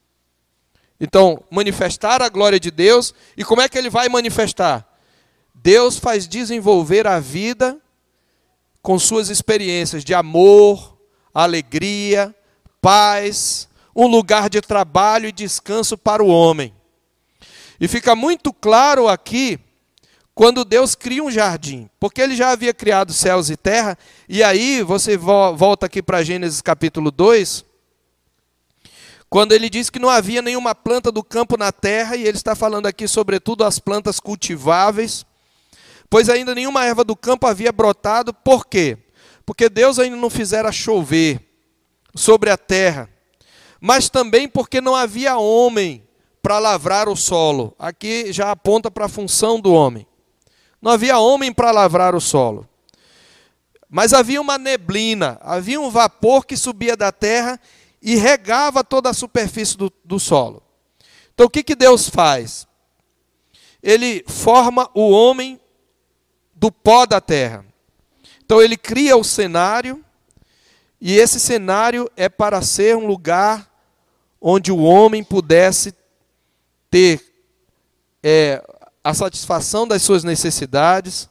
Então, 1.00 1.44
manifestar 1.52 2.22
a 2.22 2.30
glória 2.30 2.60
de 2.60 2.72
Deus, 2.72 3.14
e 3.36 3.44
como 3.44 3.62
é 3.62 3.68
que 3.68 3.78
ele 3.78 3.90
vai 3.90 4.08
manifestar? 4.08 4.88
Deus 5.54 5.98
faz 5.98 6.28
desenvolver 6.28 7.08
a 7.08 7.20
vida 7.20 7.78
com 8.82 8.98
suas 9.00 9.30
experiências 9.30 10.04
de 10.04 10.14
amor, 10.14 10.98
alegria, 11.34 12.34
paz, 12.82 13.68
um 13.96 14.08
lugar 14.08 14.50
de 14.50 14.62
trabalho 14.62 15.28
e 15.28 15.32
descanso 15.32 15.98
para 15.98 16.24
o 16.24 16.28
homem. 16.28 16.74
E 17.80 17.88
fica 17.88 18.16
muito 18.16 18.54
claro 18.54 19.08
aqui 19.08 19.60
quando 20.36 20.66
Deus 20.66 20.96
cria 20.96 21.24
um 21.24 21.32
jardim, 21.32 21.90
porque 22.00 22.22
ele 22.22 22.36
já 22.36 22.52
havia 22.52 22.74
criado 22.74 23.14
céus 23.14 23.50
e 23.50 23.56
terra, 23.56 23.98
e 24.28 24.44
aí 24.44 24.82
você 24.82 25.16
volta 25.16 25.86
aqui 25.86 26.02
para 26.02 26.24
Gênesis 26.24 26.62
capítulo 26.62 27.12
2, 27.12 27.64
quando 29.34 29.52
ele 29.52 29.68
diz 29.68 29.90
que 29.90 29.98
não 29.98 30.12
havia 30.12 30.44
nenhuma 30.44 30.76
planta 30.76 31.12
do 31.12 31.24
campo 31.24 31.58
na 31.58 31.72
terra, 31.72 32.16
e 32.16 32.22
ele 32.22 32.38
está 32.38 32.54
falando 32.54 32.86
aqui 32.86 33.08
sobretudo 33.08 33.64
as 33.64 33.80
plantas 33.80 34.20
cultiváveis, 34.20 35.26
pois 36.08 36.30
ainda 36.30 36.54
nenhuma 36.54 36.86
erva 36.86 37.04
do 37.04 37.16
campo 37.16 37.48
havia 37.48 37.72
brotado, 37.72 38.32
por 38.32 38.68
quê? 38.68 38.96
porque 39.44 39.70
Deus 39.70 39.98
ainda 39.98 40.16
não 40.16 40.30
fizera 40.30 40.72
chover 40.72 41.42
sobre 42.16 42.52
a 42.52 42.58
terra, 42.58 43.10
mas 43.82 44.08
também 44.08 44.48
porque 44.48 44.80
não 44.80 44.96
havia 44.96 45.36
homem 45.38 46.08
para 46.40 46.60
lavrar 46.60 47.10
o 47.10 47.16
solo. 47.16 47.76
Aqui 47.80 48.32
já 48.32 48.52
aponta 48.52 48.92
para 48.92 49.06
a 49.06 49.10
função 49.10 49.60
do 49.60 49.74
homem. 49.74 50.06
Não 50.80 50.92
havia 50.92 51.18
homem 51.18 51.52
para 51.52 51.72
lavrar 51.72 52.14
o 52.16 52.22
solo. 52.22 52.70
Mas 53.90 54.14
havia 54.14 54.40
uma 54.40 54.60
neblina, 54.60 55.40
havia 55.42 55.82
um 55.82 55.90
vapor 55.90 56.46
que 56.46 56.56
subia 56.56 56.96
da 56.96 57.12
terra 57.12 57.60
e 58.04 58.16
regava 58.16 58.84
toda 58.84 59.10
a 59.10 59.14
superfície 59.14 59.78
do, 59.78 59.92
do 60.04 60.20
solo. 60.20 60.62
Então 61.34 61.46
o 61.46 61.50
que, 61.50 61.64
que 61.64 61.74
Deus 61.74 62.10
faz? 62.10 62.68
Ele 63.82 64.26
forma 64.28 64.90
o 64.94 65.10
homem 65.10 65.60
do 66.54 66.70
pó 66.70 67.06
da 67.06 67.22
terra. 67.22 67.66
Então 68.44 68.62
ele 68.62 68.76
cria 68.76 69.16
o 69.16 69.24
cenário, 69.24 70.04
e 71.00 71.18
esse 71.18 71.40
cenário 71.40 72.12
é 72.16 72.28
para 72.28 72.62
ser 72.62 72.96
um 72.96 73.08
lugar 73.08 73.70
onde 74.40 74.72
o 74.72 74.80
homem 74.80 75.24
pudesse 75.24 75.94
ter 76.92 77.22
é, 78.22 78.62
a 79.02 79.14
satisfação 79.14 79.88
das 79.88 80.02
suas 80.02 80.24
necessidades, 80.24 81.30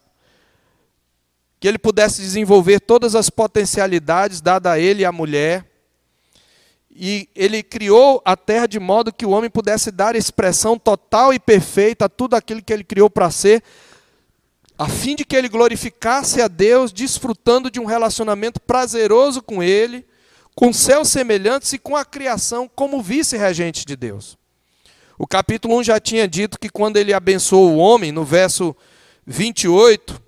que 1.61 1.69
ele 1.69 1.79
pudesse 1.79 2.21
desenvolver 2.21 2.81
todas 2.81 3.15
as 3.15 3.31
potencialidades 3.31 4.41
dadas 4.41 4.73
a 4.73 4.79
ele 4.79 5.03
e 5.03 5.05
à 5.05 5.13
mulher. 5.13 5.72
E 6.95 7.29
ele 7.35 7.63
criou 7.63 8.21
a 8.25 8.37
terra 8.37 8.67
de 8.67 8.79
modo 8.79 9.13
que 9.13 9.25
o 9.25 9.31
homem 9.31 9.49
pudesse 9.49 9.91
dar 9.91 10.15
expressão 10.15 10.79
total 10.79 11.33
e 11.33 11.39
perfeita 11.39 12.05
a 12.05 12.09
tudo 12.09 12.35
aquilo 12.35 12.63
que 12.63 12.73
ele 12.73 12.85
criou 12.85 13.09
para 13.09 13.31
ser, 13.31 13.63
a 14.79 14.89
fim 14.89 15.15
de 15.15 15.25
que 15.25 15.35
ele 15.35 15.49
glorificasse 15.49 16.43
a 16.43 16.49
Deus, 16.49 16.93
desfrutando 16.93 17.71
de 17.71 17.81
um 17.81 17.85
relacionamento 17.85 18.61
prazeroso 18.61 19.43
com 19.43 19.63
ele, 19.63 20.05
com 20.55 20.73
seus 20.73 21.09
semelhantes 21.09 21.73
e 21.73 21.79
com 21.79 21.97
a 21.97 22.05
criação 22.05 22.69
como 22.75 23.01
vice-regente 23.01 23.87
de 23.87 23.97
Deus. 23.97 24.37
O 25.19 25.27
capítulo 25.27 25.79
1 25.79 25.85
já 25.85 26.01
tinha 26.01 26.27
dito 26.27 26.59
que 26.59 26.69
quando 26.69 26.97
ele 26.97 27.15
abençoou 27.15 27.73
o 27.73 27.77
homem, 27.77 28.13
no 28.13 28.25
verso 28.25 28.77
28, 29.27 30.21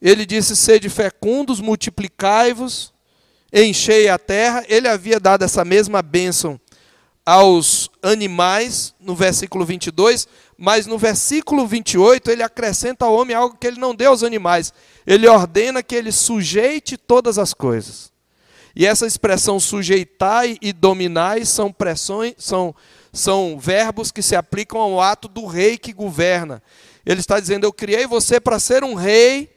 ele 0.00 0.24
disse: 0.24 0.54
Sede 0.54 0.88
fecundos, 0.88 1.60
multiplicai-vos, 1.60 2.94
enchei 3.52 4.08
a 4.08 4.18
terra. 4.18 4.64
Ele 4.68 4.88
havia 4.88 5.18
dado 5.20 5.44
essa 5.44 5.64
mesma 5.64 6.02
bênção 6.02 6.60
aos 7.24 7.90
animais, 8.02 8.94
no 8.98 9.14
versículo 9.14 9.64
22, 9.64 10.26
mas 10.56 10.86
no 10.86 10.96
versículo 10.96 11.66
28 11.66 12.30
ele 12.30 12.42
acrescenta 12.42 13.04
ao 13.04 13.14
homem 13.14 13.36
algo 13.36 13.56
que 13.58 13.66
ele 13.66 13.78
não 13.78 13.94
deu 13.94 14.10
aos 14.10 14.22
animais. 14.22 14.72
Ele 15.06 15.28
ordena 15.28 15.82
que 15.82 15.94
ele 15.94 16.10
sujeite 16.10 16.96
todas 16.96 17.38
as 17.38 17.52
coisas. 17.52 18.10
E 18.74 18.86
essa 18.86 19.06
expressão 19.06 19.58
sujeitai 19.58 20.56
e 20.62 20.72
dominai 20.72 21.44
são 21.44 21.72
pressões, 21.72 22.34
são, 22.38 22.74
são 23.12 23.58
verbos 23.58 24.10
que 24.10 24.22
se 24.22 24.36
aplicam 24.36 24.80
ao 24.80 25.00
ato 25.00 25.26
do 25.28 25.46
rei 25.46 25.76
que 25.76 25.92
governa. 25.92 26.62
Ele 27.04 27.20
está 27.20 27.40
dizendo: 27.40 27.64
Eu 27.64 27.72
criei 27.72 28.06
você 28.06 28.38
para 28.40 28.58
ser 28.58 28.84
um 28.84 28.94
rei 28.94 29.50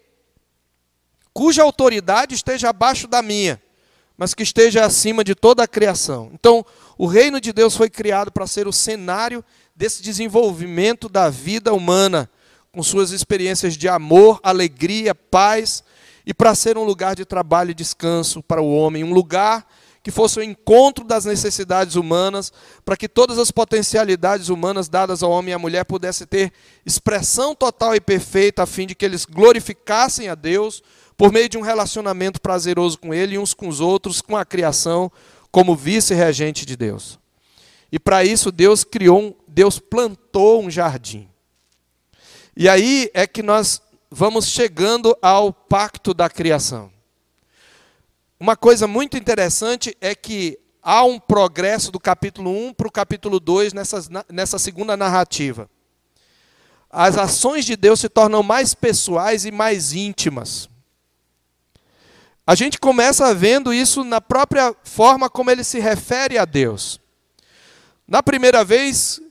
cuja 1.34 1.64
autoridade 1.64 2.36
esteja 2.36 2.70
abaixo 2.70 3.08
da 3.08 3.22
minha, 3.22 3.62
mas 4.22 4.36
que 4.36 4.44
esteja 4.44 4.86
acima 4.86 5.24
de 5.24 5.34
toda 5.34 5.64
a 5.64 5.68
criação. 5.68 6.30
Então, 6.32 6.64
o 6.96 7.08
reino 7.08 7.42
de 7.42 7.52
Deus 7.52 7.76
foi 7.76 7.90
criado 7.90 8.32
para 8.32 8.46
ser 8.46 8.68
o 8.68 8.72
cenário 8.72 9.44
desse 9.76 10.04
desenvolvimento 10.04 11.10
da 11.10 11.28
vida 11.28 11.74
humana, 11.74 12.30
com 12.72 12.84
suas 12.84 13.10
experiências 13.10 13.76
de 13.76 13.90
amor, 13.90 14.40
alegria, 14.44 15.16
paz, 15.16 15.84
e 16.24 16.36
para 16.36 16.54
ser 16.54 16.78
um 16.78 16.84
lugar 16.84 17.16
de 17.16 17.26
trabalho 17.26 17.72
e 17.72 17.74
descanso 17.74 18.44
para 18.44 18.62
o 18.62 18.72
homem, 18.72 19.04
um 19.04 19.12
lugar 19.12 19.68
que 20.04 20.12
fosse 20.12 20.40
o 20.40 20.44
encontro 20.44 21.04
das 21.04 21.26
necessidades 21.26 21.96
humanas, 21.96 22.54
para 22.86 22.96
que 22.96 23.10
todas 23.10 23.40
as 23.40 23.50
potencialidades 23.50 24.50
humanas 24.50 24.88
dadas 24.88 25.24
ao 25.24 25.32
homem 25.32 25.50
e 25.50 25.56
à 25.56 25.58
mulher 25.58 25.84
pudessem 25.84 26.28
ter 26.28 26.54
expressão 26.86 27.56
total 27.56 27.96
e 27.96 28.00
perfeita, 28.00 28.62
a 28.62 28.68
fim 28.68 28.86
de 28.86 28.94
que 28.94 29.04
eles 29.04 29.26
glorificassem 29.26 30.30
a 30.30 30.36
Deus 30.36 30.84
por 31.22 31.32
meio 31.32 31.48
de 31.48 31.56
um 31.56 31.62
relacionamento 31.62 32.42
prazeroso 32.42 32.98
com 32.98 33.14
Ele 33.14 33.36
e 33.36 33.38
uns 33.38 33.54
com 33.54 33.68
os 33.68 33.80
outros, 33.80 34.22
com 34.22 34.36
a 34.36 34.44
criação, 34.44 35.12
como 35.52 35.76
vice-regente 35.76 36.66
de 36.66 36.76
Deus. 36.76 37.20
E 37.92 38.00
para 38.00 38.26
isso 38.26 38.52
Deus 38.52 38.84
criou, 38.84 39.38
Deus 39.48 39.78
plantou 39.78 40.64
um 40.64 40.72
jardim. 40.72 41.30
E 42.58 42.68
aí 42.68 43.12
é 43.14 43.28
que 43.28 43.44
nós 43.44 43.84
vamos 44.10 44.48
chegando 44.48 45.16
ao 45.22 45.54
pacto 45.54 46.12
da 46.12 46.28
criação. 46.28 46.92
Uma 48.40 48.56
coisa 48.56 48.88
muito 48.88 49.16
interessante 49.16 49.96
é 50.02 50.16
que 50.16 50.58
há 50.82 51.04
um 51.04 51.20
progresso 51.20 51.92
do 51.92 52.00
capítulo 52.00 52.50
1 52.50 52.74
para 52.74 52.88
o 52.88 52.92
capítulo 52.92 53.40
2 53.40 53.74
nessa, 53.74 54.00
nessa 54.28 54.58
segunda 54.58 54.98
narrativa. 54.98 55.70
As 56.90 57.16
ações 57.16 57.64
de 57.64 57.76
Deus 57.76 58.00
se 58.00 58.10
tornam 58.10 58.42
mais 58.42 58.74
pessoais 58.74 59.46
e 59.46 59.52
mais 59.52 59.94
íntimas. 59.94 60.71
A 62.46 62.56
gente 62.56 62.80
começa 62.80 63.34
vendo 63.36 63.74
isso 63.74 64.04
na 64.04 64.20
própria 64.20 64.76
forma 64.84 65.30
como 65.30 65.52
ele 65.52 65.64
se 65.64 65.80
refere 65.80 66.38
a 66.38 66.46
Deus. 66.46 67.00
Na 68.08 68.24
primeira 68.24 68.64
vez, 68.64 69.22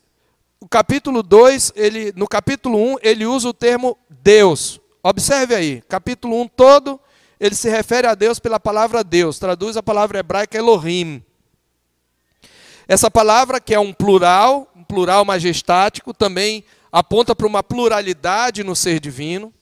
o 0.60 0.68
capítulo 0.68 1.22
2, 1.22 1.72
ele, 1.74 2.12
no 2.14 2.28
capítulo 2.28 2.78
1, 2.78 2.92
um, 2.92 2.96
ele 3.02 3.26
usa 3.26 3.48
o 3.48 3.54
termo 3.54 3.98
Deus. 4.08 4.80
Observe 5.02 5.54
aí, 5.54 5.82
capítulo 5.88 6.36
1 6.36 6.40
um 6.40 6.48
todo, 6.48 7.00
ele 7.38 7.54
se 7.54 7.68
refere 7.68 8.06
a 8.06 8.14
Deus 8.14 8.38
pela 8.38 8.60
palavra 8.60 9.02
Deus, 9.02 9.38
traduz 9.38 9.76
a 9.76 9.82
palavra 9.82 10.18
hebraica 10.18 10.56
Elohim. 10.56 11.22
Essa 12.86 13.10
palavra, 13.10 13.60
que 13.60 13.74
é 13.74 13.80
um 13.80 13.92
plural, 13.92 14.70
um 14.76 14.84
plural 14.84 15.24
majestático, 15.24 16.12
também 16.12 16.64
aponta 16.92 17.34
para 17.34 17.46
uma 17.46 17.62
pluralidade 17.62 18.62
no 18.62 18.76
ser 18.76 19.00
divino, 19.00 19.52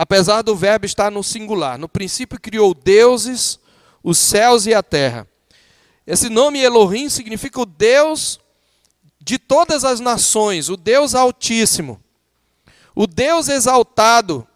apesar 0.00 0.40
do 0.40 0.56
verbo 0.56 0.86
estar 0.86 1.10
no 1.10 1.22
singular. 1.22 1.76
No 1.76 1.86
princípio 1.86 2.40
criou 2.40 2.72
deuses, 2.72 3.60
os 4.02 4.16
céus 4.16 4.64
e 4.64 4.72
a 4.72 4.82
terra. 4.82 5.28
Esse 6.06 6.30
nome 6.30 6.58
Elohim 6.58 7.10
significa 7.10 7.60
o 7.60 7.66
Deus 7.66 8.40
de 9.20 9.38
todas 9.38 9.84
as 9.84 10.00
nações, 10.00 10.70
o 10.70 10.76
Deus 10.78 11.14
Altíssimo, 11.14 12.00
o 12.94 13.06
Deus 13.06 13.50
exaltado, 13.50 14.48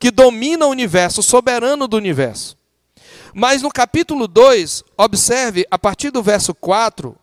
que 0.00 0.10
domina 0.10 0.66
o 0.66 0.70
universo, 0.70 1.20
o 1.20 1.22
soberano 1.22 1.86
do 1.86 1.96
universo. 1.96 2.56
Mas 3.32 3.62
no 3.62 3.70
capítulo 3.70 4.26
2, 4.26 4.82
observe, 4.98 5.64
a 5.70 5.78
partir 5.78 6.10
do 6.10 6.24
verso 6.24 6.52
4, 6.52 7.16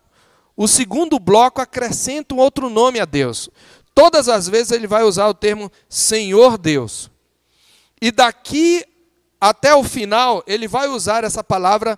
o 0.55 0.65
segundo 0.65 1.19
bloco 1.19 1.59
acrescenta 1.59 2.33
um 2.33 2.37
outro 2.37 2.69
nome 2.69 3.01
a 3.01 3.05
Deus. 3.05 3.49
Todas 3.93 4.29
as 4.29 4.47
vezes 4.47 4.71
ele 4.71 4.87
vai 4.87 5.03
usar 5.03 5.27
o 5.27 5.33
termo 5.33 5.69
Senhor 5.89 6.57
Deus. 6.57 7.11
E 8.03 8.11
daqui 8.11 8.83
até 9.39 9.73
o 9.73 9.81
final, 9.81 10.43
ele 10.45 10.67
vai 10.67 10.89
usar 10.89 11.23
essa 11.23 11.41
palavra 11.41 11.97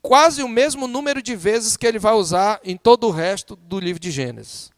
quase 0.00 0.40
o 0.40 0.46
mesmo 0.46 0.86
número 0.86 1.20
de 1.20 1.34
vezes 1.34 1.76
que 1.76 1.84
ele 1.84 1.98
vai 1.98 2.14
usar 2.14 2.60
em 2.62 2.76
todo 2.76 3.08
o 3.08 3.10
resto 3.10 3.56
do 3.56 3.80
livro 3.80 3.98
de 3.98 4.12
Gênesis. 4.12 4.70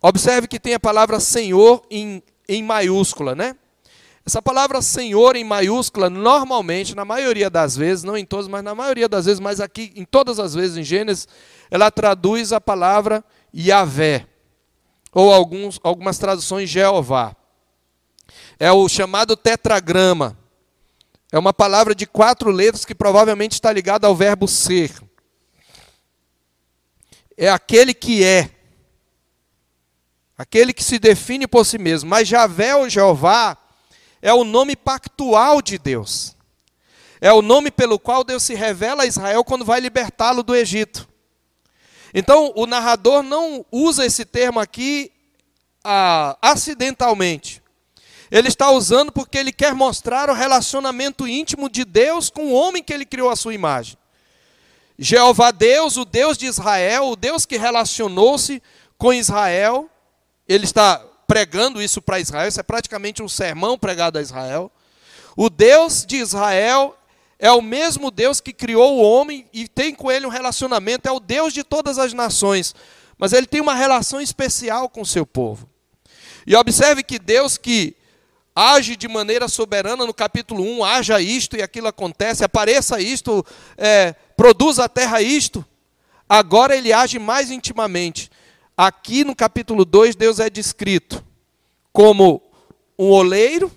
Observe 0.00 0.46
que 0.46 0.60
tem 0.60 0.74
a 0.74 0.78
palavra 0.78 1.18
Senhor 1.18 1.84
em, 1.90 2.22
em 2.48 2.62
maiúscula, 2.62 3.34
né? 3.34 3.56
Essa 4.24 4.40
palavra 4.40 4.80
Senhor 4.80 5.34
em 5.34 5.42
maiúscula, 5.42 6.08
normalmente, 6.08 6.94
na 6.94 7.04
maioria 7.04 7.50
das 7.50 7.76
vezes, 7.76 8.04
não 8.04 8.16
em 8.16 8.24
todas, 8.24 8.46
mas 8.46 8.62
na 8.62 8.76
maioria 8.76 9.08
das 9.08 9.24
vezes, 9.24 9.40
mas 9.40 9.60
aqui 9.60 9.92
em 9.96 10.04
todas 10.04 10.38
as 10.38 10.54
vezes 10.54 10.76
em 10.76 10.84
Gênesis, 10.84 11.26
ela 11.68 11.90
traduz 11.90 12.52
a 12.52 12.60
palavra 12.60 13.24
Yahvé, 13.52 14.28
ou 15.12 15.32
alguns, 15.32 15.80
algumas 15.82 16.16
traduções 16.16 16.70
Jeová. 16.70 17.34
É 18.60 18.70
o 18.70 18.86
chamado 18.90 19.38
tetragrama. 19.38 20.38
É 21.32 21.38
uma 21.38 21.52
palavra 21.52 21.94
de 21.94 22.04
quatro 22.04 22.50
letras 22.50 22.84
que 22.84 22.94
provavelmente 22.94 23.54
está 23.54 23.72
ligada 23.72 24.06
ao 24.06 24.14
verbo 24.14 24.46
ser. 24.46 24.92
É 27.38 27.48
aquele 27.48 27.94
que 27.94 28.22
é. 28.22 28.50
Aquele 30.36 30.74
que 30.74 30.84
se 30.84 30.98
define 30.98 31.46
por 31.46 31.64
si 31.64 31.78
mesmo. 31.78 32.10
Mas 32.10 32.28
Javé 32.28 32.76
ou 32.76 32.86
Jeová 32.86 33.56
é 34.20 34.34
o 34.34 34.44
nome 34.44 34.76
pactual 34.76 35.62
de 35.62 35.78
Deus. 35.78 36.36
É 37.18 37.32
o 37.32 37.40
nome 37.40 37.70
pelo 37.70 37.98
qual 37.98 38.22
Deus 38.22 38.42
se 38.42 38.54
revela 38.54 39.04
a 39.04 39.06
Israel 39.06 39.42
quando 39.42 39.64
vai 39.64 39.80
libertá-lo 39.80 40.42
do 40.42 40.54
Egito. 40.54 41.08
Então, 42.12 42.52
o 42.54 42.66
narrador 42.66 43.22
não 43.22 43.64
usa 43.72 44.04
esse 44.04 44.26
termo 44.26 44.60
aqui 44.60 45.10
ah, 45.82 46.36
acidentalmente. 46.42 47.59
Ele 48.30 48.48
está 48.48 48.70
usando 48.70 49.10
porque 49.10 49.36
ele 49.36 49.52
quer 49.52 49.74
mostrar 49.74 50.30
o 50.30 50.34
relacionamento 50.34 51.26
íntimo 51.26 51.68
de 51.68 51.84
Deus 51.84 52.30
com 52.30 52.46
o 52.46 52.52
homem 52.52 52.82
que 52.82 52.92
ele 52.92 53.04
criou 53.04 53.28
à 53.28 53.36
sua 53.36 53.54
imagem. 53.54 53.96
Jeová 54.98 55.50
Deus, 55.50 55.96
o 55.96 56.04
Deus 56.04 56.38
de 56.38 56.46
Israel, 56.46 57.08
o 57.08 57.16
Deus 57.16 57.44
que 57.44 57.56
relacionou-se 57.56 58.62
com 58.96 59.12
Israel, 59.12 59.88
ele 60.46 60.64
está 60.64 61.02
pregando 61.26 61.80
isso 61.80 62.02
para 62.02 62.20
Israel, 62.20 62.48
isso 62.48 62.60
é 62.60 62.62
praticamente 62.62 63.22
um 63.22 63.28
sermão 63.28 63.78
pregado 63.78 64.18
a 64.18 64.22
Israel. 64.22 64.70
O 65.36 65.48
Deus 65.48 66.04
de 66.04 66.16
Israel 66.16 66.96
é 67.38 67.50
o 67.50 67.62
mesmo 67.62 68.10
Deus 68.10 68.40
que 68.40 68.52
criou 68.52 68.98
o 68.98 69.02
homem 69.02 69.48
e 69.52 69.66
tem 69.66 69.94
com 69.94 70.12
ele 70.12 70.26
um 70.26 70.30
relacionamento, 70.30 71.08
é 71.08 71.12
o 71.12 71.18
Deus 71.18 71.54
de 71.54 71.64
todas 71.64 71.98
as 71.98 72.12
nações, 72.12 72.74
mas 73.16 73.32
ele 73.32 73.46
tem 73.46 73.60
uma 73.60 73.74
relação 73.74 74.20
especial 74.20 74.88
com 74.88 75.00
o 75.00 75.06
seu 75.06 75.24
povo. 75.24 75.66
E 76.46 76.54
observe 76.54 77.02
que 77.02 77.18
Deus 77.18 77.56
que 77.56 77.96
age 78.60 78.94
de 78.94 79.08
maneira 79.08 79.48
soberana 79.48 80.04
no 80.04 80.12
capítulo 80.12 80.62
1, 80.62 80.84
haja 80.84 81.18
isto 81.18 81.56
e 81.56 81.62
aquilo 81.62 81.88
acontece, 81.88 82.44
apareça 82.44 83.00
isto, 83.00 83.44
é, 83.78 84.12
produza 84.36 84.84
a 84.84 84.88
terra 84.88 85.22
isto, 85.22 85.64
agora 86.28 86.76
ele 86.76 86.92
age 86.92 87.18
mais 87.18 87.50
intimamente. 87.50 88.30
Aqui 88.76 89.24
no 89.24 89.34
capítulo 89.34 89.84
2, 89.84 90.14
Deus 90.14 90.38
é 90.40 90.50
descrito 90.50 91.24
como 91.90 92.42
um 92.98 93.10
oleiro, 93.10 93.72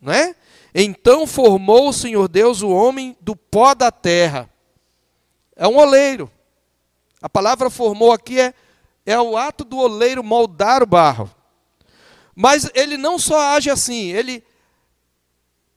né? 0.00 0.36
Então 0.72 1.26
formou 1.26 1.88
o 1.88 1.92
Senhor 1.92 2.28
Deus 2.28 2.62
o 2.62 2.68
homem 2.68 3.16
do 3.20 3.34
pó 3.34 3.74
da 3.74 3.90
terra. 3.90 4.48
É 5.56 5.66
um 5.66 5.78
oleiro. 5.78 6.30
A 7.20 7.28
palavra 7.28 7.70
formou 7.70 8.12
aqui 8.12 8.38
é, 8.38 8.54
é 9.04 9.18
o 9.18 9.36
ato 9.36 9.64
do 9.64 9.78
oleiro 9.78 10.22
moldar 10.22 10.82
o 10.82 10.86
barro. 10.86 11.30
Mas 12.36 12.70
ele 12.74 12.98
não 12.98 13.18
só 13.18 13.54
age 13.56 13.70
assim, 13.70 14.12
ele 14.12 14.44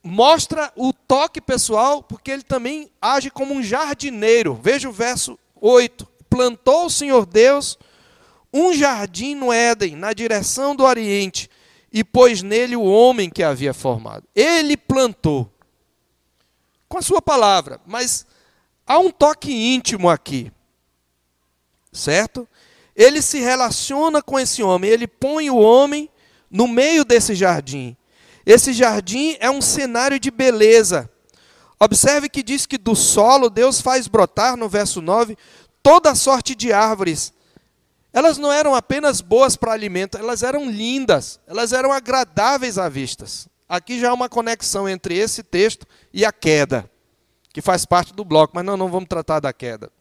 mostra 0.03 0.73
o 0.75 0.91
toque 0.91 1.39
pessoal, 1.39 2.03
porque 2.03 2.29
ele 2.29 2.43
também 2.43 2.91
age 3.01 3.31
como 3.31 3.53
um 3.53 3.63
jardineiro. 3.63 4.53
Veja 4.53 4.89
o 4.89 4.91
verso 4.91 5.39
8. 5.55 6.05
Plantou 6.29 6.87
o 6.87 6.89
Senhor 6.89 7.25
Deus 7.25 7.79
um 8.53 8.73
jardim 8.73 9.35
no 9.35 9.53
Éden, 9.53 9.95
na 9.95 10.11
direção 10.11 10.75
do 10.75 10.83
Oriente, 10.83 11.49
e 11.93 12.03
pôs 12.03 12.41
nele 12.41 12.75
o 12.75 12.83
homem 12.83 13.29
que 13.29 13.43
havia 13.43 13.73
formado. 13.73 14.27
Ele 14.35 14.75
plantou, 14.75 15.49
com 16.87 16.97
a 16.97 17.01
sua 17.01 17.21
palavra, 17.21 17.79
mas 17.85 18.25
há 18.85 18.97
um 18.97 19.11
toque 19.11 19.51
íntimo 19.51 20.09
aqui, 20.09 20.51
certo? 21.91 22.47
Ele 22.95 23.21
se 23.21 23.39
relaciona 23.39 24.21
com 24.21 24.39
esse 24.39 24.63
homem, 24.63 24.89
ele 24.89 25.07
põe 25.07 25.49
o 25.49 25.57
homem 25.57 26.09
no 26.49 26.67
meio 26.67 27.05
desse 27.05 27.35
jardim. 27.35 27.95
Esse 28.45 28.73
jardim 28.73 29.37
é 29.39 29.49
um 29.49 29.61
cenário 29.61 30.19
de 30.19 30.31
beleza. 30.31 31.09
Observe 31.79 32.27
que 32.27 32.43
diz 32.43 32.65
que 32.65 32.77
do 32.77 32.95
solo 32.95 33.49
Deus 33.49 33.79
faz 33.79 34.07
brotar, 34.07 34.57
no 34.57 34.67
verso 34.67 35.01
9, 35.01 35.37
toda 35.81 36.15
sorte 36.15 36.55
de 36.55 36.73
árvores. 36.73 37.31
Elas 38.11 38.37
não 38.37 38.51
eram 38.51 38.73
apenas 38.73 39.21
boas 39.21 39.55
para 39.55 39.71
alimento, 39.71 40.17
elas 40.17 40.41
eram 40.41 40.69
lindas, 40.69 41.39
elas 41.47 41.71
eram 41.71 41.91
agradáveis 41.91 42.77
à 42.77 42.89
vista. 42.89 43.25
Aqui 43.67 43.99
já 43.99 44.09
há 44.09 44.13
uma 44.13 44.27
conexão 44.27 44.89
entre 44.89 45.15
esse 45.15 45.43
texto 45.43 45.85
e 46.11 46.25
a 46.25 46.31
queda, 46.31 46.89
que 47.53 47.61
faz 47.61 47.85
parte 47.85 48.13
do 48.13 48.25
bloco, 48.25 48.53
mas 48.55 48.65
não, 48.65 48.75
não 48.75 48.89
vamos 48.89 49.07
tratar 49.07 49.39
da 49.39 49.53
queda. 49.53 49.91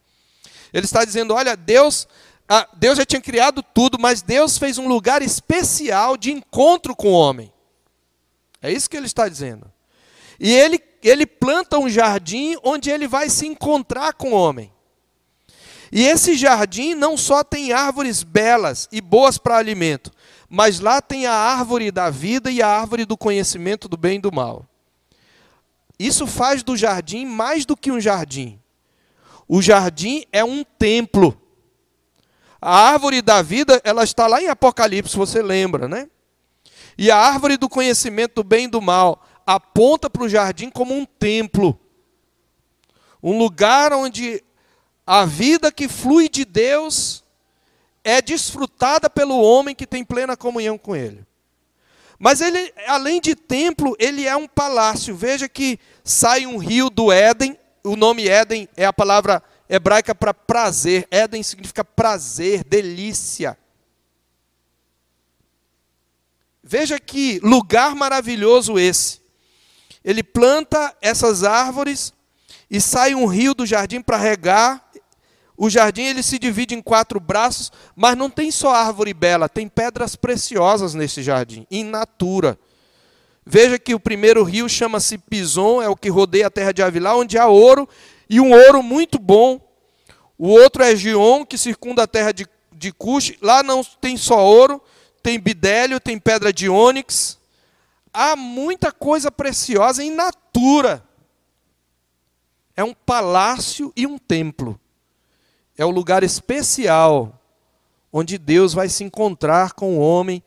Ele 0.72 0.86
está 0.86 1.04
dizendo: 1.04 1.34
olha, 1.34 1.54
Deus 1.54 2.08
ah, 2.48 2.66
Deus 2.74 2.96
já 2.96 3.04
tinha 3.04 3.20
criado 3.20 3.62
tudo, 3.62 3.98
mas 3.98 4.22
Deus 4.22 4.56
fez 4.56 4.78
um 4.78 4.88
lugar 4.88 5.20
especial 5.20 6.16
de 6.16 6.32
encontro 6.32 6.96
com 6.96 7.08
o 7.08 7.12
homem. 7.12 7.52
É 8.62 8.72
isso 8.72 8.88
que 8.88 8.96
ele 8.96 9.06
está 9.06 9.28
dizendo. 9.28 9.70
E 10.40 10.50
ele, 10.50 10.80
ele 11.02 11.26
planta 11.26 11.78
um 11.78 11.90
jardim 11.90 12.56
onde 12.62 12.90
ele 12.90 13.06
vai 13.06 13.28
se 13.28 13.46
encontrar 13.46 14.14
com 14.14 14.30
o 14.30 14.34
homem. 14.34 14.72
E 15.92 16.04
esse 16.04 16.36
jardim 16.36 16.94
não 16.94 17.16
só 17.16 17.44
tem 17.44 17.72
árvores 17.72 18.22
belas 18.22 18.88
e 18.90 19.00
boas 19.00 19.36
para 19.36 19.56
alimento, 19.56 20.10
mas 20.48 20.80
lá 20.80 21.02
tem 21.02 21.26
a 21.26 21.32
árvore 21.32 21.90
da 21.90 22.08
vida 22.08 22.50
e 22.50 22.62
a 22.62 22.68
árvore 22.68 23.04
do 23.04 23.16
conhecimento 23.16 23.88
do 23.88 23.96
bem 23.96 24.16
e 24.18 24.22
do 24.22 24.32
mal. 24.32 24.66
Isso 25.98 26.26
faz 26.26 26.62
do 26.62 26.76
jardim 26.76 27.26
mais 27.26 27.66
do 27.66 27.76
que 27.76 27.90
um 27.90 28.00
jardim. 28.00 28.58
O 29.46 29.60
jardim 29.60 30.24
é 30.32 30.44
um 30.44 30.62
templo 30.62 31.38
a 32.60 32.90
árvore 32.90 33.22
da 33.22 33.40
vida, 33.40 33.80
ela 33.84 34.02
está 34.02 34.26
lá 34.26 34.42
em 34.42 34.48
Apocalipse, 34.48 35.16
você 35.16 35.40
lembra, 35.42 35.86
né? 35.86 36.08
E 36.96 37.10
a 37.10 37.16
árvore 37.16 37.56
do 37.56 37.68
conhecimento 37.68 38.36
do 38.36 38.44
bem 38.44 38.64
e 38.64 38.68
do 38.68 38.82
mal 38.82 39.24
aponta 39.46 40.10
para 40.10 40.24
o 40.24 40.28
jardim 40.28 40.68
como 40.68 40.92
um 40.92 41.04
templo. 41.04 41.78
Um 43.22 43.38
lugar 43.38 43.92
onde 43.92 44.42
a 45.06 45.24
vida 45.24 45.70
que 45.70 45.88
flui 45.88 46.28
de 46.28 46.44
Deus 46.44 47.24
é 48.02 48.20
desfrutada 48.20 49.08
pelo 49.08 49.40
homem 49.40 49.74
que 49.74 49.86
tem 49.86 50.04
plena 50.04 50.36
comunhão 50.36 50.76
com 50.76 50.94
ele. 50.94 51.24
Mas 52.18 52.40
ele, 52.40 52.74
além 52.86 53.20
de 53.20 53.36
templo, 53.36 53.94
ele 53.98 54.26
é 54.26 54.36
um 54.36 54.48
palácio. 54.48 55.14
Veja 55.14 55.48
que 55.48 55.78
sai 56.02 56.46
um 56.46 56.58
rio 56.58 56.90
do 56.90 57.12
Éden, 57.12 57.56
o 57.84 57.94
nome 57.94 58.28
Éden 58.28 58.68
é 58.76 58.84
a 58.84 58.92
palavra 58.92 59.42
hebraica 59.68 60.14
para 60.14 60.32
prazer. 60.32 61.06
Éden 61.10 61.42
significa 61.42 61.84
prazer, 61.84 62.64
delícia. 62.64 63.56
Veja 66.62 66.98
que 66.98 67.40
lugar 67.40 67.94
maravilhoso 67.94 68.78
esse. 68.78 69.20
Ele 70.04 70.22
planta 70.22 70.94
essas 71.00 71.44
árvores 71.44 72.12
e 72.70 72.80
sai 72.80 73.14
um 73.14 73.26
rio 73.26 73.54
do 73.54 73.66
jardim 73.66 74.00
para 74.00 74.16
regar. 74.16 74.84
O 75.56 75.68
jardim 75.68 76.02
ele 76.02 76.22
se 76.22 76.38
divide 76.38 76.74
em 76.74 76.82
quatro 76.82 77.18
braços, 77.18 77.72
mas 77.96 78.16
não 78.16 78.30
tem 78.30 78.50
só 78.50 78.72
árvore 78.72 79.12
bela, 79.12 79.48
tem 79.48 79.68
pedras 79.68 80.14
preciosas 80.14 80.94
nesse 80.94 81.20
jardim, 81.20 81.66
in 81.70 81.84
natura. 81.84 82.58
Veja 83.44 83.78
que 83.78 83.94
o 83.94 83.98
primeiro 83.98 84.44
rio 84.44 84.68
chama-se 84.68 85.18
Pison, 85.18 85.82
é 85.82 85.88
o 85.88 85.96
que 85.96 86.10
rodeia 86.10 86.46
a 86.46 86.50
terra 86.50 86.70
de 86.70 86.82
Avilá, 86.82 87.16
onde 87.16 87.38
há 87.38 87.46
ouro 87.46 87.88
e 88.28 88.40
um 88.40 88.52
ouro 88.52 88.82
muito 88.82 89.18
bom. 89.18 89.60
O 90.36 90.48
outro 90.48 90.82
é 90.82 90.94
Gion, 90.94 91.44
que 91.44 91.58
circunda 91.58 92.02
a 92.02 92.06
terra 92.06 92.32
de, 92.32 92.46
de 92.72 92.92
Cush. 92.92 93.34
Lá 93.40 93.62
não 93.62 93.82
tem 93.82 94.16
só 94.16 94.44
ouro, 94.44 94.80
tem 95.22 95.38
bidélio, 95.38 95.98
tem 95.98 96.18
pedra 96.18 96.52
de 96.52 96.68
ônix. 96.68 97.38
Há 98.12 98.36
muita 98.36 98.92
coisa 98.92 99.30
preciosa 99.30 100.02
em 100.02 100.10
natura. 100.10 101.02
É 102.76 102.84
um 102.84 102.94
palácio 102.94 103.92
e 103.96 104.06
um 104.06 104.18
templo. 104.18 104.78
É 105.76 105.84
o 105.84 105.90
lugar 105.90 106.22
especial 106.22 107.38
onde 108.12 108.38
Deus 108.38 108.72
vai 108.72 108.88
se 108.88 109.04
encontrar 109.04 109.72
com 109.72 109.96
o 109.96 110.00
homem 110.00 110.42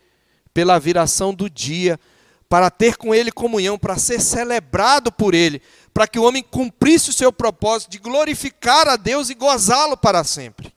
pela 0.54 0.80
viração 0.80 1.34
do 1.34 1.50
dia, 1.50 2.00
para 2.52 2.70
ter 2.70 2.98
com 2.98 3.16
ele 3.16 3.32
comunhão, 3.32 3.80
para 3.80 3.98
ser 3.98 4.20
celebrado 4.20 5.10
por 5.10 5.34
ele, 5.34 5.62
para 5.94 6.06
que 6.06 6.20
o 6.20 6.24
homem 6.24 6.44
cumprisse 6.44 7.10
o 7.10 7.14
seu 7.14 7.32
propósito 7.32 7.92
de 7.92 7.98
glorificar 7.98 8.90
a 8.90 8.98
Deus 8.98 9.30
e 9.30 9.34
gozá-lo 9.34 9.96
para 9.96 10.22
sempre. 10.26 10.74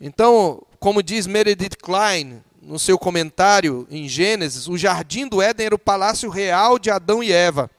Então, 0.00 0.60
como 0.80 1.04
diz 1.04 1.28
Meredith 1.28 1.76
Klein 1.80 2.42
no 2.60 2.80
seu 2.80 2.98
comentário 2.98 3.86
em 3.88 4.08
Gênesis, 4.08 4.66
o 4.66 4.76
jardim 4.76 5.28
do 5.28 5.40
Éden 5.40 5.66
era 5.66 5.74
o 5.76 5.78
palácio 5.78 6.28
real 6.28 6.76
de 6.76 6.90
Adão 6.90 7.22
e 7.22 7.30
Eva. 7.30 7.70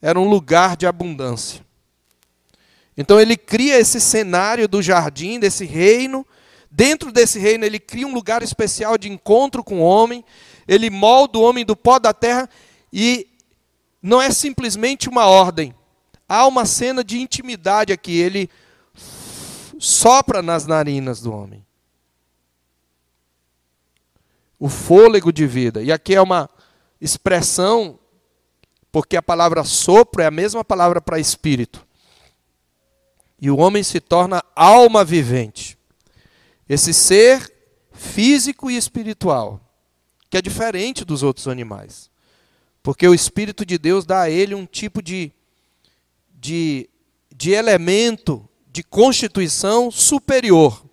Era 0.00 0.20
um 0.20 0.28
lugar 0.28 0.76
de 0.76 0.86
abundância. 0.86 1.60
Então 2.96 3.20
ele 3.20 3.36
cria 3.36 3.80
esse 3.80 4.00
cenário 4.00 4.68
do 4.68 4.80
jardim, 4.80 5.40
desse 5.40 5.64
reino. 5.64 6.24
Dentro 6.76 7.12
desse 7.12 7.38
reino, 7.38 7.64
ele 7.64 7.78
cria 7.78 8.04
um 8.04 8.12
lugar 8.12 8.42
especial 8.42 8.98
de 8.98 9.08
encontro 9.08 9.62
com 9.62 9.76
o 9.76 9.84
homem. 9.84 10.24
Ele 10.66 10.90
molda 10.90 11.38
o 11.38 11.42
homem 11.42 11.64
do 11.64 11.76
pó 11.76 12.00
da 12.00 12.12
terra 12.12 12.50
e 12.92 13.28
não 14.02 14.20
é 14.20 14.28
simplesmente 14.32 15.08
uma 15.08 15.24
ordem. 15.24 15.72
Há 16.28 16.44
uma 16.48 16.66
cena 16.66 17.04
de 17.04 17.20
intimidade 17.20 17.92
aqui. 17.92 18.18
Ele 18.18 18.50
sopra 19.78 20.42
nas 20.42 20.66
narinas 20.66 21.20
do 21.20 21.32
homem. 21.32 21.64
O 24.58 24.68
fôlego 24.68 25.32
de 25.32 25.46
vida. 25.46 25.80
E 25.80 25.92
aqui 25.92 26.16
é 26.16 26.20
uma 26.20 26.50
expressão, 27.00 28.00
porque 28.90 29.16
a 29.16 29.22
palavra 29.22 29.62
sopro 29.62 30.20
é 30.20 30.26
a 30.26 30.30
mesma 30.32 30.64
palavra 30.64 31.00
para 31.00 31.20
espírito. 31.20 31.86
E 33.40 33.48
o 33.48 33.58
homem 33.58 33.84
se 33.84 34.00
torna 34.00 34.42
alma 34.56 35.04
vivente. 35.04 35.78
Esse 36.68 36.94
ser 36.94 37.52
físico 37.92 38.70
e 38.70 38.76
espiritual, 38.76 39.60
que 40.28 40.36
é 40.36 40.42
diferente 40.42 41.04
dos 41.04 41.22
outros 41.22 41.48
animais. 41.48 42.10
Porque 42.82 43.06
o 43.06 43.14
Espírito 43.14 43.64
de 43.64 43.78
Deus 43.78 44.04
dá 44.04 44.22
a 44.22 44.30
ele 44.30 44.54
um 44.54 44.66
tipo 44.66 45.02
de, 45.02 45.32
de, 46.34 46.88
de 47.34 47.52
elemento 47.52 48.46
de 48.70 48.82
constituição 48.82 49.90
superior. 49.90 50.84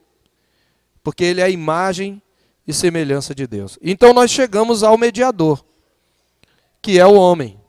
Porque 1.03 1.23
ele 1.23 1.41
é 1.41 1.45
a 1.45 1.49
imagem 1.49 2.21
e 2.65 2.73
semelhança 2.73 3.35
de 3.35 3.47
Deus. 3.47 3.77
Então 3.81 4.13
nós 4.13 4.31
chegamos 4.31 4.83
ao 4.83 4.97
mediador, 4.97 5.65
que 6.81 6.99
é 6.99 7.05
o 7.05 7.15
homem. 7.15 7.59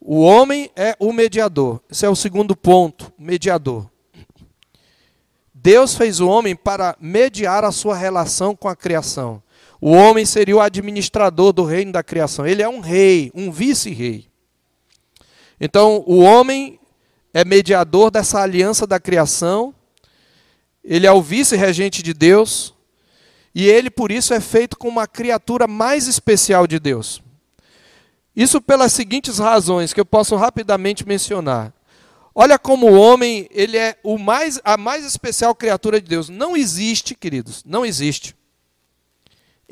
O 0.00 0.20
homem 0.20 0.70
é 0.76 0.96
o 0.98 1.12
mediador. 1.12 1.82
Esse 1.90 2.04
é 2.04 2.08
o 2.08 2.16
segundo 2.16 2.56
ponto, 2.56 3.12
mediador. 3.18 3.91
Deus 5.62 5.94
fez 5.94 6.18
o 6.18 6.26
homem 6.26 6.56
para 6.56 6.96
mediar 7.00 7.64
a 7.64 7.70
sua 7.70 7.94
relação 7.94 8.56
com 8.56 8.66
a 8.66 8.74
criação. 8.74 9.40
O 9.80 9.92
homem 9.92 10.26
seria 10.26 10.56
o 10.56 10.60
administrador 10.60 11.52
do 11.52 11.64
reino 11.64 11.92
da 11.92 12.02
criação. 12.02 12.44
Ele 12.44 12.62
é 12.62 12.68
um 12.68 12.80
rei, 12.80 13.30
um 13.32 13.52
vice-rei. 13.52 14.26
Então, 15.60 16.02
o 16.04 16.18
homem 16.18 16.80
é 17.32 17.44
mediador 17.44 18.10
dessa 18.10 18.40
aliança 18.40 18.88
da 18.88 18.98
criação. 18.98 19.72
Ele 20.82 21.06
é 21.06 21.12
o 21.12 21.22
vice-regente 21.22 22.02
de 22.02 22.12
Deus. 22.12 22.74
E 23.54 23.68
ele, 23.68 23.88
por 23.88 24.10
isso, 24.10 24.34
é 24.34 24.40
feito 24.40 24.76
como 24.76 24.98
uma 24.98 25.06
criatura 25.06 25.68
mais 25.68 26.08
especial 26.08 26.66
de 26.66 26.80
Deus. 26.80 27.22
Isso 28.34 28.60
pelas 28.60 28.92
seguintes 28.92 29.38
razões 29.38 29.92
que 29.92 30.00
eu 30.00 30.06
posso 30.06 30.34
rapidamente 30.34 31.06
mencionar. 31.06 31.72
Olha 32.34 32.58
como 32.58 32.90
o 32.90 32.98
homem, 32.98 33.48
ele 33.50 33.76
é 33.76 33.98
o 34.02 34.16
mais, 34.18 34.60
a 34.64 34.76
mais 34.76 35.04
especial 35.04 35.54
criatura 35.54 36.00
de 36.00 36.08
Deus. 36.08 36.28
Não 36.28 36.56
existe, 36.56 37.14
queridos, 37.14 37.62
não 37.64 37.84
existe 37.84 38.34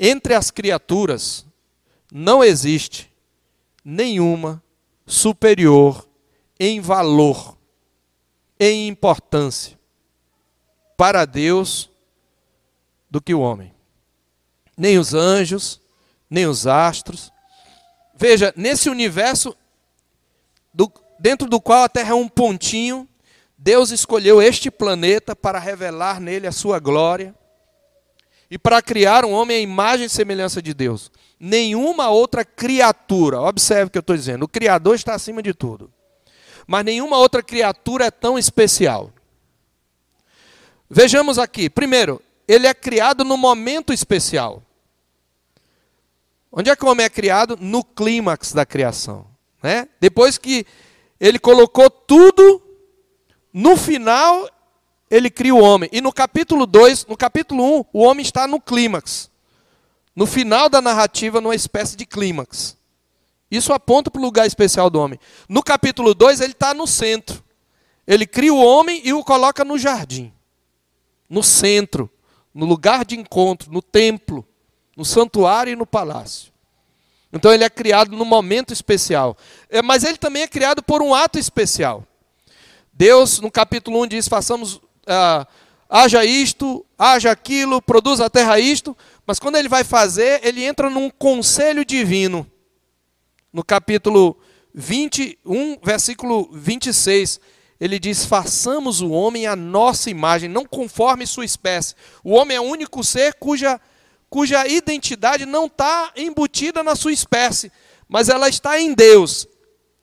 entre 0.03 0.33
as 0.33 0.49
criaturas 0.49 1.45
não 2.11 2.43
existe 2.43 3.13
nenhuma 3.85 4.61
superior 5.05 6.09
em 6.59 6.81
valor, 6.81 7.55
em 8.59 8.87
importância 8.87 9.79
para 10.97 11.23
Deus 11.25 11.89
do 13.09 13.21
que 13.21 13.33
o 13.33 13.39
homem. 13.39 13.73
Nem 14.75 14.97
os 14.97 15.13
anjos, 15.13 15.79
nem 16.27 16.47
os 16.47 16.65
astros. 16.65 17.31
Veja, 18.15 18.51
nesse 18.57 18.89
universo 18.89 19.55
do, 20.73 20.91
dentro 21.21 21.47
do 21.47 21.61
qual 21.61 21.83
a 21.83 21.89
Terra 21.89 22.11
é 22.11 22.15
um 22.15 22.27
pontinho, 22.27 23.07
Deus 23.55 23.91
escolheu 23.91 24.41
este 24.41 24.71
planeta 24.71 25.35
para 25.35 25.59
revelar 25.59 26.19
nele 26.19 26.47
a 26.47 26.51
sua 26.51 26.79
glória 26.79 27.35
e 28.49 28.57
para 28.57 28.81
criar 28.81 29.23
um 29.23 29.31
homem 29.31 29.57
à 29.57 29.59
imagem 29.59 30.07
e 30.07 30.09
semelhança 30.09 30.63
de 30.63 30.73
Deus. 30.73 31.11
Nenhuma 31.39 32.09
outra 32.09 32.43
criatura, 32.43 33.39
observe 33.39 33.85
o 33.85 33.89
que 33.91 33.99
eu 33.99 34.01
estou 34.01 34.15
dizendo, 34.15 34.43
o 34.43 34.47
Criador 34.47 34.95
está 34.95 35.13
acima 35.13 35.43
de 35.43 35.53
tudo. 35.53 35.93
Mas 36.65 36.83
nenhuma 36.83 37.19
outra 37.19 37.43
criatura 37.43 38.05
é 38.05 38.11
tão 38.11 38.37
especial. 38.37 39.11
Vejamos 40.89 41.37
aqui. 41.37 41.69
Primeiro, 41.69 42.19
ele 42.47 42.65
é 42.65 42.73
criado 42.73 43.23
no 43.23 43.37
momento 43.37 43.93
especial. 43.93 44.63
Onde 46.51 46.69
é 46.69 46.75
que 46.75 46.83
o 46.83 46.89
homem 46.89 47.05
é 47.05 47.09
criado? 47.09 47.57
No 47.59 47.83
clímax 47.83 48.53
da 48.53 48.65
criação. 48.65 49.27
Né? 49.61 49.87
Depois 49.99 50.37
que 50.37 50.65
ele 51.21 51.37
colocou 51.37 51.87
tudo, 51.87 52.59
no 53.53 53.77
final 53.77 54.49
ele 55.07 55.29
cria 55.29 55.53
o 55.53 55.61
homem. 55.61 55.87
E 55.93 56.01
no 56.01 56.11
capítulo 56.11 56.65
2, 56.65 57.05
no 57.05 57.15
capítulo 57.15 57.63
1, 57.63 57.77
um, 57.77 57.85
o 57.93 57.99
homem 57.99 58.23
está 58.23 58.47
no 58.47 58.59
clímax. 58.59 59.29
No 60.15 60.25
final 60.25 60.67
da 60.67 60.81
narrativa, 60.81 61.39
numa 61.39 61.53
espécie 61.53 61.95
de 61.95 62.07
clímax. 62.07 62.75
Isso 63.51 63.71
aponta 63.71 64.09
para 64.09 64.19
o 64.19 64.23
lugar 64.23 64.47
especial 64.47 64.89
do 64.89 64.99
homem. 64.99 65.19
No 65.47 65.61
capítulo 65.61 66.15
2, 66.15 66.41
ele 66.41 66.53
está 66.53 66.73
no 66.73 66.87
centro. 66.87 67.43
Ele 68.07 68.25
cria 68.25 68.53
o 68.53 68.59
homem 68.63 68.99
e 69.03 69.13
o 69.13 69.23
coloca 69.23 69.63
no 69.63 69.77
jardim. 69.77 70.33
No 71.29 71.43
centro. 71.43 72.09
No 72.51 72.65
lugar 72.65 73.05
de 73.05 73.15
encontro. 73.15 73.71
No 73.71 73.81
templo. 73.81 74.43
No 74.97 75.05
santuário 75.05 75.71
e 75.71 75.75
no 75.75 75.85
palácio. 75.85 76.50
Então 77.31 77.53
ele 77.53 77.63
é 77.63 77.69
criado 77.69 78.15
num 78.15 78.25
momento 78.25 78.73
especial. 78.73 79.37
É, 79.69 79.81
mas 79.81 80.03
ele 80.03 80.17
também 80.17 80.43
é 80.43 80.47
criado 80.47 80.83
por 80.83 81.01
um 81.01 81.13
ato 81.15 81.39
especial. 81.39 82.05
Deus, 82.93 83.39
no 83.39 83.49
capítulo 83.49 84.01
1, 84.03 84.07
diz: 84.07 84.27
façamos 84.27 84.81
ah, 85.07 85.47
haja 85.89 86.23
isto, 86.23 86.85
haja 86.97 87.31
aquilo, 87.31 87.81
produza 87.81 88.25
a 88.25 88.29
terra 88.29 88.59
isto, 88.59 88.95
mas 89.25 89.39
quando 89.39 89.57
ele 89.57 89.67
vai 89.67 89.83
fazer, 89.83 90.39
ele 90.43 90.63
entra 90.63 90.89
num 90.89 91.09
conselho 91.09 91.83
divino. 91.83 92.49
No 93.51 93.63
capítulo 93.63 94.37
21, 94.73 95.79
versículo 95.83 96.49
26, 96.53 97.39
ele 97.79 97.99
diz: 97.99 98.25
Façamos 98.25 99.01
o 99.01 99.09
homem 99.09 99.47
a 99.47 99.55
nossa 99.55 100.09
imagem, 100.09 100.47
não 100.47 100.65
conforme 100.65 101.25
sua 101.25 101.43
espécie. 101.43 101.95
O 102.23 102.31
homem 102.31 102.55
é 102.55 102.61
o 102.61 102.65
único 102.65 103.03
ser 103.03 103.33
cuja, 103.33 103.79
cuja 104.31 104.65
identidade 104.65 105.45
não 105.45 105.65
está 105.65 106.13
embutida 106.15 106.81
na 106.81 106.95
sua 106.95 107.11
espécie, 107.11 107.69
mas 108.07 108.29
ela 108.29 108.47
está 108.47 108.79
em 108.79 108.93
Deus. 108.93 109.45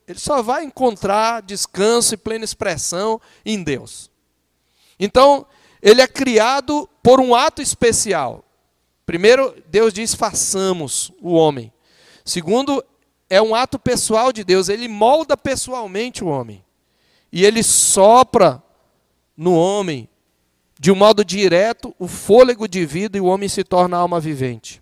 Ele 0.06 0.18
só 0.18 0.42
vai 0.42 0.64
encontrar 0.64 1.40
descanso 1.40 2.12
e 2.12 2.18
plena 2.18 2.44
expressão 2.44 3.18
em 3.42 3.62
Deus. 3.62 4.10
Então, 5.00 5.46
ele 5.80 6.02
é 6.02 6.06
criado 6.06 6.86
por 7.02 7.20
um 7.20 7.34
ato 7.34 7.62
especial. 7.62 8.44
Primeiro, 9.06 9.54
Deus 9.68 9.94
diz: 9.94 10.14
façamos 10.14 11.10
o 11.22 11.32
homem. 11.32 11.72
Segundo, 12.22 12.84
é 13.30 13.40
um 13.40 13.54
ato 13.54 13.78
pessoal 13.78 14.30
de 14.30 14.44
Deus, 14.44 14.68
ele 14.68 14.88
molda 14.88 15.38
pessoalmente 15.38 16.22
o 16.22 16.28
homem. 16.28 16.62
E 17.32 17.46
ele 17.46 17.62
sopra 17.62 18.62
no 19.34 19.54
homem, 19.54 20.06
de 20.78 20.92
um 20.92 20.94
modo 20.94 21.24
direto, 21.24 21.94
o 21.98 22.06
fôlego 22.06 22.68
de 22.68 22.86
vida 22.86 23.18
e 23.18 23.20
o 23.20 23.26
homem 23.26 23.48
se 23.48 23.64
torna 23.64 23.96
alma 23.96 24.20
vivente. 24.20 24.80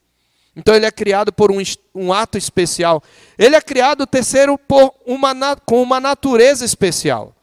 Então 0.54 0.74
ele 0.74 0.86
é 0.86 0.90
criado 0.90 1.32
por 1.32 1.50
um, 1.50 1.56
um 1.94 2.12
ato 2.12 2.36
especial. 2.36 3.02
Ele 3.38 3.56
é 3.56 3.60
criado, 3.60 4.06
terceiro, 4.06 4.58
por 4.58 4.94
uma, 5.06 5.56
com 5.64 5.82
uma 5.82 6.00
natureza 6.00 6.64
especial. 6.64 7.34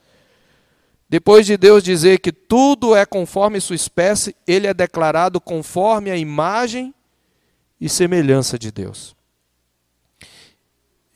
Depois 1.09 1.45
de 1.45 1.57
Deus 1.57 1.83
dizer 1.83 2.19
que 2.19 2.31
tudo 2.31 2.95
é 2.95 3.05
conforme 3.05 3.61
sua 3.61 3.75
espécie, 3.75 4.35
ele 4.47 4.65
é 4.65 4.73
declarado 4.73 5.39
conforme 5.39 6.09
a 6.09 6.17
imagem 6.17 6.93
e 7.79 7.87
semelhança 7.87 8.57
de 8.57 8.71
Deus. 8.71 9.15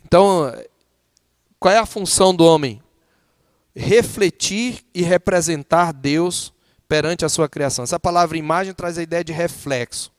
Então, 0.06 0.54
qual 1.60 1.74
é 1.74 1.78
a 1.78 1.86
função 1.86 2.36
do 2.36 2.46
homem? 2.46 2.82
Refletir 3.76 4.86
e 4.94 5.02
representar 5.02 5.92
Deus 5.92 6.54
perante 6.88 7.26
a 7.26 7.30
sua 7.30 7.50
criação. 7.50 7.84
Essa 7.84 8.00
palavra 8.00 8.38
imagem 8.38 8.74
traz 8.74 8.98
a 8.98 9.04
ideia 9.04 9.24
de 9.24 9.34
reflexo. 9.34 10.12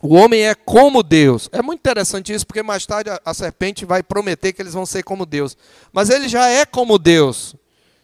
O 0.00 0.16
homem 0.16 0.42
é 0.42 0.54
como 0.54 1.00
Deus. 1.00 1.48
É 1.52 1.62
muito 1.62 1.78
interessante 1.78 2.32
isso, 2.32 2.44
porque 2.44 2.62
mais 2.62 2.84
tarde 2.84 3.08
a, 3.24 3.34
serpente 3.34 3.84
vai 3.84 4.02
prometer 4.02 4.52
que 4.52 4.60
eles 4.60 4.74
vão 4.74 4.84
ser 4.84 5.04
como 5.04 5.24
Deus. 5.24 5.56
Mas 5.92 6.10
ele 6.10 6.28
já 6.28 6.48
é 6.48 6.66
como 6.66 6.98
Deus 6.98 7.54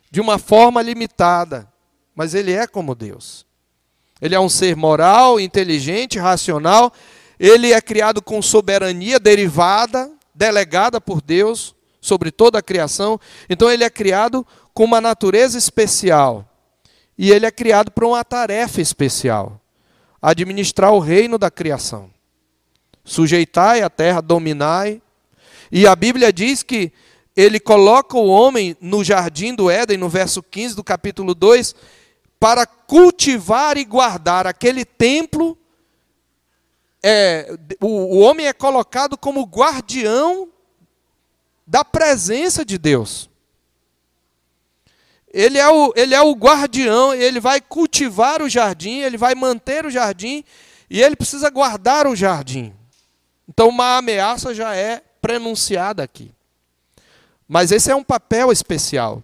de 0.08 0.20
uma 0.20 0.38
forma 0.38 0.80
limitada, 0.80 1.68
mas 2.14 2.34
ele 2.34 2.52
é 2.52 2.68
como 2.68 2.94
Deus. 2.94 3.44
Ele 4.20 4.34
é 4.34 4.40
um 4.40 4.48
ser 4.48 4.76
moral, 4.76 5.40
inteligente, 5.40 6.20
racional. 6.20 6.92
Ele 7.38 7.72
é 7.72 7.80
criado 7.80 8.22
com 8.22 8.40
soberania 8.40 9.18
derivada, 9.18 10.10
delegada 10.32 11.00
por 11.00 11.20
Deus 11.20 11.74
sobre 12.00 12.30
toda 12.30 12.60
a 12.60 12.62
criação. 12.62 13.18
Então 13.50 13.70
ele 13.70 13.82
é 13.82 13.90
criado 13.90 14.46
com 14.72 14.84
uma 14.84 15.00
natureza 15.00 15.58
especial. 15.58 16.48
E 17.18 17.32
ele 17.32 17.44
é 17.44 17.50
criado 17.50 17.90
para 17.90 18.06
uma 18.06 18.24
tarefa 18.24 18.80
especial: 18.80 19.60
administrar 20.22 20.92
o 20.92 21.00
reino 21.00 21.36
da 21.36 21.50
criação. 21.50 22.10
Sujeitai 23.04 23.82
a 23.82 23.90
terra, 23.90 24.20
dominai. 24.20 25.02
E 25.72 25.86
a 25.86 25.96
Bíblia 25.96 26.32
diz 26.32 26.62
que 26.62 26.92
ele 27.34 27.58
coloca 27.58 28.16
o 28.16 28.28
homem 28.28 28.76
no 28.80 29.02
jardim 29.02 29.54
do 29.54 29.70
Éden, 29.70 29.96
no 29.96 30.08
verso 30.08 30.42
15 30.42 30.76
do 30.76 30.84
capítulo 30.84 31.34
2, 31.34 31.74
para 32.38 32.66
cultivar 32.66 33.76
e 33.76 33.84
guardar 33.84 34.46
aquele 34.46 34.84
templo. 34.84 35.58
É, 37.02 37.56
o, 37.80 38.16
o 38.16 38.18
homem 38.18 38.46
é 38.46 38.52
colocado 38.52 39.16
como 39.16 39.44
guardião 39.44 40.48
da 41.66 41.84
presença 41.84 42.64
de 42.64 42.78
Deus. 42.78 43.27
Ele 45.32 45.58
é, 45.58 45.68
o, 45.68 45.92
ele 45.94 46.14
é 46.14 46.22
o 46.22 46.32
guardião, 46.32 47.14
ele 47.14 47.38
vai 47.38 47.60
cultivar 47.60 48.40
o 48.40 48.48
jardim, 48.48 49.00
ele 49.00 49.18
vai 49.18 49.34
manter 49.34 49.84
o 49.84 49.90
jardim 49.90 50.42
e 50.88 51.02
ele 51.02 51.16
precisa 51.16 51.50
guardar 51.50 52.06
o 52.06 52.16
jardim. 52.16 52.72
Então, 53.48 53.68
uma 53.68 53.98
ameaça 53.98 54.54
já 54.54 54.74
é 54.74 55.02
prenunciada 55.20 56.02
aqui. 56.02 56.30
Mas 57.46 57.72
esse 57.72 57.90
é 57.90 57.96
um 57.96 58.04
papel 58.04 58.50
especial. 58.52 59.22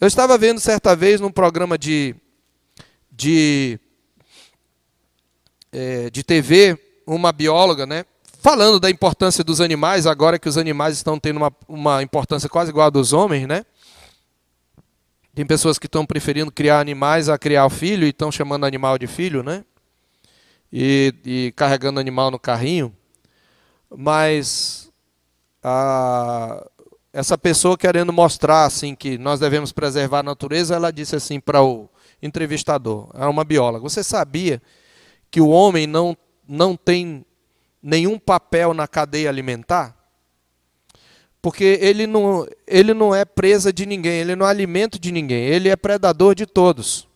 Eu 0.00 0.06
estava 0.06 0.38
vendo 0.38 0.60
certa 0.60 0.96
vez 0.96 1.20
num 1.20 1.30
programa 1.30 1.76
de, 1.76 2.14
de, 3.10 3.78
é, 5.72 6.08
de 6.10 6.22
TV, 6.22 6.78
uma 7.06 7.32
bióloga, 7.32 7.84
né, 7.84 8.04
falando 8.40 8.80
da 8.80 8.90
importância 8.90 9.44
dos 9.44 9.60
animais, 9.60 10.06
agora 10.06 10.38
que 10.38 10.48
os 10.48 10.56
animais 10.56 10.96
estão 10.96 11.18
tendo 11.18 11.36
uma, 11.36 11.52
uma 11.68 12.02
importância 12.02 12.48
quase 12.48 12.70
igual 12.70 12.86
a 12.86 12.90
dos 12.90 13.12
homens, 13.12 13.46
né? 13.46 13.64
Tem 15.34 15.46
pessoas 15.46 15.78
que 15.78 15.86
estão 15.86 16.04
preferindo 16.04 16.50
criar 16.50 16.80
animais 16.80 17.28
a 17.28 17.38
criar 17.38 17.64
o 17.64 17.70
filho 17.70 18.04
e 18.04 18.10
estão 18.10 18.32
chamando 18.32 18.66
animal 18.66 18.98
de 18.98 19.06
filho, 19.06 19.42
né? 19.42 19.64
E, 20.72 21.14
e 21.24 21.52
carregando 21.56 22.00
animal 22.00 22.30
no 22.30 22.38
carrinho. 22.38 22.94
Mas 23.96 24.90
a, 25.62 26.66
essa 27.12 27.38
pessoa 27.38 27.78
querendo 27.78 28.12
mostrar 28.12 28.64
assim 28.64 28.94
que 28.94 29.18
nós 29.18 29.38
devemos 29.40 29.72
preservar 29.72 30.20
a 30.20 30.24
natureza, 30.24 30.74
ela 30.74 30.92
disse 30.92 31.14
assim 31.14 31.38
para 31.38 31.62
o 31.62 31.88
entrevistador, 32.22 33.08
era 33.14 33.30
uma 33.30 33.44
bióloga. 33.44 33.88
Você 33.88 34.02
sabia 34.02 34.60
que 35.30 35.40
o 35.40 35.48
homem 35.48 35.86
não, 35.86 36.16
não 36.46 36.76
tem 36.76 37.24
nenhum 37.82 38.18
papel 38.18 38.74
na 38.74 38.86
cadeia 38.86 39.28
alimentar? 39.28 39.96
Porque 41.42 41.78
ele 41.80 42.06
não, 42.06 42.46
ele 42.66 42.92
não 42.92 43.14
é 43.14 43.24
presa 43.24 43.72
de 43.72 43.86
ninguém, 43.86 44.20
ele 44.20 44.36
não 44.36 44.46
é 44.46 44.50
alimento 44.50 44.98
de 44.98 45.10
ninguém, 45.10 45.44
ele 45.44 45.68
é 45.68 45.76
predador 45.76 46.34
de 46.34 46.44
todos. 46.44 47.08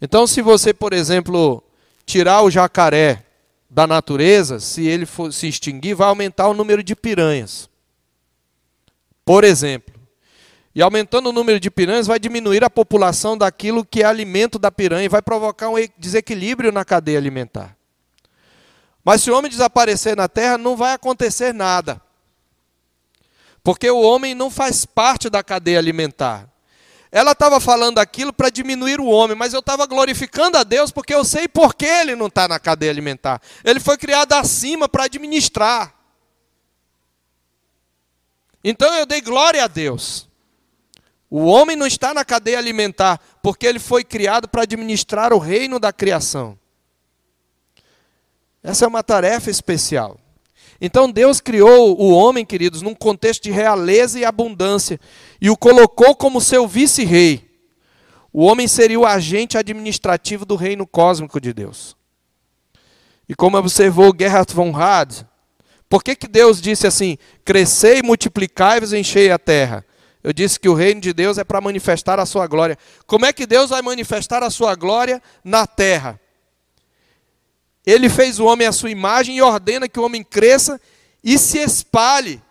Então, 0.00 0.26
se 0.26 0.42
você, 0.42 0.74
por 0.74 0.92
exemplo, 0.92 1.62
tirar 2.04 2.42
o 2.42 2.50
jacaré 2.50 3.24
da 3.70 3.86
natureza, 3.86 4.58
se 4.58 4.86
ele 4.86 5.06
for 5.06 5.32
se 5.32 5.48
extinguir, 5.48 5.94
vai 5.94 6.08
aumentar 6.08 6.48
o 6.48 6.54
número 6.54 6.82
de 6.82 6.96
piranhas. 6.96 7.68
Por 9.24 9.44
exemplo. 9.44 9.94
E 10.74 10.82
aumentando 10.82 11.30
o 11.30 11.32
número 11.32 11.58
de 11.58 11.70
piranhas, 11.70 12.06
vai 12.06 12.18
diminuir 12.18 12.62
a 12.62 12.68
população 12.68 13.36
daquilo 13.38 13.84
que 13.84 14.02
é 14.02 14.04
alimento 14.04 14.58
da 14.58 14.70
piranha 14.70 15.06
e 15.06 15.08
vai 15.08 15.22
provocar 15.22 15.70
um 15.70 15.76
desequilíbrio 15.96 16.70
na 16.70 16.84
cadeia 16.84 17.18
alimentar. 17.18 17.76
Mas 19.02 19.22
se 19.22 19.30
o 19.30 19.36
homem 19.36 19.50
desaparecer 19.50 20.16
na 20.16 20.28
terra, 20.28 20.58
não 20.58 20.76
vai 20.76 20.92
acontecer 20.92 21.54
nada. 21.54 22.00
Porque 23.66 23.90
o 23.90 24.00
homem 24.00 24.32
não 24.32 24.48
faz 24.48 24.86
parte 24.86 25.28
da 25.28 25.42
cadeia 25.42 25.80
alimentar. 25.80 26.48
Ela 27.10 27.32
estava 27.32 27.58
falando 27.58 27.98
aquilo 27.98 28.32
para 28.32 28.48
diminuir 28.48 29.00
o 29.00 29.06
homem, 29.06 29.36
mas 29.36 29.52
eu 29.52 29.58
estava 29.58 29.84
glorificando 29.86 30.56
a 30.56 30.62
Deus 30.62 30.92
porque 30.92 31.12
eu 31.12 31.24
sei 31.24 31.48
por 31.48 31.74
que 31.74 31.84
ele 31.84 32.14
não 32.14 32.28
está 32.28 32.46
na 32.46 32.60
cadeia 32.60 32.92
alimentar. 32.92 33.42
Ele 33.64 33.80
foi 33.80 33.98
criado 33.98 34.34
acima 34.34 34.88
para 34.88 35.06
administrar. 35.06 35.92
Então 38.62 38.94
eu 38.94 39.04
dei 39.04 39.20
glória 39.20 39.64
a 39.64 39.66
Deus. 39.66 40.28
O 41.28 41.46
homem 41.46 41.74
não 41.74 41.88
está 41.88 42.14
na 42.14 42.24
cadeia 42.24 42.58
alimentar, 42.58 43.20
porque 43.42 43.66
ele 43.66 43.80
foi 43.80 44.04
criado 44.04 44.46
para 44.46 44.62
administrar 44.62 45.32
o 45.32 45.38
reino 45.38 45.80
da 45.80 45.92
criação. 45.92 46.56
Essa 48.62 48.84
é 48.84 48.88
uma 48.88 49.02
tarefa 49.02 49.50
especial. 49.50 50.20
Então 50.80 51.10
Deus 51.10 51.40
criou 51.40 52.00
o 52.00 52.10
homem, 52.10 52.44
queridos, 52.44 52.82
num 52.82 52.94
contexto 52.94 53.44
de 53.44 53.50
realeza 53.50 54.18
e 54.18 54.24
abundância, 54.24 55.00
e 55.40 55.48
o 55.48 55.56
colocou 55.56 56.14
como 56.14 56.40
seu 56.40 56.66
vice-rei. 56.66 57.46
O 58.32 58.44
homem 58.44 58.68
seria 58.68 59.00
o 59.00 59.06
agente 59.06 59.56
administrativo 59.56 60.44
do 60.44 60.56
reino 60.56 60.86
cósmico 60.86 61.40
de 61.40 61.52
Deus. 61.52 61.96
E 63.28 63.34
como 63.34 63.56
observou 63.56 64.14
Gerhard 64.16 64.52
von 64.54 64.70
Rad, 64.70 65.22
por 65.88 66.02
que, 66.02 66.14
que 66.14 66.28
Deus 66.28 66.60
disse 66.60 66.86
assim: 66.86 67.16
crescei, 67.44 68.02
multiplicai-vos 68.02 68.92
e 68.92 68.98
enchei 68.98 69.30
a 69.30 69.38
terra? 69.38 69.84
Eu 70.22 70.32
disse 70.32 70.58
que 70.58 70.68
o 70.68 70.74
reino 70.74 71.00
de 71.00 71.12
Deus 71.12 71.38
é 71.38 71.44
para 71.44 71.60
manifestar 71.60 72.18
a 72.18 72.26
sua 72.26 72.46
glória. 72.46 72.76
Como 73.06 73.24
é 73.24 73.32
que 73.32 73.46
Deus 73.46 73.70
vai 73.70 73.80
manifestar 73.80 74.42
a 74.42 74.50
sua 74.50 74.74
glória 74.74 75.22
na 75.44 75.66
terra? 75.66 76.20
Ele 77.86 78.08
fez 78.08 78.40
o 78.40 78.44
homem 78.44 78.66
à 78.66 78.72
sua 78.72 78.90
imagem 78.90 79.36
e 79.36 79.42
ordena 79.42 79.88
que 79.88 80.00
o 80.00 80.02
homem 80.02 80.24
cresça 80.24 80.80
e 81.22 81.38
se 81.38 81.58
espalhe. 81.58 82.42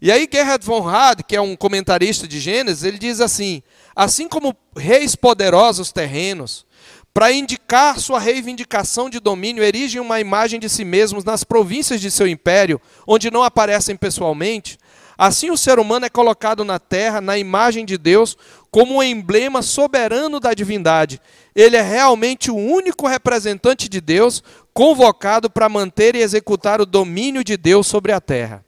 E 0.00 0.12
aí 0.12 0.28
Gerhard 0.30 0.64
von 0.66 0.80
Rad, 0.80 1.22
que 1.22 1.34
é 1.34 1.40
um 1.40 1.56
comentarista 1.56 2.28
de 2.28 2.38
Gênesis, 2.38 2.84
ele 2.84 2.98
diz 2.98 3.20
assim: 3.20 3.62
assim 3.96 4.28
como 4.28 4.54
reis 4.76 5.16
poderosos 5.16 5.90
terrenos 5.90 6.66
para 7.14 7.32
indicar 7.32 8.00
sua 8.00 8.18
reivindicação 8.18 9.08
de 9.08 9.20
domínio, 9.20 9.62
erigem 9.62 10.00
uma 10.00 10.20
imagem 10.20 10.58
de 10.58 10.68
si 10.68 10.84
mesmos 10.84 11.22
nas 11.22 11.44
províncias 11.44 12.00
de 12.00 12.10
seu 12.10 12.26
império, 12.26 12.80
onde 13.06 13.30
não 13.30 13.42
aparecem 13.42 13.96
pessoalmente. 13.96 14.76
Assim, 15.16 15.50
o 15.50 15.56
ser 15.56 15.78
humano 15.78 16.06
é 16.06 16.10
colocado 16.10 16.64
na 16.64 16.78
terra, 16.78 17.20
na 17.20 17.38
imagem 17.38 17.84
de 17.84 17.96
Deus, 17.96 18.36
como 18.70 18.96
um 18.96 19.02
emblema 19.02 19.62
soberano 19.62 20.40
da 20.40 20.54
divindade. 20.54 21.20
Ele 21.54 21.76
é 21.76 21.82
realmente 21.82 22.50
o 22.50 22.56
único 22.56 23.06
representante 23.06 23.88
de 23.88 24.00
Deus 24.00 24.42
convocado 24.72 25.48
para 25.48 25.68
manter 25.68 26.16
e 26.16 26.22
executar 26.22 26.80
o 26.80 26.86
domínio 26.86 27.44
de 27.44 27.56
Deus 27.56 27.86
sobre 27.86 28.10
a 28.12 28.20
terra. 28.20 28.64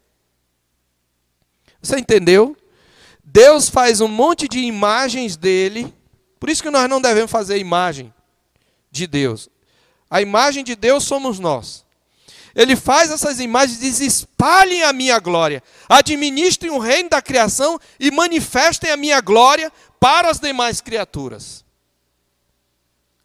Você 1.83 1.99
entendeu? 1.99 2.57
Deus 3.25 3.69
faz 3.69 4.01
um 4.01 4.09
monte 4.09 4.49
de 4.49 4.59
imagens 4.61 5.37
dele, 5.37 5.93
por 6.39 6.49
isso 6.49 6.63
que 6.63 6.71
nós 6.71 6.89
não 6.89 7.01
devemos 7.01 7.31
fazer 7.31 7.59
imagem 7.59 8.13
de 8.91 9.07
Deus. 9.07 9.49
A 10.09 10.23
imagem 10.23 10.63
de 10.63 10.77
Deus 10.77 11.05
somos 11.05 11.39
nós. 11.39 11.86
Ele 12.57 12.75
faz 12.75 13.11
essas 13.11 13.39
imagens 13.39 13.77
e 13.77 13.83
diz: 13.83 14.01
espalhem 14.01 14.83
a 14.83 14.91
minha 14.91 15.19
glória, 15.19 15.63
administrem 15.87 16.73
o 16.73 16.79
reino 16.79 17.11
da 17.11 17.21
criação 17.21 17.79
e 18.01 18.11
manifestem 18.11 18.91
a 18.91 18.97
minha 18.97 19.21
glória 19.21 19.71
para 20.01 20.31
as 20.31 20.41
demais 20.41 20.81
criaturas. 20.81 21.63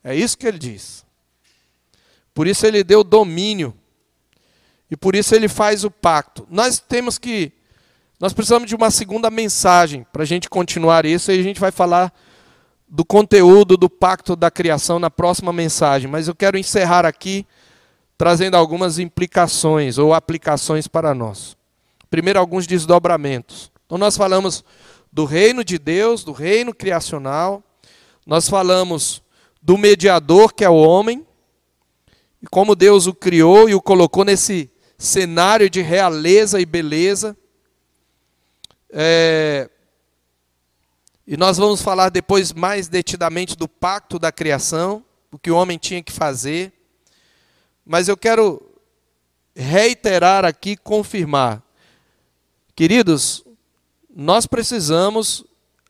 É 0.03 0.13
isso 0.13 0.37
que 0.37 0.45
ele 0.45 0.59
diz. 0.59 1.05
Por 2.33 2.45
isso 2.45 2.65
ele 2.65 2.83
deu 2.83 3.05
domínio. 3.05 3.73
E 4.89 4.97
por 4.97 5.15
isso 5.15 5.33
ele 5.33 5.47
faz 5.47 5.85
o 5.85 5.91
pacto. 5.91 6.45
Nós 6.49 6.79
temos 6.79 7.17
que. 7.17 7.53
Nós 8.19 8.33
precisamos 8.33 8.67
de 8.67 8.75
uma 8.75 8.91
segunda 8.91 9.31
mensagem 9.31 10.05
para 10.11 10.23
a 10.23 10.25
gente 10.25 10.49
continuar 10.49 11.05
isso 11.05 11.31
e 11.31 11.39
a 11.39 11.43
gente 11.43 11.59
vai 11.59 11.71
falar 11.71 12.13
do 12.85 13.05
conteúdo 13.05 13.77
do 13.77 13.89
pacto 13.89 14.35
da 14.35 14.51
criação 14.51 14.99
na 14.99 15.09
próxima 15.09 15.53
mensagem, 15.53 16.11
mas 16.11 16.27
eu 16.27 16.35
quero 16.35 16.57
encerrar 16.57 17.05
aqui 17.05 17.47
trazendo 18.21 18.55
algumas 18.55 18.99
implicações 18.99 19.97
ou 19.97 20.13
aplicações 20.13 20.87
para 20.87 21.11
nós. 21.11 21.57
Primeiro, 22.07 22.37
alguns 22.37 22.67
desdobramentos. 22.67 23.71
Então, 23.83 23.97
nós 23.97 24.15
falamos 24.15 24.63
do 25.11 25.25
reino 25.25 25.63
de 25.63 25.79
Deus, 25.79 26.23
do 26.23 26.31
reino 26.31 26.71
criacional, 26.71 27.63
nós 28.23 28.47
falamos 28.47 29.23
do 29.59 29.75
mediador, 29.75 30.53
que 30.53 30.63
é 30.63 30.69
o 30.69 30.75
homem, 30.75 31.25
e 32.39 32.45
como 32.45 32.75
Deus 32.75 33.07
o 33.07 33.13
criou 33.15 33.67
e 33.67 33.73
o 33.73 33.81
colocou 33.81 34.23
nesse 34.23 34.69
cenário 34.99 35.67
de 35.67 35.81
realeza 35.81 36.61
e 36.61 36.65
beleza. 36.65 37.35
É, 38.91 39.67
e 41.25 41.35
nós 41.35 41.57
vamos 41.57 41.81
falar 41.81 42.09
depois 42.09 42.53
mais 42.53 42.87
detidamente 42.87 43.57
do 43.57 43.67
pacto 43.67 44.19
da 44.19 44.31
criação, 44.31 45.03
o 45.31 45.39
que 45.39 45.49
o 45.49 45.55
homem 45.55 45.79
tinha 45.79 46.03
que 46.03 46.11
fazer. 46.11 46.80
Mas 47.85 48.07
eu 48.07 48.15
quero 48.15 48.61
reiterar 49.55 50.45
aqui, 50.45 50.75
confirmar. 50.77 51.61
Queridos, 52.75 53.43
nós 54.13 54.45
precisamos 54.45 55.45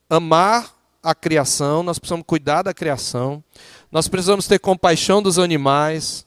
amar 0.10 0.76
a 1.02 1.16
criação, 1.16 1.82
nós 1.84 1.98
precisamos 1.98 2.26
cuidar 2.28 2.62
da 2.62 2.74
criação, 2.74 3.44
nós 3.92 4.08
precisamos 4.08 4.48
ter 4.48 4.60
compaixão 4.60 5.22
dos 5.22 5.40
animais. 5.40 6.26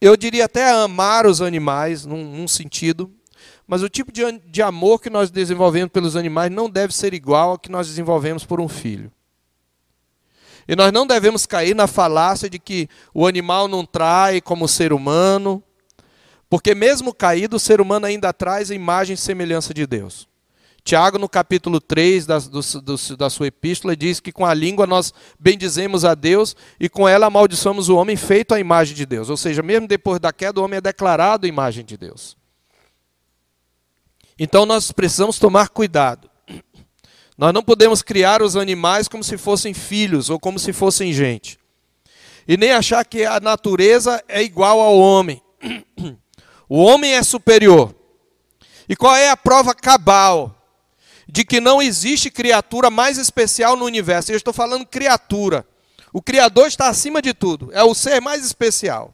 Eu 0.00 0.16
diria 0.16 0.46
até 0.46 0.70
amar 0.70 1.26
os 1.26 1.42
animais, 1.42 2.06
num, 2.06 2.24
num 2.24 2.48
sentido, 2.48 3.10
mas 3.66 3.82
o 3.82 3.88
tipo 3.88 4.10
de, 4.12 4.22
de 4.46 4.62
amor 4.62 5.00
que 5.00 5.10
nós 5.10 5.30
desenvolvemos 5.30 5.92
pelos 5.92 6.16
animais 6.16 6.50
não 6.50 6.68
deve 6.68 6.94
ser 6.94 7.14
igual 7.14 7.50
ao 7.50 7.58
que 7.58 7.70
nós 7.70 7.86
desenvolvemos 7.86 8.44
por 8.44 8.60
um 8.60 8.68
filho. 8.68 9.12
E 10.66 10.76
nós 10.76 10.92
não 10.92 11.06
devemos 11.06 11.46
cair 11.46 11.74
na 11.74 11.86
falácia 11.86 12.48
de 12.48 12.58
que 12.58 12.88
o 13.12 13.26
animal 13.26 13.68
não 13.68 13.84
trai 13.84 14.40
como 14.40 14.64
o 14.64 14.68
ser 14.68 14.92
humano, 14.92 15.62
porque 16.48 16.74
mesmo 16.74 17.14
caído, 17.14 17.56
o 17.56 17.60
ser 17.60 17.80
humano 17.80 18.06
ainda 18.06 18.32
traz 18.32 18.70
a 18.70 18.74
imagem 18.74 19.14
e 19.14 19.16
semelhança 19.16 19.72
de 19.72 19.86
Deus. 19.86 20.28
Tiago, 20.84 21.16
no 21.16 21.28
capítulo 21.28 21.80
3 21.80 22.26
da, 22.26 22.38
do, 22.38 22.60
do, 22.60 23.16
da 23.16 23.30
sua 23.30 23.46
epístola, 23.46 23.96
diz 23.96 24.18
que 24.18 24.32
com 24.32 24.44
a 24.44 24.52
língua 24.52 24.86
nós 24.86 25.14
bendizemos 25.38 26.04
a 26.04 26.14
Deus 26.14 26.56
e 26.78 26.88
com 26.88 27.08
ela 27.08 27.26
amaldiçoamos 27.26 27.88
o 27.88 27.96
homem 27.96 28.16
feito 28.16 28.52
à 28.52 28.58
imagem 28.58 28.94
de 28.94 29.06
Deus. 29.06 29.30
Ou 29.30 29.36
seja, 29.36 29.62
mesmo 29.62 29.86
depois 29.86 30.18
da 30.18 30.32
queda, 30.32 30.60
o 30.60 30.64
homem 30.64 30.78
é 30.78 30.80
declarado 30.80 31.46
imagem 31.46 31.84
de 31.84 31.96
Deus. 31.96 32.36
Então 34.36 34.66
nós 34.66 34.90
precisamos 34.90 35.38
tomar 35.38 35.68
cuidado. 35.68 36.31
Nós 37.42 37.52
não 37.52 37.60
podemos 37.64 38.02
criar 38.02 38.40
os 38.40 38.54
animais 38.54 39.08
como 39.08 39.24
se 39.24 39.36
fossem 39.36 39.74
filhos 39.74 40.30
ou 40.30 40.38
como 40.38 40.60
se 40.60 40.72
fossem 40.72 41.12
gente. 41.12 41.58
E 42.46 42.56
nem 42.56 42.70
achar 42.70 43.04
que 43.04 43.24
a 43.24 43.40
natureza 43.40 44.22
é 44.28 44.40
igual 44.40 44.78
ao 44.80 44.96
homem. 44.96 45.42
O 46.68 46.80
homem 46.80 47.14
é 47.14 47.22
superior. 47.24 47.92
E 48.88 48.94
qual 48.94 49.16
é 49.16 49.28
a 49.28 49.36
prova 49.36 49.74
cabal 49.74 50.56
de 51.26 51.44
que 51.44 51.60
não 51.60 51.82
existe 51.82 52.30
criatura 52.30 52.90
mais 52.90 53.18
especial 53.18 53.74
no 53.74 53.86
universo? 53.86 54.30
Eu 54.30 54.36
estou 54.36 54.54
falando 54.54 54.86
criatura. 54.86 55.66
O 56.12 56.22
Criador 56.22 56.68
está 56.68 56.86
acima 56.86 57.20
de 57.20 57.34
tudo, 57.34 57.70
é 57.72 57.82
o 57.82 57.92
ser 57.92 58.20
mais 58.20 58.46
especial. 58.46 59.12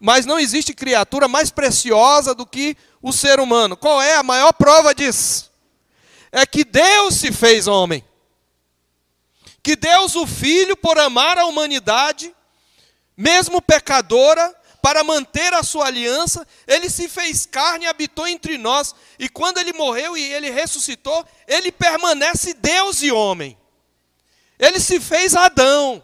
Mas 0.00 0.26
não 0.26 0.40
existe 0.40 0.74
criatura 0.74 1.28
mais 1.28 1.52
preciosa 1.52 2.34
do 2.34 2.44
que 2.44 2.76
o 3.00 3.12
ser 3.12 3.38
humano. 3.38 3.76
Qual 3.76 4.02
é 4.02 4.16
a 4.16 4.24
maior 4.24 4.52
prova 4.52 4.92
disso? 4.92 5.47
É 6.30 6.44
que 6.46 6.64
Deus 6.64 7.14
se 7.14 7.32
fez 7.32 7.66
homem. 7.66 8.04
Que 9.62 9.76
Deus, 9.76 10.14
o 10.14 10.26
Filho, 10.26 10.76
por 10.76 10.98
amar 10.98 11.38
a 11.38 11.46
humanidade, 11.46 12.34
mesmo 13.16 13.60
pecadora, 13.60 14.54
para 14.80 15.02
manter 15.02 15.52
a 15.52 15.62
sua 15.62 15.86
aliança, 15.86 16.46
ele 16.66 16.88
se 16.88 17.08
fez 17.08 17.44
carne 17.44 17.84
e 17.84 17.88
habitou 17.88 18.26
entre 18.26 18.56
nós. 18.56 18.94
E 19.18 19.28
quando 19.28 19.58
ele 19.58 19.72
morreu 19.72 20.16
e 20.16 20.22
ele 20.32 20.50
ressuscitou, 20.50 21.26
ele 21.46 21.72
permanece 21.72 22.54
Deus 22.54 23.02
e 23.02 23.10
homem. 23.10 23.58
Ele 24.58 24.80
se 24.80 25.00
fez 25.00 25.34
Adão. 25.34 26.02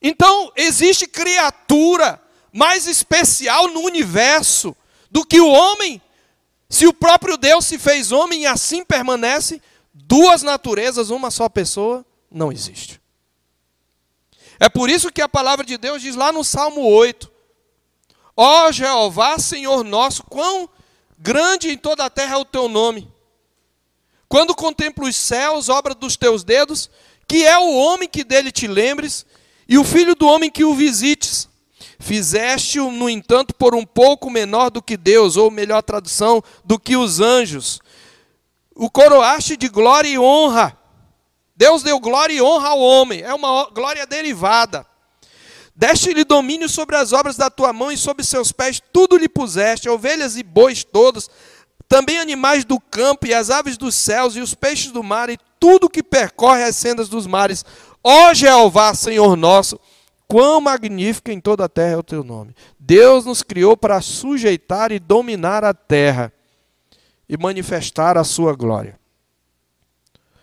Então, 0.00 0.52
existe 0.56 1.06
criatura 1.06 2.22
mais 2.52 2.86
especial 2.86 3.68
no 3.68 3.80
universo 3.80 4.76
do 5.10 5.24
que 5.24 5.40
o 5.40 5.48
homem? 5.48 6.00
Se 6.68 6.86
o 6.86 6.92
próprio 6.92 7.36
Deus 7.36 7.64
se 7.64 7.78
fez 7.78 8.12
homem 8.12 8.42
e 8.42 8.46
assim 8.46 8.84
permanece, 8.84 9.62
duas 9.92 10.42
naturezas, 10.42 11.10
uma 11.10 11.30
só 11.30 11.48
pessoa, 11.48 12.04
não 12.30 12.52
existe. 12.52 13.00
É 14.60 14.68
por 14.68 14.90
isso 14.90 15.10
que 15.10 15.22
a 15.22 15.28
palavra 15.28 15.64
de 15.64 15.78
Deus 15.78 16.02
diz 16.02 16.14
lá 16.14 16.30
no 16.30 16.44
Salmo 16.44 16.82
8: 16.82 17.30
Ó 18.36 18.70
Jeová, 18.70 19.38
Senhor 19.38 19.82
nosso, 19.82 20.24
quão 20.24 20.68
grande 21.18 21.70
em 21.70 21.78
toda 21.78 22.04
a 22.04 22.10
terra 22.10 22.34
é 22.34 22.38
o 22.38 22.44
teu 22.44 22.68
nome. 22.68 23.10
Quando 24.28 24.54
contemplo 24.54 25.08
os 25.08 25.16
céus, 25.16 25.68
obra 25.68 25.94
dos 25.94 26.16
teus 26.16 26.44
dedos, 26.44 26.90
que 27.26 27.46
é 27.46 27.58
o 27.58 27.74
homem 27.74 28.08
que 28.08 28.22
dele 28.22 28.52
te 28.52 28.66
lembres, 28.66 29.24
e 29.66 29.78
o 29.78 29.84
filho 29.84 30.14
do 30.14 30.26
homem 30.26 30.50
que 30.50 30.64
o 30.64 30.74
visites. 30.74 31.47
Fizeste-o, 32.08 32.90
no 32.90 33.10
entanto, 33.10 33.54
por 33.54 33.74
um 33.74 33.84
pouco 33.84 34.30
menor 34.30 34.70
do 34.70 34.80
que 34.80 34.96
Deus, 34.96 35.36
ou 35.36 35.50
melhor 35.50 35.82
tradução, 35.82 36.42
do 36.64 36.78
que 36.78 36.96
os 36.96 37.20
anjos. 37.20 37.80
O 38.74 38.88
coroaste 38.88 39.58
de 39.58 39.68
glória 39.68 40.08
e 40.08 40.18
honra. 40.18 40.74
Deus 41.54 41.82
deu 41.82 42.00
glória 42.00 42.32
e 42.32 42.40
honra 42.40 42.68
ao 42.68 42.80
homem, 42.80 43.20
é 43.20 43.34
uma 43.34 43.68
glória 43.74 44.06
derivada. 44.06 44.86
Deste-lhe 45.76 46.24
domínio 46.24 46.66
sobre 46.66 46.96
as 46.96 47.12
obras 47.12 47.36
da 47.36 47.50
tua 47.50 47.74
mão 47.74 47.92
e 47.92 47.98
sobre 47.98 48.24
seus 48.24 48.52
pés, 48.52 48.80
tudo 48.90 49.18
lhe 49.18 49.28
puseste, 49.28 49.86
ovelhas 49.86 50.38
e 50.38 50.42
bois 50.42 50.84
todos, 50.84 51.28
também 51.86 52.18
animais 52.18 52.64
do 52.64 52.80
campo 52.80 53.26
e 53.26 53.34
as 53.34 53.50
aves 53.50 53.76
dos 53.76 53.94
céus 53.94 54.34
e 54.34 54.40
os 54.40 54.54
peixes 54.54 54.92
do 54.92 55.02
mar 55.02 55.28
e 55.28 55.38
tudo 55.60 55.90
que 55.90 56.02
percorre 56.02 56.64
as 56.64 56.74
sendas 56.74 57.10
dos 57.10 57.26
mares. 57.26 57.66
Ó 58.02 58.32
Jeová, 58.32 58.94
Senhor 58.94 59.36
nosso, 59.36 59.78
quão 60.28 60.60
magnífico 60.60 61.30
em 61.30 61.40
toda 61.40 61.64
a 61.64 61.68
terra 61.68 61.94
é 61.94 61.96
o 61.96 62.02
teu 62.02 62.22
nome. 62.22 62.54
Deus 62.78 63.24
nos 63.24 63.42
criou 63.42 63.76
para 63.76 64.02
sujeitar 64.02 64.92
e 64.92 64.98
dominar 64.98 65.64
a 65.64 65.72
terra 65.72 66.30
e 67.26 67.36
manifestar 67.36 68.18
a 68.18 68.24
sua 68.24 68.54
glória. 68.54 69.00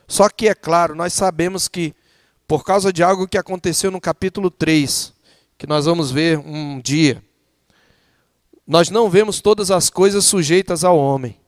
Só 0.07 0.27
que, 0.27 0.47
é 0.49 0.55
claro, 0.55 0.95
nós 0.95 1.13
sabemos 1.13 1.67
que, 1.67 1.93
por 2.47 2.63
causa 2.63 2.91
de 2.91 3.03
algo 3.03 3.27
que 3.27 3.37
aconteceu 3.37 3.91
no 3.91 4.01
capítulo 4.01 4.49
3, 4.49 5.13
que 5.57 5.67
nós 5.67 5.85
vamos 5.85 6.11
ver 6.11 6.39
um 6.39 6.79
dia, 6.81 7.23
nós 8.67 8.89
não 8.89 9.09
vemos 9.09 9.39
todas 9.39 9.69
as 9.69 9.89
coisas 9.89 10.25
sujeitas 10.25 10.83
ao 10.83 10.97
homem. 10.97 11.39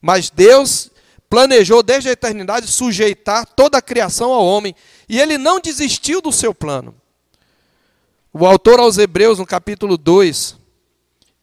Mas 0.00 0.30
Deus 0.30 0.90
planejou 1.28 1.82
desde 1.82 2.08
a 2.08 2.12
eternidade 2.12 2.66
sujeitar 2.66 3.46
toda 3.46 3.78
a 3.78 3.82
criação 3.82 4.32
ao 4.32 4.44
homem, 4.44 4.74
e 5.08 5.20
ele 5.20 5.38
não 5.38 5.60
desistiu 5.60 6.20
do 6.20 6.32
seu 6.32 6.52
plano. 6.52 6.99
O 8.40 8.46
autor 8.46 8.80
aos 8.80 8.96
Hebreus, 8.96 9.38
no 9.38 9.44
capítulo 9.44 9.98
2, 9.98 10.56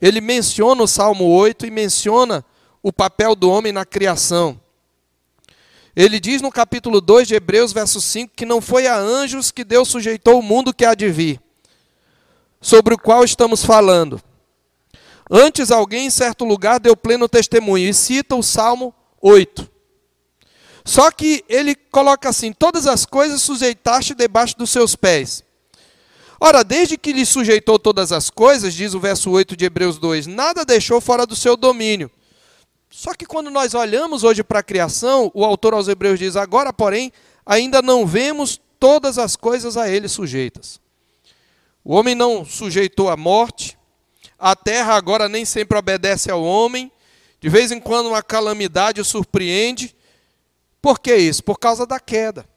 ele 0.01 0.19
menciona 0.19 0.81
o 0.81 0.87
Salmo 0.87 1.25
8 1.25 1.67
e 1.67 1.69
menciona 1.69 2.43
o 2.81 2.91
papel 2.91 3.35
do 3.35 3.51
homem 3.51 3.71
na 3.71 3.85
criação. 3.85 4.59
Ele 5.95 6.19
diz 6.19 6.41
no 6.41 6.51
capítulo 6.51 6.99
2 6.99 7.27
de 7.27 7.35
Hebreus, 7.35 7.71
verso 7.71 8.01
5, 8.01 8.33
que 8.35 8.47
não 8.47 8.59
foi 8.59 8.87
a 8.87 8.97
anjos 8.97 9.51
que 9.51 9.63
Deus 9.63 9.89
sujeitou 9.89 10.39
o 10.39 10.41
mundo 10.41 10.73
que 10.73 10.83
há 10.83 10.95
de 10.95 11.07
vir, 11.11 11.39
sobre 12.59 12.95
o 12.95 12.97
qual 12.97 13.23
estamos 13.23 13.63
falando. 13.63 14.19
Antes, 15.29 15.69
alguém 15.69 16.07
em 16.07 16.09
certo 16.09 16.45
lugar 16.45 16.79
deu 16.79 16.97
pleno 16.97 17.29
testemunho, 17.29 17.87
e 17.87 17.93
cita 17.93 18.35
o 18.35 18.41
Salmo 18.41 18.91
8. 19.21 19.69
Só 20.83 21.11
que 21.11 21.45
ele 21.47 21.75
coloca 21.75 22.27
assim: 22.27 22.51
todas 22.51 22.87
as 22.87 23.05
coisas 23.05 23.43
sujeitaste 23.43 24.15
debaixo 24.15 24.57
dos 24.57 24.71
seus 24.71 24.95
pés. 24.95 25.45
Ora, 26.39 26.63
desde 26.63 26.97
que 26.97 27.13
lhe 27.13 27.25
sujeitou 27.25 27.79
todas 27.79 28.11
as 28.11 28.29
coisas, 28.29 28.73
diz 28.73 28.93
o 28.93 28.99
verso 28.99 29.31
8 29.31 29.55
de 29.55 29.65
Hebreus 29.65 29.97
2, 29.97 30.27
nada 30.27 30.63
deixou 30.63 31.01
fora 31.01 31.25
do 31.25 31.35
seu 31.35 31.57
domínio. 31.57 32.11
Só 32.89 33.13
que 33.13 33.25
quando 33.25 33.49
nós 33.49 33.73
olhamos 33.73 34.23
hoje 34.23 34.43
para 34.43 34.59
a 34.59 34.63
criação, 34.63 35.31
o 35.33 35.43
autor 35.43 35.73
aos 35.73 35.87
Hebreus 35.87 36.19
diz: 36.19 36.35
agora, 36.35 36.71
porém, 36.71 37.11
ainda 37.45 37.81
não 37.81 38.05
vemos 38.05 38.59
todas 38.79 39.17
as 39.17 39.35
coisas 39.35 39.75
a 39.77 39.89
ele 39.89 40.07
sujeitas. 40.07 40.79
O 41.83 41.95
homem 41.95 42.15
não 42.15 42.45
sujeitou 42.45 43.09
a 43.09 43.17
morte, 43.17 43.77
a 44.37 44.55
terra 44.55 44.93
agora 44.95 45.27
nem 45.27 45.45
sempre 45.45 45.77
obedece 45.77 46.29
ao 46.29 46.43
homem, 46.43 46.91
de 47.39 47.49
vez 47.49 47.71
em 47.71 47.79
quando 47.79 48.07
uma 48.07 48.21
calamidade 48.21 49.01
o 49.01 49.05
surpreende. 49.05 49.95
Por 50.81 50.99
que 50.99 51.15
isso? 51.15 51.43
Por 51.43 51.57
causa 51.57 51.85
da 51.85 51.99
queda. 51.99 52.47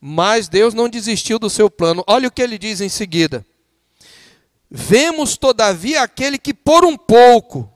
Mas 0.00 0.48
Deus 0.48 0.74
não 0.74 0.88
desistiu 0.88 1.38
do 1.38 1.50
seu 1.50 1.70
plano. 1.70 2.04
Olha 2.06 2.28
o 2.28 2.30
que 2.30 2.42
ele 2.42 2.58
diz 2.58 2.80
em 2.80 2.88
seguida. 2.88 3.44
Vemos, 4.70 5.36
todavia, 5.36 6.02
aquele 6.02 6.38
que 6.38 6.52
por 6.52 6.84
um 6.84 6.96
pouco 6.96 7.72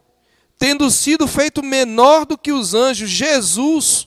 tendo 0.63 0.89
sido 0.93 1.27
feito 1.27 1.61
menor 1.61 2.25
do 2.25 2.39
que 2.39 2.53
os 2.53 2.73
anjos, 2.73 3.11
Jesus, 3.11 4.07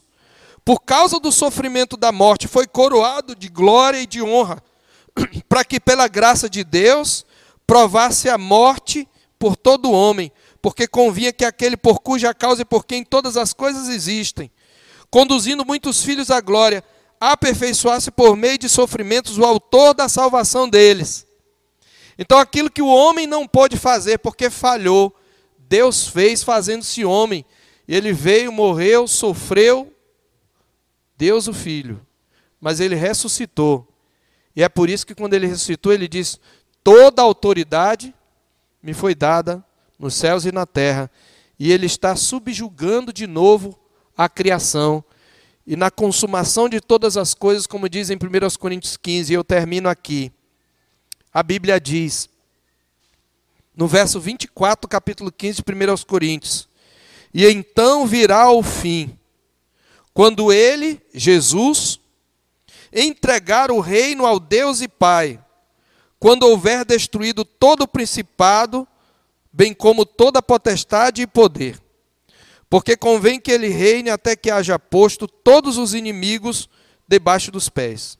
por 0.63 0.80
causa 0.80 1.20
do 1.20 1.30
sofrimento 1.30 1.97
da 1.97 2.13
morte, 2.13 2.47
foi 2.47 2.66
coroado 2.66 3.36
de 3.36 3.49
glória 3.49 3.99
e 3.99 4.07
de 4.07 4.22
honra, 4.22 4.63
para 5.49 5.66
que 5.66 5.82
pela 5.82 6.07
graça 6.07 6.49
de 6.49 6.63
Deus 6.63 7.26
provasse 7.68 8.30
a 8.30 8.38
morte 8.38 9.05
por 9.38 9.57
todo 9.57 9.91
homem, 9.91 10.32
porque 10.61 10.88
convinha 10.88 11.34
que 11.34 11.43
aquele 11.43 11.76
por 11.76 11.99
cuja 11.99 12.34
causa 12.34 12.61
e 12.61 12.66
por 12.66 12.86
quem 12.86 13.03
todas 13.03 13.36
as 13.36 13.51
coisas 13.51 13.89
existem, 13.89 14.49
conduzindo 15.11 15.66
muitos 15.66 16.03
filhos 16.03 16.32
à 16.32 16.39
glória, 16.39 16.82
aperfeiçoasse 17.20 18.11
por 18.11 18.36
meio 18.36 18.57
de 18.57 18.70
sofrimentos 18.70 19.38
o 19.38 19.45
autor 19.45 19.93
da 19.93 20.07
salvação 20.09 20.70
deles. 20.70 21.26
Então, 22.18 22.38
aquilo 22.38 22.72
que 22.72 22.82
o 22.82 22.88
homem 22.88 23.28
não 23.28 23.47
pôde 23.47 23.78
fazer 23.78 24.20
porque 24.20 24.49
falhou, 24.49 25.16
Deus 25.57 26.07
fez 26.07 26.43
fazendo-se 26.43 27.03
homem. 27.03 27.45
Ele 27.88 28.13
veio, 28.13 28.51
morreu, 28.51 29.07
sofreu, 29.07 29.93
Deus 31.18 31.47
o 31.47 31.53
Filho. 31.53 32.05
Mas 32.59 32.80
ele 32.80 32.95
ressuscitou. 32.95 33.88
E 34.55 34.63
é 34.63 34.70
por 34.70 34.89
isso 34.89 35.05
que 35.05 35.13
quando 35.13 35.34
ele 35.34 35.47
ressuscitou, 35.47 35.91
ele 35.91 36.07
diz: 36.07 36.39
Toda 36.84 37.22
autoridade 37.22 38.13
me 38.82 38.93
foi 38.93 39.13
dada 39.13 39.63
nos 39.99 40.16
céus 40.16 40.45
e 40.45 40.51
na 40.51 40.66
terra. 40.66 41.11
E 41.59 41.72
ele 41.72 41.86
está 41.86 42.16
subjugando 42.16 43.11
de 43.11 43.28
novo 43.28 43.78
a 44.18 44.30
criação. 44.30 45.03
E 45.66 45.76
na 45.76 45.89
consumação 45.89 46.70
de 46.70 46.80
todas 46.80 47.18
as 47.18 47.34
coisas, 47.34 47.66
como 47.66 47.89
diz 47.89 48.09
em 48.09 48.16
1 48.16 48.20
Coríntios 48.59 48.97
15, 48.97 49.32
e 49.32 49.36
eu 49.36 49.43
termino 49.43 49.89
aqui. 49.89 50.32
A 51.34 51.41
Bíblia 51.41 51.80
diz: 51.80 52.30
no 53.76 53.88
verso 53.88 54.20
24, 54.20 54.88
capítulo 54.88 55.32
15 55.32 55.61
de 55.61 55.74
1 55.74 56.05
Coríntios. 56.05 56.70
E 57.34 57.45
então 57.47 58.05
virá 58.07 58.49
o 58.49 58.63
fim, 58.63 59.18
quando 60.13 60.53
ele, 60.53 61.01
Jesus, 61.13 61.99
entregar 62.93 63.72
o 63.72 63.82
reino 63.82 64.26
ao 64.26 64.39
Deus 64.39 64.82
e 64.82 64.88
Pai, 64.88 65.43
quando 66.18 66.43
houver 66.43 66.86
destruído 66.86 67.43
todo 67.43 67.82
o 67.82 67.88
principado, 67.88 68.88
bem 69.51 69.74
como 69.74 70.05
toda 70.05 70.41
potestade 70.41 71.22
e 71.22 71.28
poder. 71.28 71.78
Porque 72.76 72.98
convém 72.98 73.40
que 73.40 73.54
ele 73.54 73.70
reine 73.70 74.10
até 74.10 74.36
que 74.36 74.52
haja 74.52 74.78
posto 74.78 75.30
todos 75.30 75.78
os 75.78 75.94
inimigos 75.94 76.68
debaixo 77.08 77.50
dos 77.50 77.70
pés. 77.70 78.18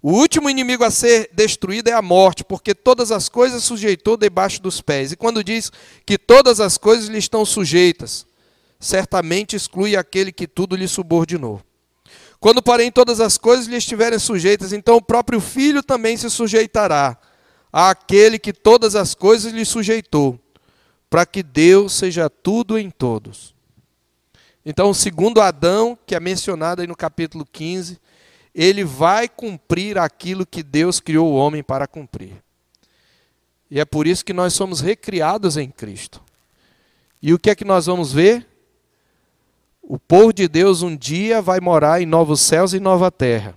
O 0.00 0.12
último 0.12 0.48
inimigo 0.48 0.84
a 0.84 0.90
ser 0.92 1.30
destruído 1.32 1.88
é 1.88 1.92
a 1.92 2.00
morte, 2.00 2.44
porque 2.44 2.76
todas 2.76 3.10
as 3.10 3.28
coisas 3.28 3.64
sujeitou 3.64 4.16
debaixo 4.16 4.62
dos 4.62 4.80
pés. 4.80 5.10
E 5.10 5.16
quando 5.16 5.42
diz 5.42 5.72
que 6.06 6.16
todas 6.16 6.60
as 6.60 6.78
coisas 6.78 7.08
lhe 7.08 7.18
estão 7.18 7.44
sujeitas, 7.44 8.24
certamente 8.78 9.56
exclui 9.56 9.96
aquele 9.96 10.30
que 10.30 10.46
tudo 10.46 10.76
lhe 10.76 10.86
subordinou. 10.86 11.60
Quando, 12.38 12.62
porém, 12.62 12.92
todas 12.92 13.18
as 13.18 13.36
coisas 13.36 13.66
lhe 13.66 13.78
estiverem 13.78 14.20
sujeitas, 14.20 14.72
então 14.72 14.94
o 14.94 15.02
próprio 15.02 15.40
filho 15.40 15.82
também 15.82 16.16
se 16.16 16.30
sujeitará 16.30 17.18
àquele 17.72 18.38
que 18.38 18.52
todas 18.52 18.94
as 18.94 19.12
coisas 19.12 19.52
lhe 19.52 19.64
sujeitou, 19.64 20.38
para 21.10 21.26
que 21.26 21.42
Deus 21.42 21.94
seja 21.94 22.30
tudo 22.30 22.78
em 22.78 22.90
todos. 22.90 23.55
Então, 24.68 24.92
segundo 24.92 25.40
Adão, 25.40 25.96
que 26.04 26.12
é 26.12 26.18
mencionado 26.18 26.80
aí 26.80 26.88
no 26.88 26.96
capítulo 26.96 27.46
15, 27.46 28.00
ele 28.52 28.82
vai 28.82 29.28
cumprir 29.28 29.96
aquilo 29.96 30.44
que 30.44 30.60
Deus 30.60 30.98
criou 30.98 31.32
o 31.32 31.36
homem 31.36 31.62
para 31.62 31.86
cumprir. 31.86 32.42
E 33.70 33.78
é 33.78 33.84
por 33.84 34.08
isso 34.08 34.24
que 34.24 34.32
nós 34.32 34.54
somos 34.54 34.80
recriados 34.80 35.56
em 35.56 35.70
Cristo. 35.70 36.20
E 37.22 37.32
o 37.32 37.38
que 37.38 37.48
é 37.48 37.54
que 37.54 37.64
nós 37.64 37.86
vamos 37.86 38.12
ver? 38.12 38.44
O 39.80 40.00
povo 40.00 40.32
de 40.32 40.48
Deus 40.48 40.82
um 40.82 40.96
dia 40.96 41.40
vai 41.40 41.60
morar 41.60 42.02
em 42.02 42.06
novos 42.06 42.40
céus 42.40 42.72
e 42.72 42.80
nova 42.80 43.08
terra. 43.08 43.56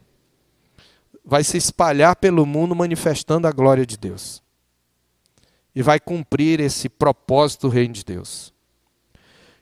Vai 1.26 1.43
se 1.43 1.57
espalhar 1.57 2.18
pelo 2.18 2.45
mundo 2.45 2.76
manifestando 2.76 3.47
a 3.47 3.51
glória 3.51 3.84
de 3.84 3.97
Deus. 3.97 4.43
E 5.74 5.82
vai 5.82 5.99
cumprir 5.99 6.60
esse 6.60 6.88
propósito 6.88 7.62
do 7.62 7.74
reino 7.74 7.95
de 7.95 8.05
Deus. 8.05 8.53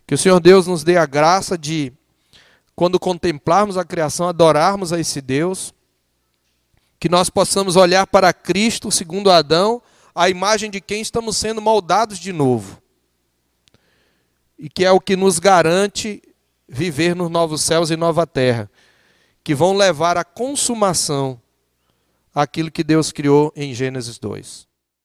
Que 0.08 0.16
o 0.16 0.18
Senhor 0.18 0.40
Deus 0.40 0.66
nos 0.66 0.86
dê 0.86 0.98
a 0.98 1.06
graça 1.06 1.58
de 1.58 1.92
quando 2.74 3.00
contemplarmos 3.00 3.78
a 3.78 3.84
criação, 3.84 4.28
adorarmos 4.30 4.94
a 4.94 5.00
esse 5.00 5.20
Deus 5.20 5.74
que 7.00 7.10
nós 7.10 7.30
possamos 7.30 7.76
olhar 7.76 8.08
para 8.08 8.34
Cristo, 8.34 8.90
segundo 8.90 9.30
Adão, 9.30 9.82
a 10.16 10.30
imagem 10.30 10.72
de 10.72 10.82
quem 10.82 11.02
estamos 11.02 11.38
sendo 11.38 11.62
moldados 11.62 12.18
de 12.18 12.34
novo. 12.34 12.82
E 14.58 14.70
que 14.70 14.84
é 14.84 14.92
o 14.92 15.00
que 15.00 15.16
nos 15.16 15.38
garante 15.38 16.24
viver 16.68 17.16
nos 17.16 17.30
novos 17.30 17.62
céus 17.62 17.92
e 17.92 17.96
nova 17.96 18.26
terra, 18.26 18.70
que 19.44 19.54
vão 19.54 19.76
levar 19.76 20.18
à 20.18 20.24
consumação 20.24 21.40
aquilo 22.34 22.72
que 22.72 22.84
Deus 22.84 23.12
criou 23.12 23.54
em 23.56 23.74
Gênesis 23.74 24.18
2. 24.18 24.67